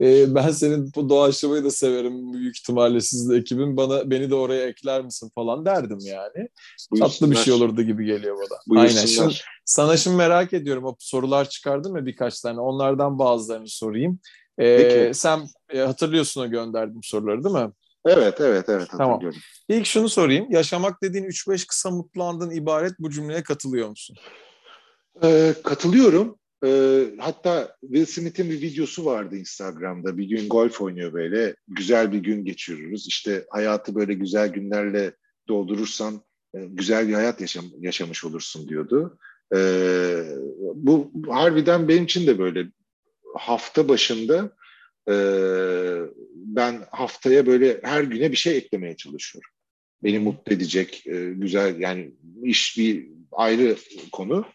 e, 0.00 0.34
ben 0.34 0.50
senin 0.50 0.92
bu 0.96 1.08
doğaçlamayı 1.08 1.64
da 1.64 1.70
severim 1.70 2.32
büyük 2.32 2.58
ihtimalle 2.58 3.00
siz 3.00 3.30
de 3.30 3.36
ekibin. 3.36 3.76
Bana 3.76 4.10
beni 4.10 4.30
de 4.30 4.34
oraya 4.34 4.66
ekler 4.66 5.04
misin 5.04 5.30
falan 5.34 5.66
derdim 5.66 5.98
yani. 6.02 6.48
Buyursunlar. 6.90 7.08
Tatlı 7.08 7.30
bir 7.30 7.36
şey 7.36 7.54
olurdu 7.54 7.82
gibi 7.82 8.06
geliyor 8.06 8.36
bana. 8.36 8.80
Aynen. 8.80 9.06
Şimdi, 9.06 9.34
sana 9.64 9.96
şimdi 9.96 10.16
merak 10.16 10.52
ediyorum. 10.52 10.84
O 10.84 10.96
sorular 10.98 11.48
çıkardım 11.48 11.96
ya 11.96 12.06
birkaç 12.06 12.40
tane. 12.40 12.60
Onlardan 12.60 13.18
bazılarını 13.18 13.68
sorayım. 13.68 14.18
E, 14.58 15.10
sen 15.14 15.46
e, 15.72 15.78
hatırlıyorsun 15.78 16.40
o 16.40 16.50
gönderdiğim 16.50 17.02
soruları 17.02 17.44
değil 17.44 17.54
mi? 17.54 17.72
Evet, 18.06 18.40
evet, 18.40 18.68
evet. 18.68 18.88
Tamam. 18.90 19.20
İlk 19.68 19.86
şunu 19.86 20.08
sorayım. 20.08 20.46
Yaşamak 20.50 21.02
dediğin 21.02 21.24
3-5 21.24 21.66
kısa 21.66 21.90
mutlu 21.90 22.24
andın 22.24 22.50
ibaret 22.50 22.92
bu 22.98 23.10
cümleye 23.10 23.42
katılıyor 23.42 23.88
musun? 23.88 24.16
Ee, 25.22 25.54
katılıyorum. 25.64 26.38
E, 26.64 26.70
hatta 27.18 27.76
Will 27.80 28.06
Smith'in 28.06 28.50
bir 28.50 28.62
videosu 28.62 29.04
vardı 29.04 29.36
Instagram'da. 29.36 30.18
Bir 30.18 30.24
gün 30.24 30.48
golf 30.48 30.80
oynuyor 30.80 31.12
böyle. 31.12 31.56
Güzel 31.68 32.12
bir 32.12 32.18
gün 32.18 32.44
geçiriyoruz. 32.44 33.06
İşte 33.08 33.44
hayatı 33.50 33.94
böyle 33.94 34.14
güzel 34.14 34.48
günlerle 34.48 35.12
doldurursan 35.48 36.22
e, 36.54 36.58
güzel 36.64 37.08
bir 37.08 37.14
hayat 37.14 37.40
yaşam, 37.40 37.64
yaşamış 37.78 38.24
olursun 38.24 38.68
diyordu. 38.68 39.18
E, 39.54 39.58
bu 40.74 41.12
harbiden 41.28 41.88
benim 41.88 42.04
için 42.04 42.26
de 42.26 42.38
böyle 42.38 42.66
hafta 43.34 43.88
başında 43.88 44.56
e, 45.08 45.14
ben 46.34 46.82
haftaya 46.90 47.46
böyle 47.46 47.80
her 47.82 48.02
güne 48.02 48.32
bir 48.32 48.36
şey 48.36 48.56
eklemeye 48.56 48.96
çalışıyorum. 48.96 49.50
Beni 50.02 50.18
mutlu 50.18 50.52
edecek, 50.52 51.06
e, 51.06 51.30
güzel 51.30 51.80
yani 51.80 52.12
iş 52.42 52.78
bir 52.78 53.08
ayrı 53.32 53.76
konu. 54.12 54.46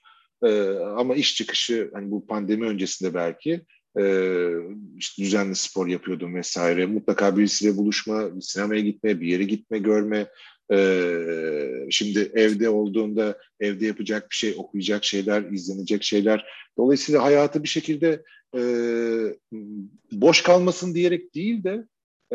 E, 0.43 0.69
ama 0.97 1.15
iş 1.15 1.35
çıkışı 1.35 1.89
hani 1.93 2.11
bu 2.11 2.27
pandemi 2.27 2.65
öncesinde 2.65 3.13
belki 3.13 3.61
e, 3.99 4.03
işte 4.97 5.23
düzenli 5.23 5.55
spor 5.55 5.87
yapıyordum 5.87 6.35
vesaire. 6.35 6.85
Mutlaka 6.85 7.37
birisiyle 7.37 7.77
buluşma, 7.77 8.29
sinemaya 8.41 8.81
gitme, 8.81 9.21
bir 9.21 9.27
yere 9.27 9.43
gitme, 9.43 9.79
görme. 9.79 10.27
E, 10.71 10.77
şimdi 11.89 12.31
evde 12.33 12.69
olduğunda 12.69 13.37
evde 13.59 13.85
yapacak 13.85 14.29
bir 14.31 14.35
şey, 14.35 14.53
okuyacak 14.57 15.05
şeyler, 15.05 15.51
izlenecek 15.51 16.03
şeyler. 16.03 16.45
Dolayısıyla 16.77 17.23
hayatı 17.23 17.63
bir 17.63 17.67
şekilde 17.67 18.23
e, 18.57 18.61
boş 20.11 20.43
kalmasın 20.43 20.95
diyerek 20.95 21.35
değil 21.35 21.63
de 21.63 21.85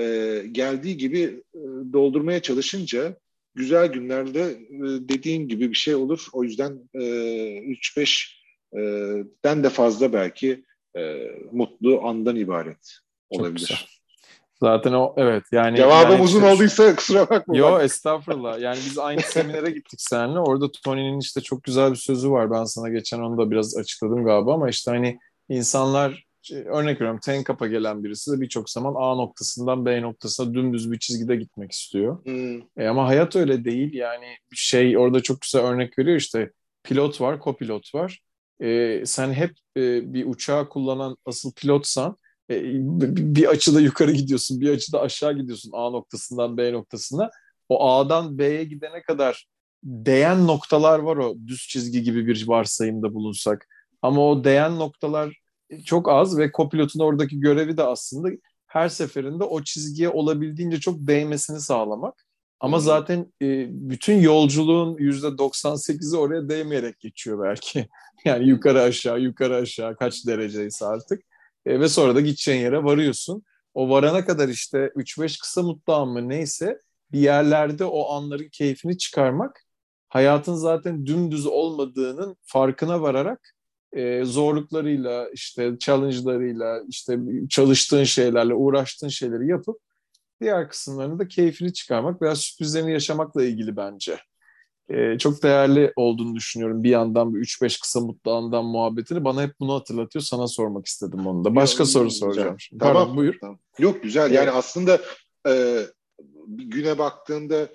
e, 0.00 0.42
geldiği 0.52 0.96
gibi 0.96 1.42
e, 1.54 1.60
doldurmaya 1.92 2.42
çalışınca 2.42 3.16
güzel 3.54 3.86
günlerde 3.86 4.42
e, 4.42 4.58
dediğin 5.08 5.48
gibi 5.48 5.70
bir 5.70 5.76
şey 5.76 5.94
olur. 5.94 6.26
O 6.32 6.44
yüzden 6.44 6.88
3-5'den 6.94 9.60
e, 9.60 9.62
de 9.62 9.70
fazla 9.70 10.12
belki 10.12 10.64
e, 10.96 11.30
mutlu 11.52 12.06
andan 12.06 12.36
ibaret 12.36 12.98
olabilir. 13.30 14.00
Zaten 14.62 14.92
o 14.92 15.14
evet 15.16 15.44
yani 15.52 15.76
cevabım 15.76 16.12
yani 16.12 16.22
uzun 16.22 16.40
işte, 16.40 16.52
olduysa 16.52 16.96
kusura 16.96 17.30
bakma. 17.30 17.56
Yo 17.56 17.80
estağfurullah. 17.80 18.60
Yani 18.60 18.76
biz 18.76 18.98
aynı 18.98 19.20
seminere 19.20 19.70
gittik 19.70 20.00
seninle. 20.00 20.38
Orada 20.38 20.70
Tony'nin 20.84 21.20
işte 21.20 21.40
çok 21.40 21.62
güzel 21.62 21.90
bir 21.90 21.96
sözü 21.96 22.30
var. 22.30 22.50
Ben 22.50 22.64
sana 22.64 22.88
geçen 22.88 23.20
onu 23.20 23.38
da 23.38 23.50
biraz 23.50 23.76
açıkladım 23.76 24.24
galiba 24.24 24.54
ama 24.54 24.68
işte 24.68 24.90
hani 24.90 25.18
insanlar 25.48 26.23
örnek 26.52 27.00
veriyorum 27.00 27.20
Tenkap'a 27.24 27.66
gelen 27.66 28.04
birisi 28.04 28.32
de 28.32 28.40
birçok 28.40 28.70
zaman 28.70 28.94
A 28.96 29.14
noktasından 29.14 29.86
B 29.86 30.02
noktasına 30.02 30.54
dümdüz 30.54 30.92
bir 30.92 30.98
çizgide 30.98 31.36
gitmek 31.36 31.72
istiyor. 31.72 32.24
Hmm. 32.24 32.60
E 32.76 32.88
ama 32.88 33.06
hayat 33.06 33.36
öyle 33.36 33.64
değil 33.64 33.94
yani 33.94 34.26
şey 34.52 34.98
orada 34.98 35.22
çok 35.22 35.40
güzel 35.40 35.62
örnek 35.62 35.98
veriyor 35.98 36.16
işte 36.16 36.50
pilot 36.82 37.20
var, 37.20 37.40
kopilot 37.40 37.94
var. 37.94 38.20
E, 38.60 39.02
sen 39.06 39.32
hep 39.32 39.50
e, 39.76 40.14
bir 40.14 40.26
uçağı 40.26 40.68
kullanan 40.68 41.16
asıl 41.26 41.52
pilotsan 41.52 42.16
E, 42.50 42.62
bir 43.34 43.46
açıda 43.46 43.80
yukarı 43.80 44.12
gidiyorsun, 44.12 44.60
bir 44.60 44.70
açıda 44.70 45.00
aşağı 45.00 45.32
gidiyorsun 45.36 45.70
A 45.74 45.90
noktasından 45.90 46.56
B 46.56 46.72
noktasına. 46.72 47.30
O 47.68 47.88
A'dan 47.88 48.38
B'ye 48.38 48.64
gidene 48.64 49.02
kadar 49.02 49.46
değen 49.82 50.46
noktalar 50.46 50.98
var 50.98 51.16
o 51.16 51.36
düz 51.46 51.68
çizgi 51.68 52.02
gibi 52.02 52.26
bir 52.26 52.48
varsayımda 52.48 53.14
bulunsak. 53.14 53.68
Ama 54.02 54.30
o 54.30 54.44
değen 54.44 54.78
noktalar 54.78 55.36
çok 55.84 56.08
az 56.08 56.38
ve 56.38 56.52
kopilotun 56.52 57.00
oradaki 57.00 57.40
görevi 57.40 57.76
de 57.76 57.82
aslında 57.82 58.28
her 58.66 58.88
seferinde 58.88 59.44
o 59.44 59.62
çizgiye 59.62 60.08
olabildiğince 60.08 60.80
çok 60.80 60.94
değmesini 60.98 61.60
sağlamak. 61.60 62.26
Ama 62.60 62.78
zaten 62.78 63.32
e, 63.42 63.66
bütün 63.70 64.20
yolculuğun 64.20 64.96
yüzde 64.98 65.26
98'i 65.26 66.16
oraya 66.18 66.48
değmeyerek 66.48 67.00
geçiyor 67.00 67.44
belki. 67.44 67.88
Yani 68.24 68.48
yukarı 68.48 68.82
aşağı, 68.82 69.20
yukarı 69.20 69.56
aşağı 69.56 69.96
kaç 69.96 70.26
dereceyse 70.26 70.86
artık. 70.86 71.22
E, 71.66 71.80
ve 71.80 71.88
sonra 71.88 72.14
da 72.14 72.20
gideceğin 72.20 72.60
yere 72.60 72.84
varıyorsun. 72.84 73.42
O 73.74 73.90
varana 73.90 74.24
kadar 74.24 74.48
işte 74.48 74.78
3-5 74.96 75.40
kısa 75.40 75.62
mutlu 75.62 75.92
an 75.94 76.08
mı 76.08 76.28
neyse 76.28 76.80
bir 77.12 77.18
yerlerde 77.18 77.84
o 77.84 78.12
anların 78.12 78.48
keyfini 78.52 78.98
çıkarmak 78.98 79.64
hayatın 80.08 80.54
zaten 80.54 81.06
dümdüz 81.06 81.46
olmadığının 81.46 82.36
farkına 82.42 83.02
vararak 83.02 83.54
e, 83.94 84.24
zorluklarıyla 84.24 85.28
işte 85.30 85.72
challenge'larıyla 85.78 86.82
işte 86.88 87.18
çalıştığın 87.50 88.04
şeylerle 88.04 88.54
uğraştığın 88.54 89.08
şeyleri 89.08 89.48
yapıp 89.48 89.76
diğer 90.40 90.68
kısımlarını 90.68 91.18
da 91.18 91.28
keyfini 91.28 91.72
çıkarmak 91.72 92.22
veya 92.22 92.36
sürprizlerini 92.36 92.92
yaşamakla 92.92 93.44
ilgili 93.44 93.76
bence. 93.76 94.18
E, 94.88 95.18
çok 95.18 95.42
değerli 95.42 95.92
olduğunu 95.96 96.34
düşünüyorum. 96.34 96.82
Bir 96.82 96.90
yandan 96.90 97.34
bir 97.34 97.40
3-5 97.40 97.80
kısa 97.80 98.00
mutlu 98.00 98.32
andan 98.32 98.64
muhabbetini 98.64 99.24
bana 99.24 99.42
hep 99.42 99.60
bunu 99.60 99.74
hatırlatıyor. 99.74 100.22
Sana 100.22 100.48
sormak 100.48 100.86
istedim 100.86 101.26
onu 101.26 101.44
da. 101.44 101.56
Başka 101.56 101.82
Yok, 101.82 101.90
soru 101.90 102.04
güzel. 102.04 102.18
soracağım. 102.20 102.60
Şimdi. 102.60 102.80
Tamam, 102.80 102.94
Pardon, 103.02 103.16
buyur. 103.16 103.34
Tamam. 103.40 103.58
Yok 103.78 104.02
güzel. 104.02 104.32
Yani 104.32 104.50
aslında 104.50 105.00
e, 105.48 105.80
güne 106.48 106.98
baktığında 106.98 107.68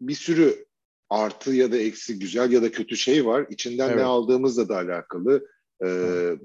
bir 0.00 0.14
sürü 0.14 0.66
artı 1.10 1.52
ya 1.52 1.72
da 1.72 1.76
eksi, 1.76 2.18
güzel 2.18 2.52
ya 2.52 2.62
da 2.62 2.70
kötü 2.70 2.96
şey 2.96 3.26
var. 3.26 3.46
İçinden 3.50 3.88
evet. 3.88 3.96
ne 3.96 4.04
aldığımızla 4.04 4.68
da 4.68 4.76
alakalı. 4.76 5.46
Ee, 5.84 5.88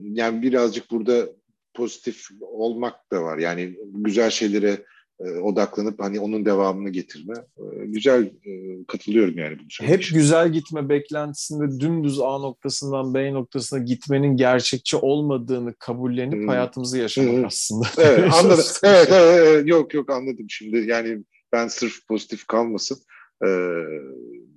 yani 0.01 0.41
birazcık 0.41 0.91
burada 0.91 1.29
pozitif 1.73 2.27
olmak 2.41 3.11
da 3.11 3.23
var. 3.23 3.37
Yani 3.37 3.77
güzel 3.93 4.29
şeylere 4.29 4.85
e, 5.19 5.29
odaklanıp 5.29 5.99
hani 5.99 6.19
onun 6.19 6.45
devamını 6.45 6.89
getirme. 6.89 7.33
E, 7.57 7.85
güzel 7.85 8.23
e, 8.23 8.83
katılıyorum 8.87 9.37
yani. 9.37 9.57
Bu 9.59 9.85
Hep 9.85 10.03
güzel 10.13 10.51
gitme 10.51 10.89
beklentisinde 10.89 11.79
dümdüz 11.79 12.19
A 12.19 12.37
noktasından 12.37 13.13
B 13.13 13.33
noktasına 13.33 13.79
gitmenin 13.79 14.37
gerçekçi 14.37 14.97
olmadığını 14.97 15.73
kabullenip 15.79 16.33
hmm. 16.33 16.47
hayatımızı 16.47 16.97
yaşamak 16.97 17.33
hmm. 17.33 17.45
aslında. 17.45 17.87
Evet 17.97 18.33
anladım. 18.33 18.65
evet, 18.83 19.07
evet, 19.11 19.47
evet 19.47 19.67
yok 19.67 19.93
yok 19.93 20.09
anladım 20.09 20.45
şimdi. 20.49 20.77
Yani 20.77 21.23
ben 21.51 21.67
sırf 21.67 22.07
pozitif 22.07 22.47
kalmasın. 22.47 22.97
Ee, 23.45 23.47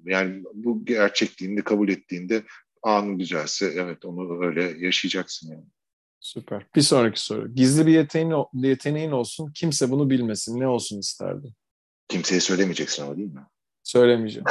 yani 0.05 0.43
bu 0.55 0.85
gerçekliğini 0.85 1.63
kabul 1.63 1.89
ettiğinde 1.89 2.43
anı 2.83 3.19
güzelse 3.19 3.67
evet 3.67 4.05
onu 4.05 4.47
öyle 4.47 4.75
yaşayacaksın 4.87 5.51
yani. 5.51 5.65
Süper. 6.21 6.67
Bir 6.77 6.81
sonraki 6.81 7.21
soru. 7.25 7.55
Gizli 7.55 7.87
bir 7.87 7.93
yeteneğin, 7.93 8.47
yeteneğin 8.55 9.11
olsun, 9.11 9.53
kimse 9.55 9.91
bunu 9.91 10.11
bilmesin. 10.11 10.61
Ne 10.61 10.69
olsun 10.69 10.99
isterdin? 10.99 11.53
Kimseye 12.09 12.41
söylemeyeceksin 12.41 13.03
ama 13.03 13.17
değil 13.17 13.33
mi? 13.33 13.47
Söylemeyeceğim. 13.83 14.45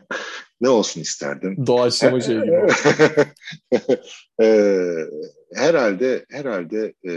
ne 0.60 0.68
olsun 0.68 1.00
isterdim? 1.00 1.66
Doğaçlama 1.66 2.20
şey 2.20 2.40
gibi. 2.40 2.66
ee, 4.42 5.06
herhalde 5.54 6.26
herhalde 6.30 6.94
e, 7.08 7.12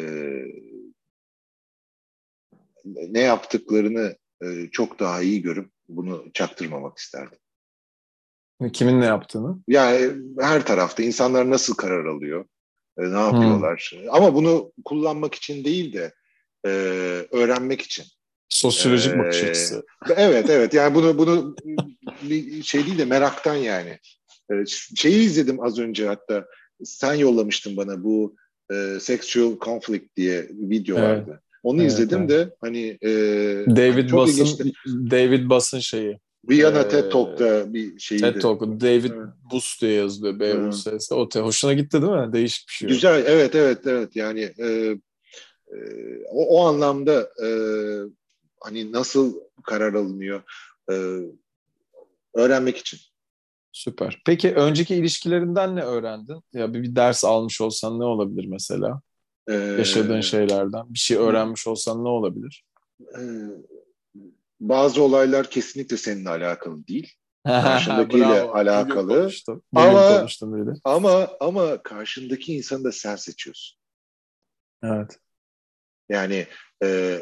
ne 2.85 3.19
yaptıklarını 3.19 4.15
e, 4.43 4.69
çok 4.71 4.99
daha 4.99 5.21
iyi 5.21 5.41
görüp 5.41 5.71
bunu 5.89 6.25
çaktırmamak 6.33 6.97
isterdim. 6.97 7.39
Kimin 8.73 9.01
ne 9.01 9.05
yaptığını? 9.05 9.59
Yani 9.67 10.11
her 10.39 10.65
tarafta 10.65 11.03
insanlar 11.03 11.49
nasıl 11.49 11.75
karar 11.75 12.05
alıyor, 12.05 12.45
e, 12.99 13.01
ne 13.01 13.19
yapıyorlar. 13.19 13.91
Hmm. 13.93 14.09
Ama 14.11 14.35
bunu 14.35 14.71
kullanmak 14.85 15.35
için 15.35 15.63
değil 15.65 15.93
de 15.93 16.13
e, 16.65 16.69
öğrenmek 17.31 17.81
için. 17.81 18.05
Sosyolojik 18.49 19.13
ee, 19.13 19.19
bakış 19.19 19.43
açısı. 19.43 19.85
Evet 20.15 20.49
evet 20.49 20.73
yani 20.73 20.95
bunu 20.95 21.17
bunu 21.17 21.55
bir 22.23 22.63
şey 22.63 22.85
değil 22.85 22.97
de 22.97 23.05
meraktan 23.05 23.55
yani. 23.55 23.99
E, 24.51 24.53
şeyi 24.95 25.25
izledim 25.25 25.63
az 25.63 25.79
önce 25.79 26.07
hatta 26.07 26.45
sen 26.83 27.13
yollamıştın 27.13 27.77
bana 27.77 28.03
bu 28.03 28.35
e, 28.73 28.99
Sexual 28.99 29.59
Conflict 29.59 30.15
diye 30.15 30.47
bir 30.49 30.69
video 30.69 30.97
evet. 30.97 31.07
vardı. 31.07 31.41
Onu 31.63 31.81
evet, 31.81 31.91
izledim 31.91 32.19
evet. 32.19 32.29
de 32.29 32.55
hani 32.61 32.97
e, 33.01 33.09
David 33.75 34.11
Bass'ın 34.11 34.73
David 35.11 35.49
Bass'ın 35.49 35.79
şeyi 35.79 36.19
Viyana 36.49 36.79
ee, 36.79 36.87
TED 36.87 37.11
Talk'ta 37.11 37.73
bir 37.73 37.99
şeydi. 37.99 38.21
TED 38.21 38.41
Talk, 38.41 38.61
David 38.61 39.11
evet. 39.11 39.27
Bus 39.51 39.81
diye 39.81 39.91
yazılıyor. 39.91 40.39
B 40.39 40.59
U 40.59 40.71
S 40.71 40.99
S. 40.99 41.15
O 41.15 41.29
te, 41.29 41.39
hoşuna 41.39 41.73
gitti 41.73 42.01
değil 42.01 42.13
mi? 42.13 42.33
Değişik 42.33 42.67
bir 42.67 42.73
şey. 42.73 42.87
Güzel, 42.87 43.23
evet 43.27 43.55
evet 43.55 43.87
evet. 43.87 44.15
Yani 44.15 44.53
e, 44.57 44.65
e, 44.65 45.77
o, 46.31 46.45
o 46.45 46.65
anlamda 46.65 47.29
e, 47.45 47.49
hani 48.59 48.91
nasıl 48.91 49.33
karar 49.63 49.93
alınıyor 49.93 50.43
e, 50.91 50.95
öğrenmek 52.33 52.77
için. 52.77 52.99
Süper. 53.71 54.21
Peki 54.25 54.53
önceki 54.53 54.95
ilişkilerinden 54.95 55.75
ne 55.75 55.83
öğrendin? 55.83 56.41
Ya 56.53 56.73
bir, 56.73 56.83
bir 56.83 56.95
ders 56.95 57.25
almış 57.25 57.61
olsan 57.61 57.99
ne 57.99 58.03
olabilir 58.03 58.45
mesela? 58.49 59.01
Ee, 59.49 59.53
Yaşadığın 59.53 60.21
şeylerden. 60.21 60.93
Bir 60.93 60.99
şey 60.99 61.17
öğrenmiş 61.17 61.67
olsan 61.67 62.03
ne 62.03 62.07
olabilir? 62.07 62.65
Bazı 64.59 65.03
olaylar 65.03 65.49
kesinlikle 65.49 65.97
seninle 65.97 66.29
alakalı 66.29 66.87
değil. 66.87 67.13
Karşındakiyle 67.45 68.41
alakalı. 68.41 69.29
Ama, 69.75 69.99
ama 70.83 71.29
ama 71.39 71.83
karşındaki 71.83 72.55
insanı 72.55 72.83
da 72.83 72.91
sen 72.91 73.15
seçiyorsun. 73.15 73.79
Evet. 74.83 75.19
Yani 76.09 76.47
e, 76.83 77.19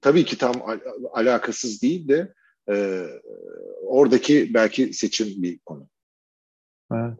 tabii 0.00 0.24
ki 0.24 0.38
tam 0.38 0.62
al- 0.62 0.80
alakasız 1.12 1.82
değil 1.82 2.08
de 2.08 2.34
e, 2.72 3.06
oradaki 3.82 4.54
belki 4.54 4.92
seçim 4.92 5.42
bir 5.42 5.58
konu. 5.58 5.88
Evet. 6.92 7.18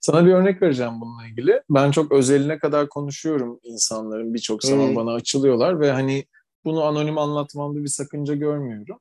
Sana 0.00 0.26
bir 0.26 0.32
örnek 0.32 0.62
vereceğim 0.62 1.00
bununla 1.00 1.26
ilgili. 1.26 1.62
Ben 1.70 1.90
çok 1.90 2.12
özeline 2.12 2.58
kadar 2.58 2.88
konuşuyorum 2.88 3.60
insanların. 3.62 4.34
Birçok 4.34 4.64
zaman 4.64 4.88
hmm. 4.88 4.96
bana 4.96 5.12
açılıyorlar 5.14 5.80
ve 5.80 5.90
hani 5.90 6.26
bunu 6.66 6.84
anonim 6.84 7.18
anlatmamda 7.18 7.82
bir 7.82 7.88
sakınca 7.88 8.34
görmüyorum. 8.34 8.98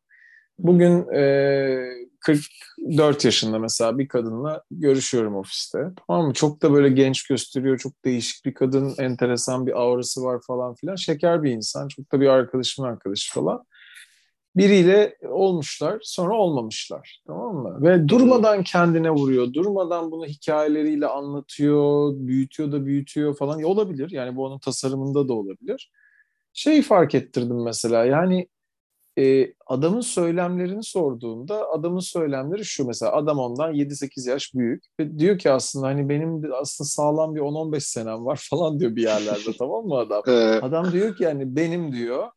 Bugün 0.60 1.14
e, 1.14 2.06
44 2.20 3.26
yaşında 3.26 3.60
mesela 3.60 3.98
bir 3.98 4.08
kadınla 4.08 4.64
görüşüyorum 4.72 5.36
ofiste. 5.36 5.80
Tamam 6.08 6.28
mı? 6.28 6.34
Çok 6.34 6.62
da 6.62 6.74
böyle 6.74 6.90
genç 6.90 7.28
gösteriyor. 7.28 7.78
Çok 7.78 8.06
değişik 8.06 8.46
bir 8.46 8.54
kadın. 8.54 8.96
Enteresan 8.98 9.68
bir 9.68 9.82
aurası 9.82 10.24
var 10.24 10.42
falan 10.48 10.76
filan. 10.76 10.96
Şeker 10.96 11.44
bir 11.44 11.52
insan. 11.52 11.88
Çok 11.88 12.12
da 12.12 12.22
bir 12.22 12.28
arkadaşımın 12.28 12.88
arkadaşı 12.88 13.34
falan. 13.34 13.66
Biriyle 14.56 15.18
olmuşlar 15.30 16.00
sonra 16.02 16.36
olmamışlar. 16.36 17.22
Tamam 17.28 17.56
mı? 17.56 17.78
Ve 17.82 18.08
durmadan 18.08 18.64
kendine 18.64 19.12
vuruyor. 19.12 19.54
Durmadan 19.54 20.12
bunu 20.12 20.26
hikayeleriyle 20.26 21.08
anlatıyor. 21.08 22.14
Büyütüyor 22.16 22.72
da 22.72 22.86
büyütüyor 22.86 23.38
falan. 23.38 23.60
Ya 23.60 23.68
olabilir. 23.68 24.12
Yani 24.12 24.36
bu 24.36 24.46
onun 24.46 24.60
tasarımında 24.60 25.28
da 25.28 25.34
olabilir 25.34 25.92
şey 26.56 26.82
fark 26.82 27.16
ettirdim 27.16 27.64
mesela 27.64 28.06
yani 28.06 28.48
e, 29.20 29.54
adamın 29.68 30.02
söylemlerini 30.02 30.84
sorduğunda 30.84 31.70
adamın 31.70 32.00
söylemleri 32.00 32.66
şu 32.66 32.86
mesela 32.86 33.12
adam 33.12 33.40
ondan 33.40 33.74
7-8 33.74 34.30
yaş 34.30 34.54
büyük 34.54 34.84
ve 35.00 35.20
diyor 35.20 35.38
ki 35.38 35.52
aslında 35.52 35.88
hani 35.88 36.10
benim 36.10 36.42
aslında 36.62 36.88
sağlam 36.88 37.36
bir 37.36 37.40
10-15 37.40 37.80
senem 37.80 38.26
var 38.26 38.48
falan 38.50 38.80
diyor 38.80 38.96
bir 38.96 39.04
yerlerde 39.04 39.52
tamam 39.60 39.86
mı 39.86 39.96
adam? 39.96 40.24
adam 40.62 40.92
diyor 40.92 41.16
ki 41.16 41.24
yani 41.24 41.56
benim 41.56 41.92
diyor 41.92 42.28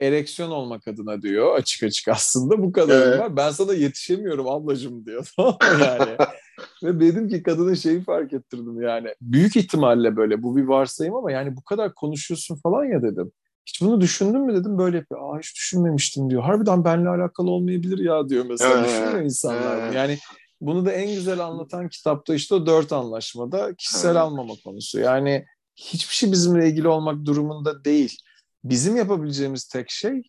ereksiyon 0.00 0.50
olmak 0.50 0.88
adına 0.88 1.22
diyor 1.22 1.54
açık 1.54 1.82
açık 1.82 2.08
aslında 2.14 2.62
bu 2.62 2.72
kadar 2.72 3.18
var. 3.18 3.36
Ben 3.36 3.50
sana 3.50 3.74
yetişemiyorum 3.74 4.48
ablacığım 4.48 5.06
diyor 5.06 5.28
yani? 5.60 6.16
Ve 6.82 7.00
dedim 7.00 7.28
ki 7.28 7.42
kadının 7.42 7.74
şeyi 7.74 8.00
fark 8.00 8.32
ettirdim 8.32 8.82
yani. 8.82 9.14
Büyük 9.20 9.56
ihtimalle 9.56 10.16
böyle 10.16 10.42
bu 10.42 10.56
bir 10.56 10.64
varsayım 10.64 11.14
ama 11.14 11.32
yani 11.32 11.56
bu 11.56 11.62
kadar 11.62 11.94
konuşuyorsun 11.94 12.56
falan 12.56 12.84
ya 12.84 13.02
dedim. 13.02 13.32
Hiç 13.68 13.82
bunu 13.82 14.00
düşündün 14.00 14.40
mü 14.40 14.54
dedim 14.54 14.78
böyle 14.78 14.96
yapıyor. 14.96 15.20
Aa 15.20 15.38
hiç 15.38 15.54
düşünmemiştim 15.56 16.30
diyor. 16.30 16.42
Harbiden 16.42 16.84
benimle 16.84 17.08
alakalı 17.08 17.50
olmayabilir 17.50 17.98
ya 17.98 18.28
diyor 18.28 18.46
mesela. 18.48 18.84
Düşünmüyor 18.84 19.22
insanlar. 19.22 19.92
Yani 19.92 20.18
bunu 20.60 20.86
da 20.86 20.92
en 20.92 21.14
güzel 21.14 21.40
anlatan 21.40 21.88
kitapta 21.88 22.34
işte 22.34 22.54
o 22.54 22.66
dört 22.66 22.92
anlaşmada 22.92 23.74
kişisel 23.74 24.16
almama 24.16 24.54
konusu. 24.64 25.00
Yani 25.00 25.44
hiçbir 25.76 26.14
şey 26.14 26.32
bizimle 26.32 26.68
ilgili 26.68 26.88
olmak 26.88 27.24
durumunda 27.24 27.84
değil. 27.84 28.18
Bizim 28.64 28.96
yapabileceğimiz 28.96 29.68
tek 29.68 29.90
şey 29.90 30.22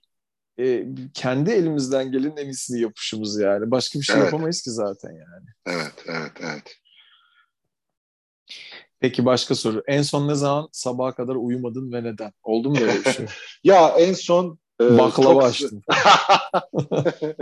e, 0.59 0.85
kendi 1.13 1.51
elimizden 1.51 2.11
gelen 2.11 2.37
en 2.37 2.45
iyisini 2.45 2.81
yapışımız 2.81 3.39
yani. 3.39 3.71
Başka 3.71 3.99
bir 3.99 4.03
şey 4.03 4.15
evet. 4.15 4.25
yapamayız 4.25 4.61
ki 4.61 4.71
zaten 4.71 5.11
yani. 5.11 5.47
Evet, 5.65 6.05
evet, 6.07 6.31
evet. 6.39 6.75
Peki 8.99 9.25
başka 9.25 9.55
soru. 9.55 9.83
En 9.87 10.01
son 10.01 10.27
ne 10.27 10.35
zaman 10.35 10.69
sabaha 10.71 11.15
kadar 11.15 11.35
uyumadın 11.35 11.91
ve 11.91 12.03
neden? 12.03 12.31
Oldu 12.43 12.69
mu 12.69 12.75
böyle 12.81 13.05
bir 13.05 13.11
şey? 13.11 13.25
ya 13.63 13.89
en 13.89 14.13
son 14.13 14.59
e, 14.81 14.97
Baklava 14.97 15.33
çok... 15.33 15.43
açtın. 15.43 15.83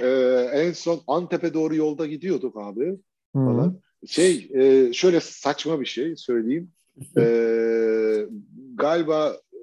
e, 0.00 0.08
en 0.52 0.72
son 0.72 1.00
Antep'e 1.06 1.54
doğru 1.54 1.76
yolda 1.76 2.06
gidiyorduk 2.06 2.56
abi. 2.56 2.98
Falan. 3.34 3.80
Şey 4.06 4.50
e, 4.54 4.92
şöyle 4.92 5.20
saçma 5.20 5.80
bir 5.80 5.86
şey 5.86 6.16
söyleyeyim. 6.16 6.72
E, 7.18 7.24
galiba 8.74 9.36
e, 9.52 9.60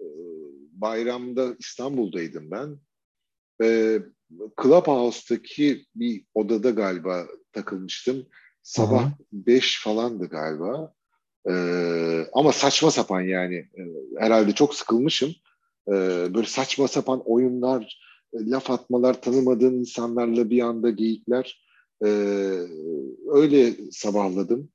bayramda 0.72 1.56
İstanbul'daydım 1.60 2.52
ben. 2.52 2.78
E, 3.64 4.00
Clubhouse'daki 4.64 5.86
bir 5.96 6.24
odada 6.34 6.70
galiba 6.70 7.28
takılmıştım. 7.54 8.28
Sabah 8.68 9.12
5 9.32 9.84
falandı 9.84 10.26
galiba. 10.26 10.94
Ee, 11.50 12.28
ama 12.34 12.52
saçma 12.52 12.92
sapan 12.92 13.22
yani. 13.22 13.56
Ee, 13.56 13.84
herhalde 14.20 14.52
çok 14.52 14.76
sıkılmışım. 14.76 15.30
Ee, 15.88 15.94
böyle 16.34 16.48
saçma 16.48 16.88
sapan 16.88 17.22
oyunlar, 17.26 18.00
laf 18.34 18.70
atmalar, 18.70 19.22
tanımadığın 19.22 19.74
insanlarla 19.74 20.50
bir 20.50 20.62
anda 20.62 20.90
geyikler. 20.90 21.64
Ee, 22.06 22.08
öyle 23.32 23.74
sabahladım. 23.92 24.70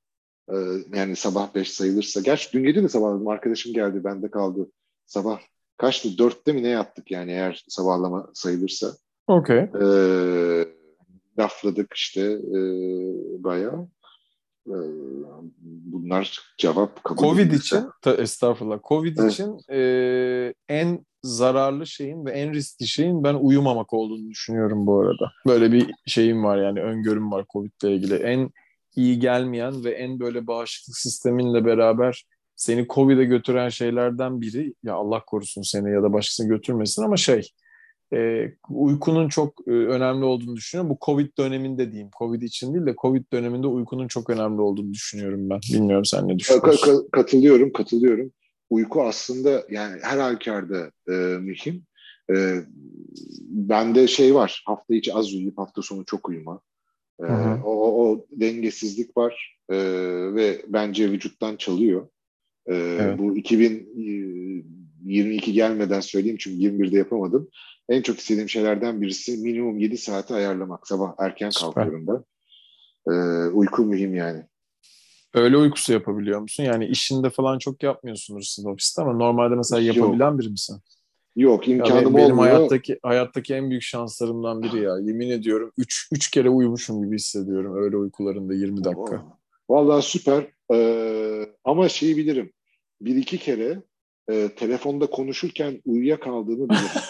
Ee, 0.53 0.57
yani 0.95 1.17
sabah 1.17 1.55
5 1.55 1.71
sayılırsa. 1.71 2.21
Gerçi 2.21 2.53
dün 2.53 2.65
gece 2.65 2.83
de 2.83 2.89
sabahladım. 2.89 3.29
Arkadaşım 3.29 3.73
geldi, 3.73 4.05
bende 4.05 4.31
kaldı. 4.31 4.71
Sabah 5.07 5.41
kaçtı? 5.77 6.19
Dörtte 6.19 6.53
mi 6.53 6.63
ne 6.63 6.69
yattık 6.69 7.11
yani 7.11 7.31
eğer 7.31 7.65
sabahlama 7.69 8.31
sayılırsa. 8.35 8.97
Okey. 9.29 9.59
Ee, 9.59 10.67
lafladık 11.39 11.95
işte 11.95 12.21
e, 12.21 12.61
bayağı. 13.45 13.89
E, 14.67 14.77
bunlar 15.93 16.41
cevap 16.59 17.05
kabul 17.05 17.21
Covid 17.21 17.47
edilirse. 17.47 17.77
için, 17.77 17.91
ta, 18.03 18.15
estağfurullah, 18.15 18.79
Covid 18.89 19.19
evet. 19.19 19.33
için 19.33 19.59
e, 19.71 20.55
en 20.69 21.07
zararlı 21.23 21.87
şeyin 21.87 22.27
ve 22.27 22.31
en 22.31 22.55
riskli 22.55 22.87
şeyin 22.87 23.25
ben 23.25 23.35
uyumamak 23.35 23.93
olduğunu 23.93 24.31
düşünüyorum 24.31 24.87
bu 24.87 25.01
arada. 25.01 25.33
Böyle 25.47 25.73
bir 25.73 25.91
şeyim 26.07 26.45
var 26.45 26.63
yani 26.63 26.81
öngörüm 26.81 27.33
var 27.33 27.45
Covid 27.53 27.73
ile 27.83 27.95
ilgili. 27.95 28.15
En 28.15 28.51
iyi 28.97 29.19
gelmeyen 29.19 29.85
ve 29.85 29.91
en 29.91 30.21
böyle 30.21 30.47
bağışıklık 30.47 30.97
sisteminle 30.97 31.65
beraber 31.65 32.25
seni 32.57 32.87
Covid'e 32.89 33.25
götüren 33.25 33.69
şeylerden 33.69 34.41
biri 34.41 34.75
ya 34.83 34.95
Allah 34.95 35.25
korusun 35.25 35.63
seni 35.63 35.93
ya 35.93 36.03
da 36.03 36.13
başkasını 36.13 36.49
götürmesin 36.49 37.03
ama 37.03 37.17
şey 37.17 37.49
e, 38.13 38.53
uykunun 38.71 39.29
çok 39.29 39.69
e, 39.69 39.71
önemli 39.71 40.25
olduğunu 40.25 40.57
düşünüyorum. 40.57 40.91
Bu 40.91 40.99
Covid 41.07 41.39
döneminde 41.39 41.93
diyeyim. 41.93 42.11
Covid 42.19 42.43
için 42.43 42.75
değil 42.75 42.87
de 42.87 42.95
Covid 43.03 43.25
döneminde 43.33 43.67
uykunun 43.67 44.09
çok 44.09 44.31
önemli 44.31 44.61
olduğunu 44.61 44.93
düşünüyorum 44.93 45.51
ben. 45.51 45.61
Bilmiyorum 45.73 46.05
sen 46.05 46.29
ne 46.29 46.39
düşünüyorsun? 46.39 47.09
Katılıyorum, 47.13 47.73
katılıyorum. 47.73 48.33
Uyku 48.71 49.03
aslında 49.03 49.65
yani 49.71 50.01
her 50.03 50.19
halükarda 50.19 50.91
e, 51.09 51.13
mühim. 51.39 51.83
E, 52.35 52.61
bende 53.49 54.07
şey 54.07 54.35
var, 54.35 54.63
hafta 54.67 54.95
içi 54.95 55.15
az 55.15 55.35
uyuyup 55.35 55.59
hafta 55.59 55.83
sonu 55.83 56.05
çok 56.05 56.29
uyuma. 56.29 56.61
E, 57.21 57.25
o, 57.65 58.03
o 58.05 58.27
dengesizlik 58.31 59.17
var 59.17 59.59
e, 59.71 59.77
ve 60.35 60.63
bence 60.69 61.11
vücuttan 61.11 61.57
çalıyor. 61.57 62.09
E, 62.67 62.75
evet. 62.75 63.19
Bu 63.19 63.37
2022 65.03 65.53
gelmeden 65.53 66.01
söyleyeyim 66.01 66.37
çünkü 66.41 66.65
21'de 66.65 66.99
yapamadım 66.99 67.49
en 67.89 68.03
çok 68.03 68.19
istediğim 68.19 68.49
şeylerden 68.49 69.03
birisi 69.03 69.37
minimum 69.37 69.79
7 69.79 69.99
saati 69.99 70.35
ayarlamak. 70.35 70.89
Sabah 70.89 71.15
erken 71.19 71.51
kalkıyorum 71.61 72.07
da. 72.07 72.25
Ee, 73.09 73.13
uyku 73.49 73.85
mühim 73.85 74.15
yani. 74.15 74.43
Öyle 75.35 75.57
uykusu 75.57 75.93
yapabiliyor 75.93 76.41
musun? 76.41 76.65
Yani 76.65 76.87
işinde 76.87 77.31
falan 77.31 77.59
çok 77.59 77.83
yapmıyorsunuz 77.83 78.49
sizin 78.49 78.69
ofiste 78.69 79.03
ama 79.03 79.13
normalde 79.13 79.55
mesela 79.55 79.83
yapabilen 79.83 80.31
Yok. 80.31 80.41
biri 80.41 80.49
misin? 80.49 80.81
Yok 81.37 81.69
imkanım 81.69 81.97
ya 81.97 82.05
benim, 82.05 82.17
benim 82.17 82.39
hayattaki 82.39 82.99
hayattaki 83.03 83.55
en 83.55 83.71
büyük 83.71 83.83
şanslarımdan 83.83 84.63
biri 84.63 84.83
ya. 84.83 84.99
Yemin 84.99 85.31
ediyorum 85.31 85.73
3 85.79 86.09
3 86.13 86.31
kere 86.31 86.51
uyumuşum 86.51 87.05
gibi 87.05 87.15
hissediyorum 87.15 87.85
öyle 87.85 87.97
uykularında 87.97 88.55
20 88.55 88.85
dakika. 88.85 89.25
Vallahi 89.69 90.03
süper. 90.03 90.47
Ee, 90.73 91.49
ama 91.65 91.89
şeyi 91.89 92.17
bilirim. 92.17 92.53
Bir 93.01 93.17
iki 93.17 93.39
kere 93.39 93.83
e, 94.31 94.49
telefonda 94.57 95.07
konuşurken 95.07 95.83
uyuyakaldığımı 95.85 96.69
bilirim. 96.71 97.03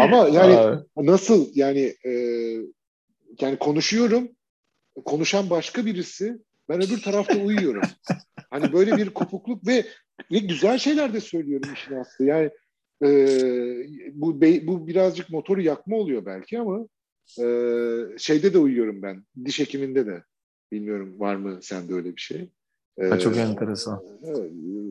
Ama 0.00 0.28
yani 0.28 0.56
Abi. 0.56 0.84
nasıl 0.96 1.48
yani 1.54 1.94
e, 2.06 2.12
yani 3.40 3.58
konuşuyorum 3.58 4.28
konuşan 5.04 5.50
başka 5.50 5.86
birisi 5.86 6.38
ben 6.68 6.76
öbür 6.76 7.02
tarafta 7.02 7.38
uyuyorum. 7.38 7.82
hani 8.50 8.72
böyle 8.72 8.96
bir 8.96 9.10
kopukluk 9.10 9.66
ve 9.66 9.84
ve 10.32 10.38
güzel 10.38 10.78
şeyler 10.78 11.14
de 11.14 11.20
söylüyorum 11.20 11.74
işin 11.74 11.94
aslı. 11.94 12.24
Yani 12.24 12.50
e, 13.02 13.08
bu 14.12 14.40
bu 14.40 14.86
birazcık 14.86 15.30
motoru 15.30 15.62
yakma 15.62 15.96
oluyor 15.96 16.26
belki 16.26 16.60
ama 16.60 16.88
e, 17.40 17.46
şeyde 18.18 18.54
de 18.54 18.58
uyuyorum 18.58 19.02
ben. 19.02 19.24
Diş 19.44 19.60
hekiminde 19.60 20.06
de. 20.06 20.22
Bilmiyorum 20.72 21.20
var 21.20 21.36
mı 21.36 21.58
sende 21.62 21.94
öyle 21.94 22.16
bir 22.16 22.20
şey? 22.20 22.50
E, 22.98 23.18
çok 23.18 23.36
enteresan. 23.36 24.02
E, 24.22 24.32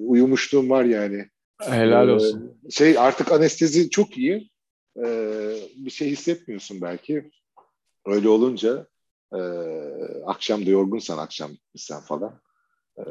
uyumuşluğum 0.05 0.69
var 0.69 0.83
yani. 0.83 1.29
Helal 1.61 2.07
olsun. 2.07 2.57
E, 2.67 2.69
şey 2.71 2.99
artık 2.99 3.31
anestezi 3.31 3.89
çok 3.89 4.17
iyi 4.17 4.49
e, 5.05 5.07
bir 5.75 5.89
şey 5.89 6.09
hissetmiyorsun 6.09 6.81
belki. 6.81 7.31
Öyle 8.05 8.29
olunca 8.29 8.87
e, 9.33 9.39
akşam 10.25 10.65
da 10.65 10.69
yorgunsan 10.69 11.17
akşam 11.17 11.51
gitmişsen 11.51 12.01
falan. 12.01 12.41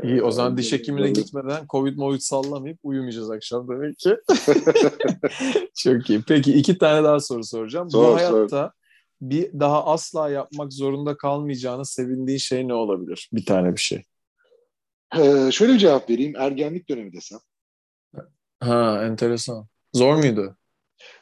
İyi 0.02 0.22
o 0.22 0.30
zaman 0.30 0.57
diş 0.57 0.72
hekimine 0.72 1.11
gitmeden 1.11 1.66
Covid 1.70 1.98
Movid 1.98 2.20
sallamayıp 2.20 2.78
uyumayacağız 2.83 3.30
akşam 3.30 3.68
demek 3.68 3.98
ki. 3.98 4.16
Çok 5.76 6.11
iyi. 6.11 6.22
Peki 6.28 6.52
iki 6.52 6.78
tane 6.78 7.04
daha 7.04 7.20
soru 7.20 7.44
soracağım. 7.44 7.90
Sor, 7.90 8.09
Bu 8.09 8.16
hayatta 8.16 8.48
sor. 8.48 8.70
bir 9.20 9.61
daha 9.61 9.87
asla 9.87 10.30
yapmak 10.30 10.72
zorunda 10.72 11.16
kalmayacağını 11.16 11.87
sevindiğin 11.87 12.38
şey 12.38 12.68
ne 12.68 12.74
olabilir? 12.74 13.30
Bir 13.33 13.46
tane 13.46 13.72
bir 13.72 13.80
şey. 13.80 14.02
Ee, 15.18 15.53
şöyle 15.53 15.72
bir 15.72 15.79
cevap 15.79 16.11
vereyim. 16.11 16.37
Ergenlik 16.37 16.88
dönemi 16.88 17.12
desem. 17.12 17.38
Ha 18.61 19.05
enteresan. 19.05 19.66
Zor 19.94 20.16
muydu? 20.16 20.57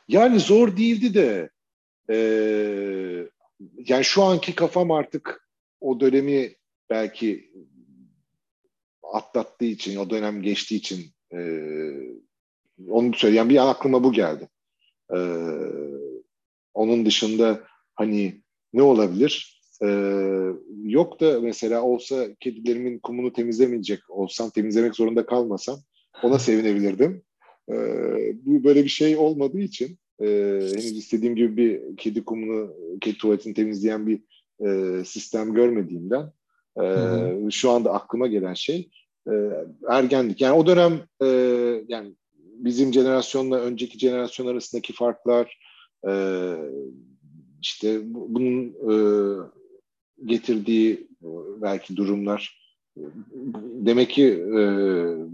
Yani 0.08 0.40
zor 0.40 0.76
değildi 0.76 1.14
de 1.14 1.50
e, 2.10 2.16
yani 3.76 4.04
şu 4.04 4.22
anki 4.22 4.54
kafam 4.54 4.90
artık 4.90 5.48
o 5.80 6.00
dönemi 6.00 6.56
belki 6.90 7.52
atlattığı 9.12 9.64
için, 9.64 9.96
o 9.96 10.10
dönem 10.10 10.42
geçtiği 10.42 10.76
için 10.76 11.12
e, 11.34 11.40
onu 12.88 13.14
söyleyen 13.14 13.48
bir 13.48 13.56
an 13.56 13.68
aklıma 13.68 14.04
bu 14.04 14.12
geldi. 14.12 14.48
E, 15.14 15.18
onun 16.74 17.06
dışında 17.06 17.64
hani 17.94 18.42
ne 18.72 18.82
olabilir? 18.82 19.51
E, 19.84 19.88
yok 20.84 21.20
da 21.20 21.40
mesela 21.40 21.82
olsa 21.82 22.26
kedilerimin 22.40 22.98
kumunu 22.98 23.32
temizlemeyecek 23.32 24.10
olsam, 24.10 24.50
temizlemek 24.50 24.94
zorunda 24.94 25.26
kalmasam 25.26 25.76
ona 26.22 26.38
sevinebilirdim. 26.38 27.22
E, 27.68 27.74
bu 28.46 28.64
böyle 28.64 28.84
bir 28.84 28.88
şey 28.88 29.16
olmadığı 29.16 29.60
için 29.60 29.98
e, 30.20 30.26
henüz 30.60 30.98
istediğim 30.98 31.36
gibi 31.36 31.56
bir 31.56 31.96
kedi 31.96 32.24
kumunu, 32.24 32.74
kedi 33.00 33.18
tuvaletini 33.18 33.54
temizleyen 33.54 34.06
bir 34.06 34.20
e, 34.66 35.04
sistem 35.04 35.54
görmediğimden 35.54 36.32
e, 36.82 36.84
şu 37.50 37.70
anda 37.70 37.92
aklıma 37.92 38.26
gelen 38.26 38.54
şey 38.54 38.90
e, 39.28 39.32
ergenlik. 39.88 40.40
Yani 40.40 40.52
o 40.52 40.66
dönem 40.66 41.00
e, 41.22 41.26
yani 41.88 42.14
bizim 42.40 42.92
jenerasyonla 42.92 43.60
önceki 43.60 43.98
jenerasyon 43.98 44.46
arasındaki 44.46 44.92
farklar 44.92 45.58
e, 46.08 46.12
işte 47.62 48.00
bunun 48.04 48.68
e, 48.68 48.94
getirdiği 50.24 51.08
belki 51.62 51.96
durumlar 51.96 52.62
demek 53.86 54.10
ki 54.10 54.24
e, 54.58 54.62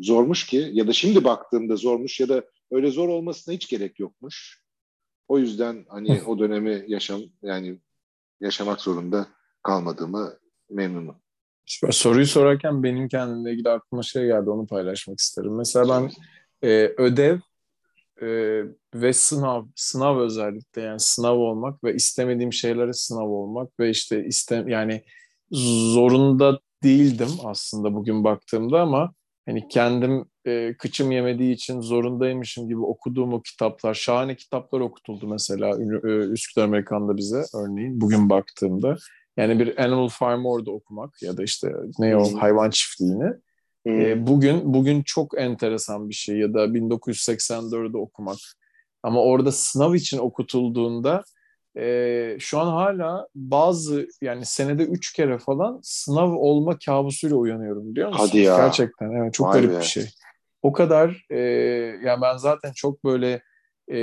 zormuş 0.03 0.47
ki 0.47 0.71
ya 0.73 0.87
da 0.87 0.93
şimdi 0.93 1.25
baktığımda 1.25 1.77
zormuş 1.77 2.21
ya 2.21 2.29
da 2.29 2.45
öyle 2.71 2.91
zor 2.91 3.09
olmasına 3.09 3.55
hiç 3.55 3.69
gerek 3.69 4.01
yokmuş. 4.01 4.63
O 5.29 5.39
yüzden 5.39 5.85
hani 5.89 6.23
o 6.27 6.39
dönemi 6.39 6.85
yaşam 6.89 7.21
yani 7.43 7.79
yaşamak 8.41 8.81
zorunda 8.81 9.27
kalmadığımı 9.63 10.33
memnunum. 10.71 11.17
Süper. 11.67 11.93
Soruyu 11.93 12.27
sorarken 12.27 12.83
benim 12.83 13.09
kendimle 13.09 13.53
ilgili 13.53 13.69
aklıma 13.69 14.03
şey 14.03 14.27
geldi 14.27 14.51
onu 14.51 14.67
paylaşmak 14.67 15.19
isterim. 15.19 15.57
Mesela 15.57 15.89
ben 15.89 16.11
e, 16.69 16.95
ödev 16.97 17.39
e, 18.23 18.27
ve 18.95 19.13
sınav, 19.13 19.65
sınav 19.75 20.19
özellikle 20.19 20.83
yani 20.83 21.01
sınav 21.01 21.37
olmak 21.37 21.85
ve 21.85 21.95
istemediğim 21.95 22.53
şeylere 22.53 22.93
sınav 22.93 23.29
olmak 23.29 23.81
ve 23.81 23.91
işte 23.91 24.25
istem 24.25 24.69
yani 24.69 25.03
zorunda 25.51 26.61
değildim 26.83 27.31
aslında 27.45 27.95
bugün 27.95 28.25
baktığımda 28.25 28.81
ama 28.81 29.15
hani 29.47 29.69
kendim 29.69 30.25
e, 30.47 30.75
kıçım 30.79 31.11
yemediği 31.11 31.55
için 31.55 31.81
zorundaymışım 31.81 32.69
gibi 32.69 32.81
okuduğum 32.81 33.33
o 33.33 33.43
kitaplar, 33.43 33.95
şahane 33.95 34.37
kitaplar 34.37 34.81
okutuldu 34.81 35.27
mesela 35.27 35.69
e, 36.05 36.09
Üsküdar 36.09 36.65
Amerikan'da 36.65 37.17
bize 37.17 37.43
örneğin 37.55 38.01
bugün 38.01 38.31
baktığımda. 38.31 38.97
Yani 39.37 39.59
bir 39.59 39.85
Animal 39.85 40.09
Farm 40.09 40.47
orada 40.47 40.71
okumak 40.71 41.23
ya 41.23 41.37
da 41.37 41.43
işte 41.43 41.73
ne 41.99 42.17
o 42.17 42.41
hayvan 42.41 42.71
çiftliğini. 42.71 43.33
E, 43.89 44.27
bugün 44.27 44.75
bugün 44.75 45.03
çok 45.03 45.39
enteresan 45.41 46.09
bir 46.09 46.15
şey 46.15 46.39
ya 46.39 46.55
da 46.55 46.65
1984'de 46.65 47.97
okumak. 47.97 48.39
Ama 49.03 49.23
orada 49.23 49.53
sınav 49.53 49.95
için 49.95 50.19
okutulduğunda 50.19 51.25
e, 51.77 52.37
şu 52.41 52.59
an 52.59 52.67
hala 52.67 53.29
bazı 53.35 54.09
yani 54.23 54.45
senede 54.45 54.83
üç 54.83 55.13
kere 55.13 55.39
falan 55.39 55.81
sınav 55.83 56.33
olma 56.33 56.79
kabusuyla 56.79 57.37
uyanıyorum 57.37 57.91
biliyor 57.91 58.09
musun? 58.09 58.27
Hadi 58.27 58.39
ya. 58.39 58.57
Gerçekten 58.57 59.11
evet 59.11 59.35
çok 59.35 59.47
Vay 59.47 59.61
garip 59.61 59.75
be. 59.75 59.79
bir 59.79 59.85
şey. 59.85 60.05
O 60.63 60.73
kadar 60.73 61.27
e, 61.31 61.39
yani 62.05 62.23
ben 62.23 62.37
zaten 62.37 62.73
çok 62.73 63.05
böyle 63.05 63.43
e, 63.93 63.99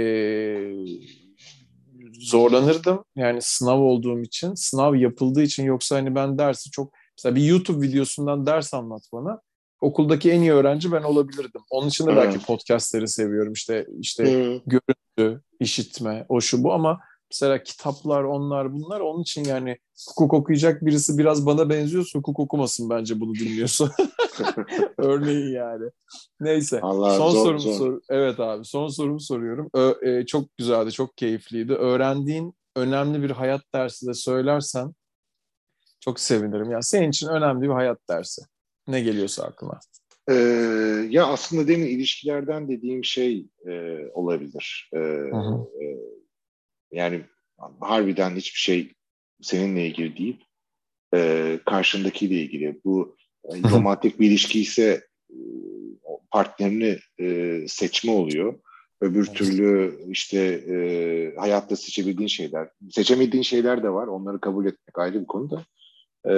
zorlanırdım. 2.19 3.03
Yani 3.15 3.41
sınav 3.41 3.79
olduğum 3.79 4.21
için, 4.21 4.53
sınav 4.53 4.95
yapıldığı 4.95 5.41
için 5.41 5.63
yoksa 5.63 5.95
hani 5.95 6.15
ben 6.15 6.37
dersi 6.37 6.71
çok 6.71 6.93
mesela 7.17 7.35
bir 7.35 7.43
YouTube 7.43 7.87
videosundan 7.87 8.45
ders 8.45 8.73
anlat 8.73 9.01
bana. 9.13 9.41
Okuldaki 9.81 10.31
en 10.31 10.41
iyi 10.41 10.53
öğrenci 10.53 10.91
ben 10.91 11.03
olabilirdim. 11.03 11.61
Onun 11.69 11.87
için 11.87 12.07
de 12.07 12.15
belki 12.15 12.45
podcastleri 12.45 13.07
seviyorum. 13.07 13.53
İşte 13.53 13.85
işte 13.99 14.23
hmm. 14.23 14.61
görüntü, 14.65 15.41
işitme, 15.59 16.25
o 16.29 16.41
şu 16.41 16.63
bu 16.63 16.73
ama 16.73 16.99
Mesela 17.31 17.63
kitaplar 17.63 18.23
onlar 18.23 18.73
bunlar 18.73 18.99
onun 18.99 19.21
için 19.21 19.43
yani 19.43 19.77
hukuk 20.07 20.33
okuyacak 20.33 20.85
birisi 20.85 21.17
biraz 21.17 21.45
bana 21.45 21.69
benziyorsa 21.69 22.19
hukuk 22.19 22.39
okumasın 22.39 22.89
bence 22.89 23.19
bunu 23.19 23.35
dinliyorsa. 23.35 23.91
Örneğin 24.97 25.55
yani. 25.55 25.89
Neyse. 26.39 26.79
Allah, 26.81 27.17
son 27.17 27.29
zor, 27.29 27.43
sorumu 27.45 27.59
zor. 27.59 27.73
sor. 27.73 28.01
Evet 28.09 28.39
abi 28.39 28.65
son 28.65 28.87
sorumu 28.87 29.19
soruyorum. 29.19 29.69
Ö- 29.73 30.09
e, 30.09 30.25
çok 30.25 30.57
güzeldi, 30.57 30.91
çok 30.91 31.17
keyifliydi. 31.17 31.73
Öğrendiğin 31.73 32.53
önemli 32.75 33.23
bir 33.23 33.31
hayat 33.31 33.61
dersi 33.73 34.07
de 34.07 34.13
söylersen 34.13 34.93
çok 35.99 36.19
sevinirim. 36.19 36.71
Yani 36.71 36.83
senin 36.83 37.09
için 37.09 37.27
önemli 37.27 37.61
bir 37.61 37.73
hayat 37.73 37.99
dersi. 38.09 38.41
Ne 38.87 39.01
geliyorsa 39.01 39.43
aklına. 39.43 39.79
Ee, 40.29 40.33
ya 41.09 41.25
aslında 41.25 41.67
demin 41.67 41.87
ilişkilerden 41.87 42.69
dediğim 42.69 43.03
şey 43.03 43.47
e, 43.67 43.99
olabilir. 44.13 44.89
Ee, 44.93 44.99
e, 44.99 45.85
yani 46.91 47.21
harbiden 47.79 48.35
hiçbir 48.35 48.59
şey 48.59 48.93
seninle 49.41 49.87
ilgili 49.87 50.17
değil. 50.17 50.45
E, 51.13 51.59
karşındakiyle 51.65 52.35
ilgili. 52.35 52.81
Bu 52.85 53.15
e, 53.43 53.69
romantik 53.71 54.19
bir 54.19 54.27
ilişki 54.27 54.61
ise 54.61 55.07
e, 55.29 55.37
partnerini 56.31 56.97
e, 57.19 57.59
seçme 57.67 58.11
oluyor. 58.11 58.59
Öbür 59.01 59.25
türlü 59.25 59.99
işte 60.09 60.39
e, 60.43 61.35
hayatta 61.35 61.75
seçebildiğin 61.75 62.27
şeyler. 62.27 62.69
Seçemediğin 62.89 63.43
şeyler 63.43 63.83
de 63.83 63.89
var. 63.89 64.07
Onları 64.07 64.39
kabul 64.39 64.65
etmek 64.65 64.99
ayrı 64.99 65.21
bir 65.21 65.25
konu 65.25 65.49
da. 65.51 65.65
E, 66.25 66.33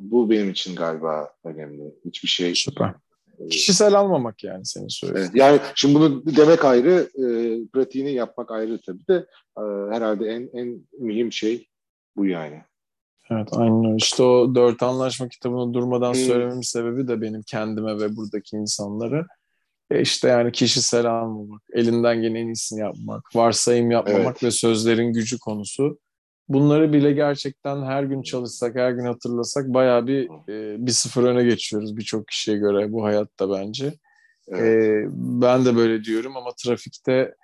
bu 0.00 0.30
benim 0.30 0.50
için 0.50 0.76
galiba 0.76 1.28
önemli. 1.44 1.94
Hiçbir 2.04 2.28
şey 2.28 2.54
Süper. 2.54 2.94
Kişisel 3.50 3.94
almamak 3.94 4.44
yani 4.44 4.66
senin 4.66 4.88
söylediğin. 4.88 5.24
Evet, 5.24 5.34
yani 5.34 5.60
şimdi 5.74 5.94
bunu 5.94 6.36
demek 6.36 6.64
ayrı, 6.64 7.08
e, 7.14 7.24
pratiğini 7.72 8.12
yapmak 8.12 8.50
ayrı 8.50 8.80
tabii 8.86 9.06
de 9.08 9.26
e, 9.58 9.62
herhalde 9.94 10.26
en 10.26 10.50
en 10.52 10.80
mühim 10.98 11.32
şey 11.32 11.68
bu 12.16 12.26
yani. 12.26 12.62
Evet 13.30 13.48
aynen 13.52 13.84
öyle. 13.84 13.96
İşte 13.96 14.22
o 14.22 14.54
dört 14.54 14.82
anlaşma 14.82 15.28
kitabını 15.28 15.74
durmadan 15.74 16.14
hmm. 16.14 16.20
söylememin 16.20 16.60
sebebi 16.60 17.08
de 17.08 17.20
benim 17.20 17.42
kendime 17.42 17.98
ve 17.98 18.16
buradaki 18.16 18.56
insanları. 18.56 19.26
E 19.90 20.00
işte 20.00 20.28
yani 20.28 20.52
kişisel 20.52 21.06
almamak, 21.06 21.62
elinden 21.72 22.22
gelen 22.22 22.34
en 22.34 22.46
iyisini 22.46 22.80
yapmak, 22.80 23.36
varsayım 23.36 23.90
yapmamak 23.90 24.24
evet. 24.24 24.42
ve 24.42 24.50
sözlerin 24.50 25.12
gücü 25.12 25.38
konusu 25.38 25.98
bunları 26.50 26.92
bile 26.92 27.12
gerçekten 27.12 27.82
her 27.82 28.02
gün 28.02 28.22
çalışsak, 28.22 28.76
her 28.76 28.90
gün 28.90 29.04
hatırlasak 29.04 29.68
bayağı 29.68 30.06
bir 30.06 30.24
e, 30.48 30.86
bir 30.86 30.90
sıfır 30.90 31.24
öne 31.24 31.44
geçiyoruz 31.44 31.96
birçok 31.96 32.28
kişiye 32.28 32.56
göre 32.56 32.92
bu 32.92 33.04
hayatta 33.04 33.50
bence. 33.50 33.94
Evet. 34.48 34.62
E, 34.62 35.08
ben 35.12 35.64
de 35.64 35.76
böyle 35.76 36.04
diyorum 36.04 36.36
ama 36.36 36.50
trafikte 36.62 37.34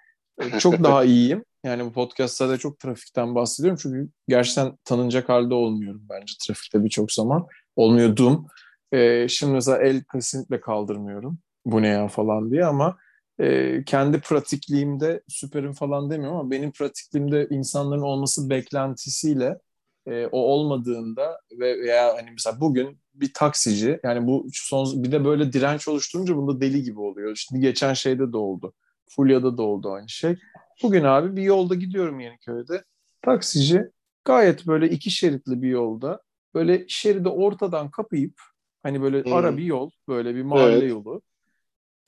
e, 0.42 0.58
çok 0.58 0.84
daha 0.84 1.04
iyiyim. 1.04 1.44
Yani 1.64 1.84
bu 1.84 1.92
podcastlarda 1.92 2.58
çok 2.58 2.78
trafikten 2.78 3.34
bahsediyorum 3.34 3.78
çünkü 3.82 4.08
gerçekten 4.28 4.76
tanınacak 4.84 5.28
halde 5.28 5.54
olmuyorum 5.54 6.02
bence 6.10 6.34
trafikte 6.46 6.84
birçok 6.84 7.12
zaman. 7.12 7.46
Olmuyordum. 7.76 8.46
E, 8.92 9.28
şimdi 9.28 9.52
mesela 9.52 9.78
el 9.78 10.02
kesinlikle 10.12 10.60
kaldırmıyorum. 10.60 11.38
Bu 11.64 11.82
ne 11.82 11.88
ya 11.88 12.08
falan 12.08 12.50
diye 12.50 12.64
ama 12.64 12.96
e, 13.40 13.82
kendi 13.84 14.20
pratikliğimde 14.20 15.22
süperim 15.28 15.72
falan 15.72 16.10
demiyorum 16.10 16.38
ama 16.38 16.50
benim 16.50 16.72
pratikliğimde 16.72 17.48
insanların 17.50 18.02
olması 18.02 18.50
beklentisiyle 18.50 19.58
e, 20.06 20.26
o 20.26 20.38
olmadığında 20.38 21.40
ve 21.52 21.78
veya 21.78 22.14
hani 22.16 22.30
mesela 22.30 22.60
bugün 22.60 23.00
bir 23.14 23.32
taksici 23.34 24.00
yani 24.04 24.26
bu 24.26 24.46
son 24.52 25.04
bir 25.04 25.12
de 25.12 25.24
böyle 25.24 25.52
direnç 25.52 25.88
oluşturunca 25.88 26.36
bunda 26.36 26.60
deli 26.60 26.82
gibi 26.82 27.00
oluyor. 27.00 27.36
Şimdi 27.36 27.62
geçen 27.62 27.94
şeyde 27.94 28.32
de 28.32 28.36
oldu. 28.36 28.72
Fulya'da 29.08 29.58
da 29.58 29.62
oldu 29.62 29.92
aynı 29.92 30.08
şey. 30.08 30.36
Bugün 30.82 31.04
abi 31.04 31.36
bir 31.36 31.42
yolda 31.42 31.74
gidiyorum 31.74 32.20
Yeniköy'de. 32.20 32.84
Taksici 33.22 33.90
gayet 34.24 34.66
böyle 34.66 34.88
iki 34.90 35.10
şeritli 35.10 35.62
bir 35.62 35.68
yolda 35.68 36.20
böyle 36.54 36.84
şeridi 36.88 37.28
ortadan 37.28 37.90
kapayıp 37.90 38.40
hani 38.82 39.02
böyle 39.02 39.24
hmm. 39.24 39.32
ara 39.32 39.56
bir 39.56 39.64
yol 39.64 39.90
böyle 40.08 40.34
bir 40.34 40.42
mahalle 40.42 40.76
evet. 40.76 40.90
yolu 40.90 41.22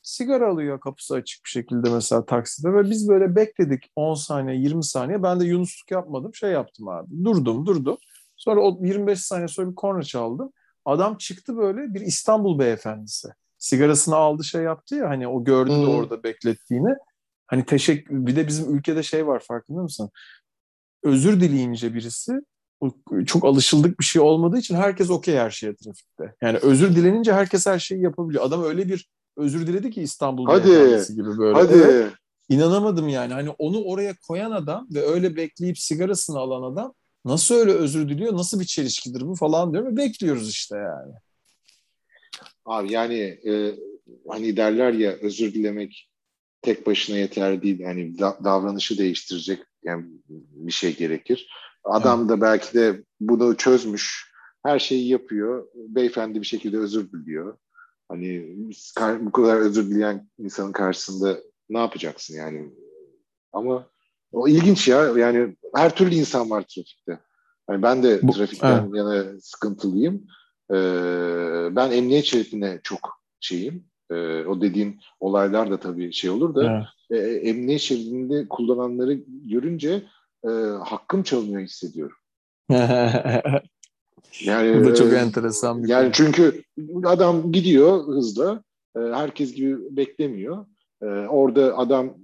sigara 0.08 0.50
alıyor 0.50 0.80
kapısı 0.80 1.14
açık 1.14 1.44
bir 1.44 1.50
şekilde 1.50 1.90
mesela 1.90 2.26
takside 2.26 2.72
ve 2.72 2.90
biz 2.90 3.08
böyle 3.08 3.36
bekledik 3.36 3.90
10 3.96 4.14
saniye 4.14 4.56
20 4.56 4.84
saniye. 4.84 5.22
Ben 5.22 5.40
de 5.40 5.44
Yunusluk 5.44 5.90
yapmadım 5.90 6.34
şey 6.34 6.50
yaptım 6.50 6.88
abi. 6.88 7.24
Durdum 7.24 7.66
durdum. 7.66 7.96
Sonra 8.36 8.60
o 8.60 8.78
25 8.84 9.20
saniye 9.20 9.48
sonra 9.48 9.70
bir 9.70 9.74
korna 9.74 10.02
çaldım. 10.02 10.52
Adam 10.84 11.16
çıktı 11.16 11.56
böyle 11.56 11.94
bir 11.94 12.00
İstanbul 12.00 12.58
beyefendisi. 12.58 13.28
Sigarasını 13.58 14.16
aldı 14.16 14.44
şey 14.44 14.62
yaptı 14.62 14.94
ya 14.94 15.08
hani 15.08 15.28
o 15.28 15.44
gördü 15.44 15.70
hmm. 15.70 15.82
de 15.82 15.86
orada 15.86 16.22
beklettiğini. 16.22 16.94
Hani 17.46 17.64
teşekkür 17.64 18.26
bir 18.26 18.36
de 18.36 18.46
bizim 18.46 18.76
ülkede 18.76 19.02
şey 19.02 19.26
var 19.26 19.40
farkında 19.48 19.82
mısın? 19.82 20.10
Özür 21.02 21.40
dileyince 21.40 21.94
birisi 21.94 22.32
çok 23.26 23.44
alışıldık 23.44 24.00
bir 24.00 24.04
şey 24.04 24.22
olmadığı 24.22 24.58
için 24.58 24.74
herkes 24.74 25.10
okey 25.10 25.36
her 25.36 25.50
şeye 25.50 25.76
trafikte. 25.76 26.34
Yani 26.42 26.58
özür 26.58 26.96
dilenince 26.96 27.32
herkes 27.32 27.66
her 27.66 27.78
şeyi 27.78 28.02
yapabiliyor. 28.02 28.44
Adam 28.44 28.64
öyle 28.64 28.88
bir 28.88 29.08
özür 29.38 29.66
diledi 29.66 29.90
ki 29.90 30.02
İstanbul 30.02 30.46
hadi, 30.46 30.68
gibi 31.16 31.38
böyle. 31.38 31.58
Hadi. 31.58 31.74
Evet, 31.74 32.12
inanamadım 32.48 33.08
yani. 33.08 33.32
Hani 33.32 33.50
onu 33.50 33.84
oraya 33.84 34.14
koyan 34.28 34.50
adam 34.50 34.86
ve 34.94 35.06
öyle 35.06 35.36
bekleyip 35.36 35.78
sigarasını 35.78 36.38
alan 36.38 36.72
adam 36.72 36.94
nasıl 37.24 37.54
öyle 37.54 37.72
özür 37.72 38.08
diliyor? 38.08 38.36
Nasıl 38.36 38.60
bir 38.60 38.64
çelişkidir 38.64 39.20
bu 39.20 39.34
falan 39.34 39.72
diyor 39.72 39.84
ve 39.84 39.96
bekliyoruz 39.96 40.50
işte 40.50 40.76
yani. 40.76 41.12
Abi 42.64 42.92
yani 42.92 43.18
e, 43.20 43.74
hani 44.28 44.56
derler 44.56 44.92
ya 44.92 45.12
özür 45.12 45.54
dilemek 45.54 46.10
tek 46.62 46.86
başına 46.86 47.16
yeter 47.16 47.62
değil. 47.62 47.80
Yani 47.80 48.18
da, 48.18 48.38
davranışı 48.44 48.98
değiştirecek 48.98 49.62
yani 49.84 50.04
bir 50.28 50.72
şey 50.72 50.96
gerekir. 50.96 51.48
Adam 51.84 52.20
evet. 52.20 52.30
da 52.30 52.40
belki 52.40 52.74
de 52.74 53.04
bunu 53.20 53.56
çözmüş. 53.56 54.28
Her 54.62 54.78
şeyi 54.78 55.08
yapıyor. 55.08 55.68
Beyefendi 55.74 56.40
bir 56.40 56.46
şekilde 56.46 56.78
özür 56.78 57.12
diliyor. 57.12 57.58
Hani 58.08 58.56
bu 59.20 59.32
kadar 59.32 59.56
özür 59.56 59.90
dileyen 59.90 60.28
insanın 60.38 60.72
karşısında 60.72 61.38
ne 61.68 61.78
yapacaksın 61.78 62.36
yani? 62.36 62.70
Ama 63.52 63.86
o 64.32 64.48
ilginç 64.48 64.88
ya. 64.88 65.02
Yani 65.02 65.56
her 65.74 65.96
türlü 65.96 66.14
insan 66.14 66.50
var 66.50 66.62
trafikte. 66.62 67.20
Yani 67.70 67.82
ben 67.82 68.02
de 68.02 68.20
bu, 68.22 68.32
trafikten 68.32 68.82
evet. 68.82 68.94
yana 68.94 69.40
sıkıntılıyım. 69.40 70.26
Ee, 70.70 71.76
ben 71.76 71.90
emniyet 71.90 72.24
şeridine 72.24 72.80
çok 72.82 73.22
şeyim. 73.40 73.84
Ee, 74.10 74.44
o 74.44 74.60
dediğin 74.60 75.00
olaylar 75.20 75.70
da 75.70 75.80
tabii 75.80 76.12
şey 76.12 76.30
olur 76.30 76.54
da 76.54 76.86
evet. 77.10 77.22
e, 77.22 77.48
emniyet 77.48 77.80
şeridinde 77.80 78.48
kullananları 78.48 79.12
görünce 79.26 80.02
e, 80.44 80.48
hakkım 80.84 81.22
çalınıyor 81.22 81.60
hissediyorum. 81.60 82.16
Yani, 84.44 84.80
Bu 84.80 84.88
da 84.88 84.94
çok 84.94 85.12
e, 85.12 85.16
enteresan 85.16 85.84
bir 85.84 85.88
Yani 85.88 86.02
konu. 86.02 86.12
çünkü 86.12 86.62
adam 87.04 87.52
gidiyor 87.52 88.06
hızla. 88.06 88.62
E, 88.96 89.00
herkes 89.00 89.54
gibi 89.54 89.96
beklemiyor. 89.96 90.66
E, 91.02 91.06
orada 91.06 91.78
adam 91.78 92.14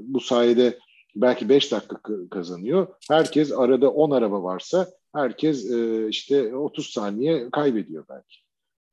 bu 0.00 0.20
sayede 0.20 0.78
belki 1.16 1.48
5 1.48 1.72
dakika 1.72 1.98
kazanıyor. 2.30 2.86
Herkes 3.08 3.52
arada 3.52 3.90
10 3.90 4.10
araba 4.10 4.42
varsa 4.42 4.88
herkes 5.14 5.70
işte 6.08 6.56
30 6.56 6.86
saniye 6.86 7.50
kaybediyor 7.50 8.04
belki. 8.08 8.36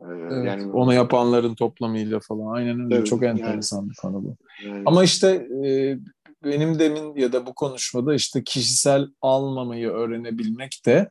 Evet, 0.06 0.46
yani 0.46 0.72
onu 0.72 0.94
yapanların 0.94 1.56
toplamıyla 1.56 2.20
falan 2.20 2.56
aynen 2.56 2.80
öyle 2.80 2.96
evet, 2.96 3.08
çok 3.08 3.24
enteresan 3.24 3.78
yani, 3.78 3.90
bir 3.90 3.96
konu 3.96 4.24
bu. 4.24 4.36
Yani. 4.66 4.84
Ama 4.86 5.04
işte 5.04 5.48
benim 6.44 6.80
demin 6.80 7.16
ya 7.16 7.34
da 7.34 7.46
bu 7.46 7.54
konuşmada 7.54 8.16
işte 8.16 8.44
kişisel 8.44 9.08
almamayı 9.22 9.90
öğrenebilmek 9.90 10.82
de 10.86 11.10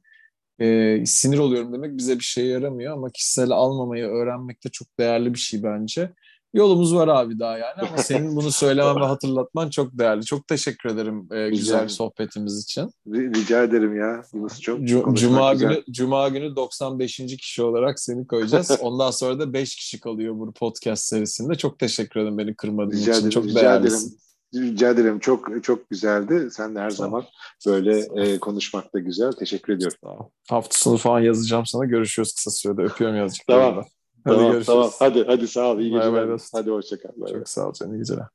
e, 0.58 1.06
sinir 1.06 1.38
oluyorum 1.38 1.72
demek 1.72 1.96
bize 1.96 2.18
bir 2.18 2.24
şey 2.24 2.46
yaramıyor 2.46 2.92
ama 2.92 3.10
kişisel 3.10 3.50
almamayı 3.50 4.04
öğrenmek 4.04 4.64
de 4.64 4.68
çok 4.68 4.98
değerli 4.98 5.34
bir 5.34 5.38
şey 5.38 5.62
bence. 5.62 6.12
yolumuz 6.54 6.94
var 6.94 7.08
abi 7.08 7.38
daha 7.38 7.58
yani 7.58 7.74
ama 7.88 7.96
senin 7.98 8.36
bunu 8.36 8.50
söylemen 8.50 8.96
ve 8.96 9.04
hatırlatman 9.04 9.70
çok 9.70 9.98
değerli. 9.98 10.24
Çok 10.24 10.48
teşekkür 10.48 10.88
ederim 10.90 11.28
e, 11.32 11.48
güzel 11.50 11.88
sohbetimiz 11.88 12.62
için. 12.62 12.90
Rica 13.06 13.62
ederim 13.62 13.96
ya. 13.96 14.22
Yunus 14.34 14.60
çok 14.60 14.80
C- 14.84 15.02
Cuma 15.14 15.52
güzel. 15.52 15.68
günü 15.68 15.82
Cuma 15.90 16.28
günü 16.28 16.56
95. 16.56 17.16
kişi 17.16 17.62
olarak 17.62 18.00
seni 18.00 18.26
koyacağız. 18.26 18.70
Ondan 18.80 19.10
sonra 19.10 19.38
da 19.38 19.52
5 19.52 19.76
kişi 19.76 20.00
kalıyor 20.00 20.34
bu 20.38 20.52
podcast 20.52 21.04
serisinde. 21.04 21.54
Çok 21.54 21.78
teşekkür 21.78 22.20
ederim 22.20 22.38
beni 22.38 22.54
kırmadığın 22.54 22.90
rica 22.90 23.02
için. 23.02 23.12
Ederim, 23.12 23.30
çok 23.30 23.44
rica 23.44 23.60
değerlisin. 23.60 24.08
Ederim. 24.08 24.27
Rica 24.54 24.90
ederim. 24.90 25.18
Çok 25.18 25.64
çok 25.64 25.90
güzeldi. 25.90 26.48
Sen 26.50 26.74
de 26.74 26.80
her 26.80 26.90
zaman 26.90 27.24
böyle 27.66 27.98
e, 28.16 28.38
konuşmak 28.38 28.94
da 28.94 28.98
güzel. 28.98 29.32
Teşekkür 29.32 29.72
ediyorum. 29.72 29.98
Tamam. 30.02 30.30
Hafta 30.50 30.78
sonu 30.78 30.96
falan 30.96 31.20
yazacağım 31.20 31.66
sana. 31.66 31.84
Görüşüyoruz 31.84 32.34
kısa 32.34 32.50
sürede. 32.50 32.82
Öpüyorum 32.82 33.16
yazacaklarını. 33.16 33.64
Tamam. 33.64 33.84
Hadi 34.24 34.36
tamam, 34.36 34.52
görüşürüz. 34.52 34.66
Tamam. 34.66 34.90
Hadi 34.98 35.24
hadi 35.26 35.48
sağ 35.48 35.70
ol. 35.72 35.78
İyi 35.78 35.90
geceler. 35.90 36.40
Hadi 36.52 36.70
hoşça 36.70 36.98
kal. 36.98 37.10
Çok 37.32 37.48
sağ 37.48 37.68
ol 37.68 37.72
canım. 37.72 37.94
İyi 37.94 37.98
geceler. 37.98 38.26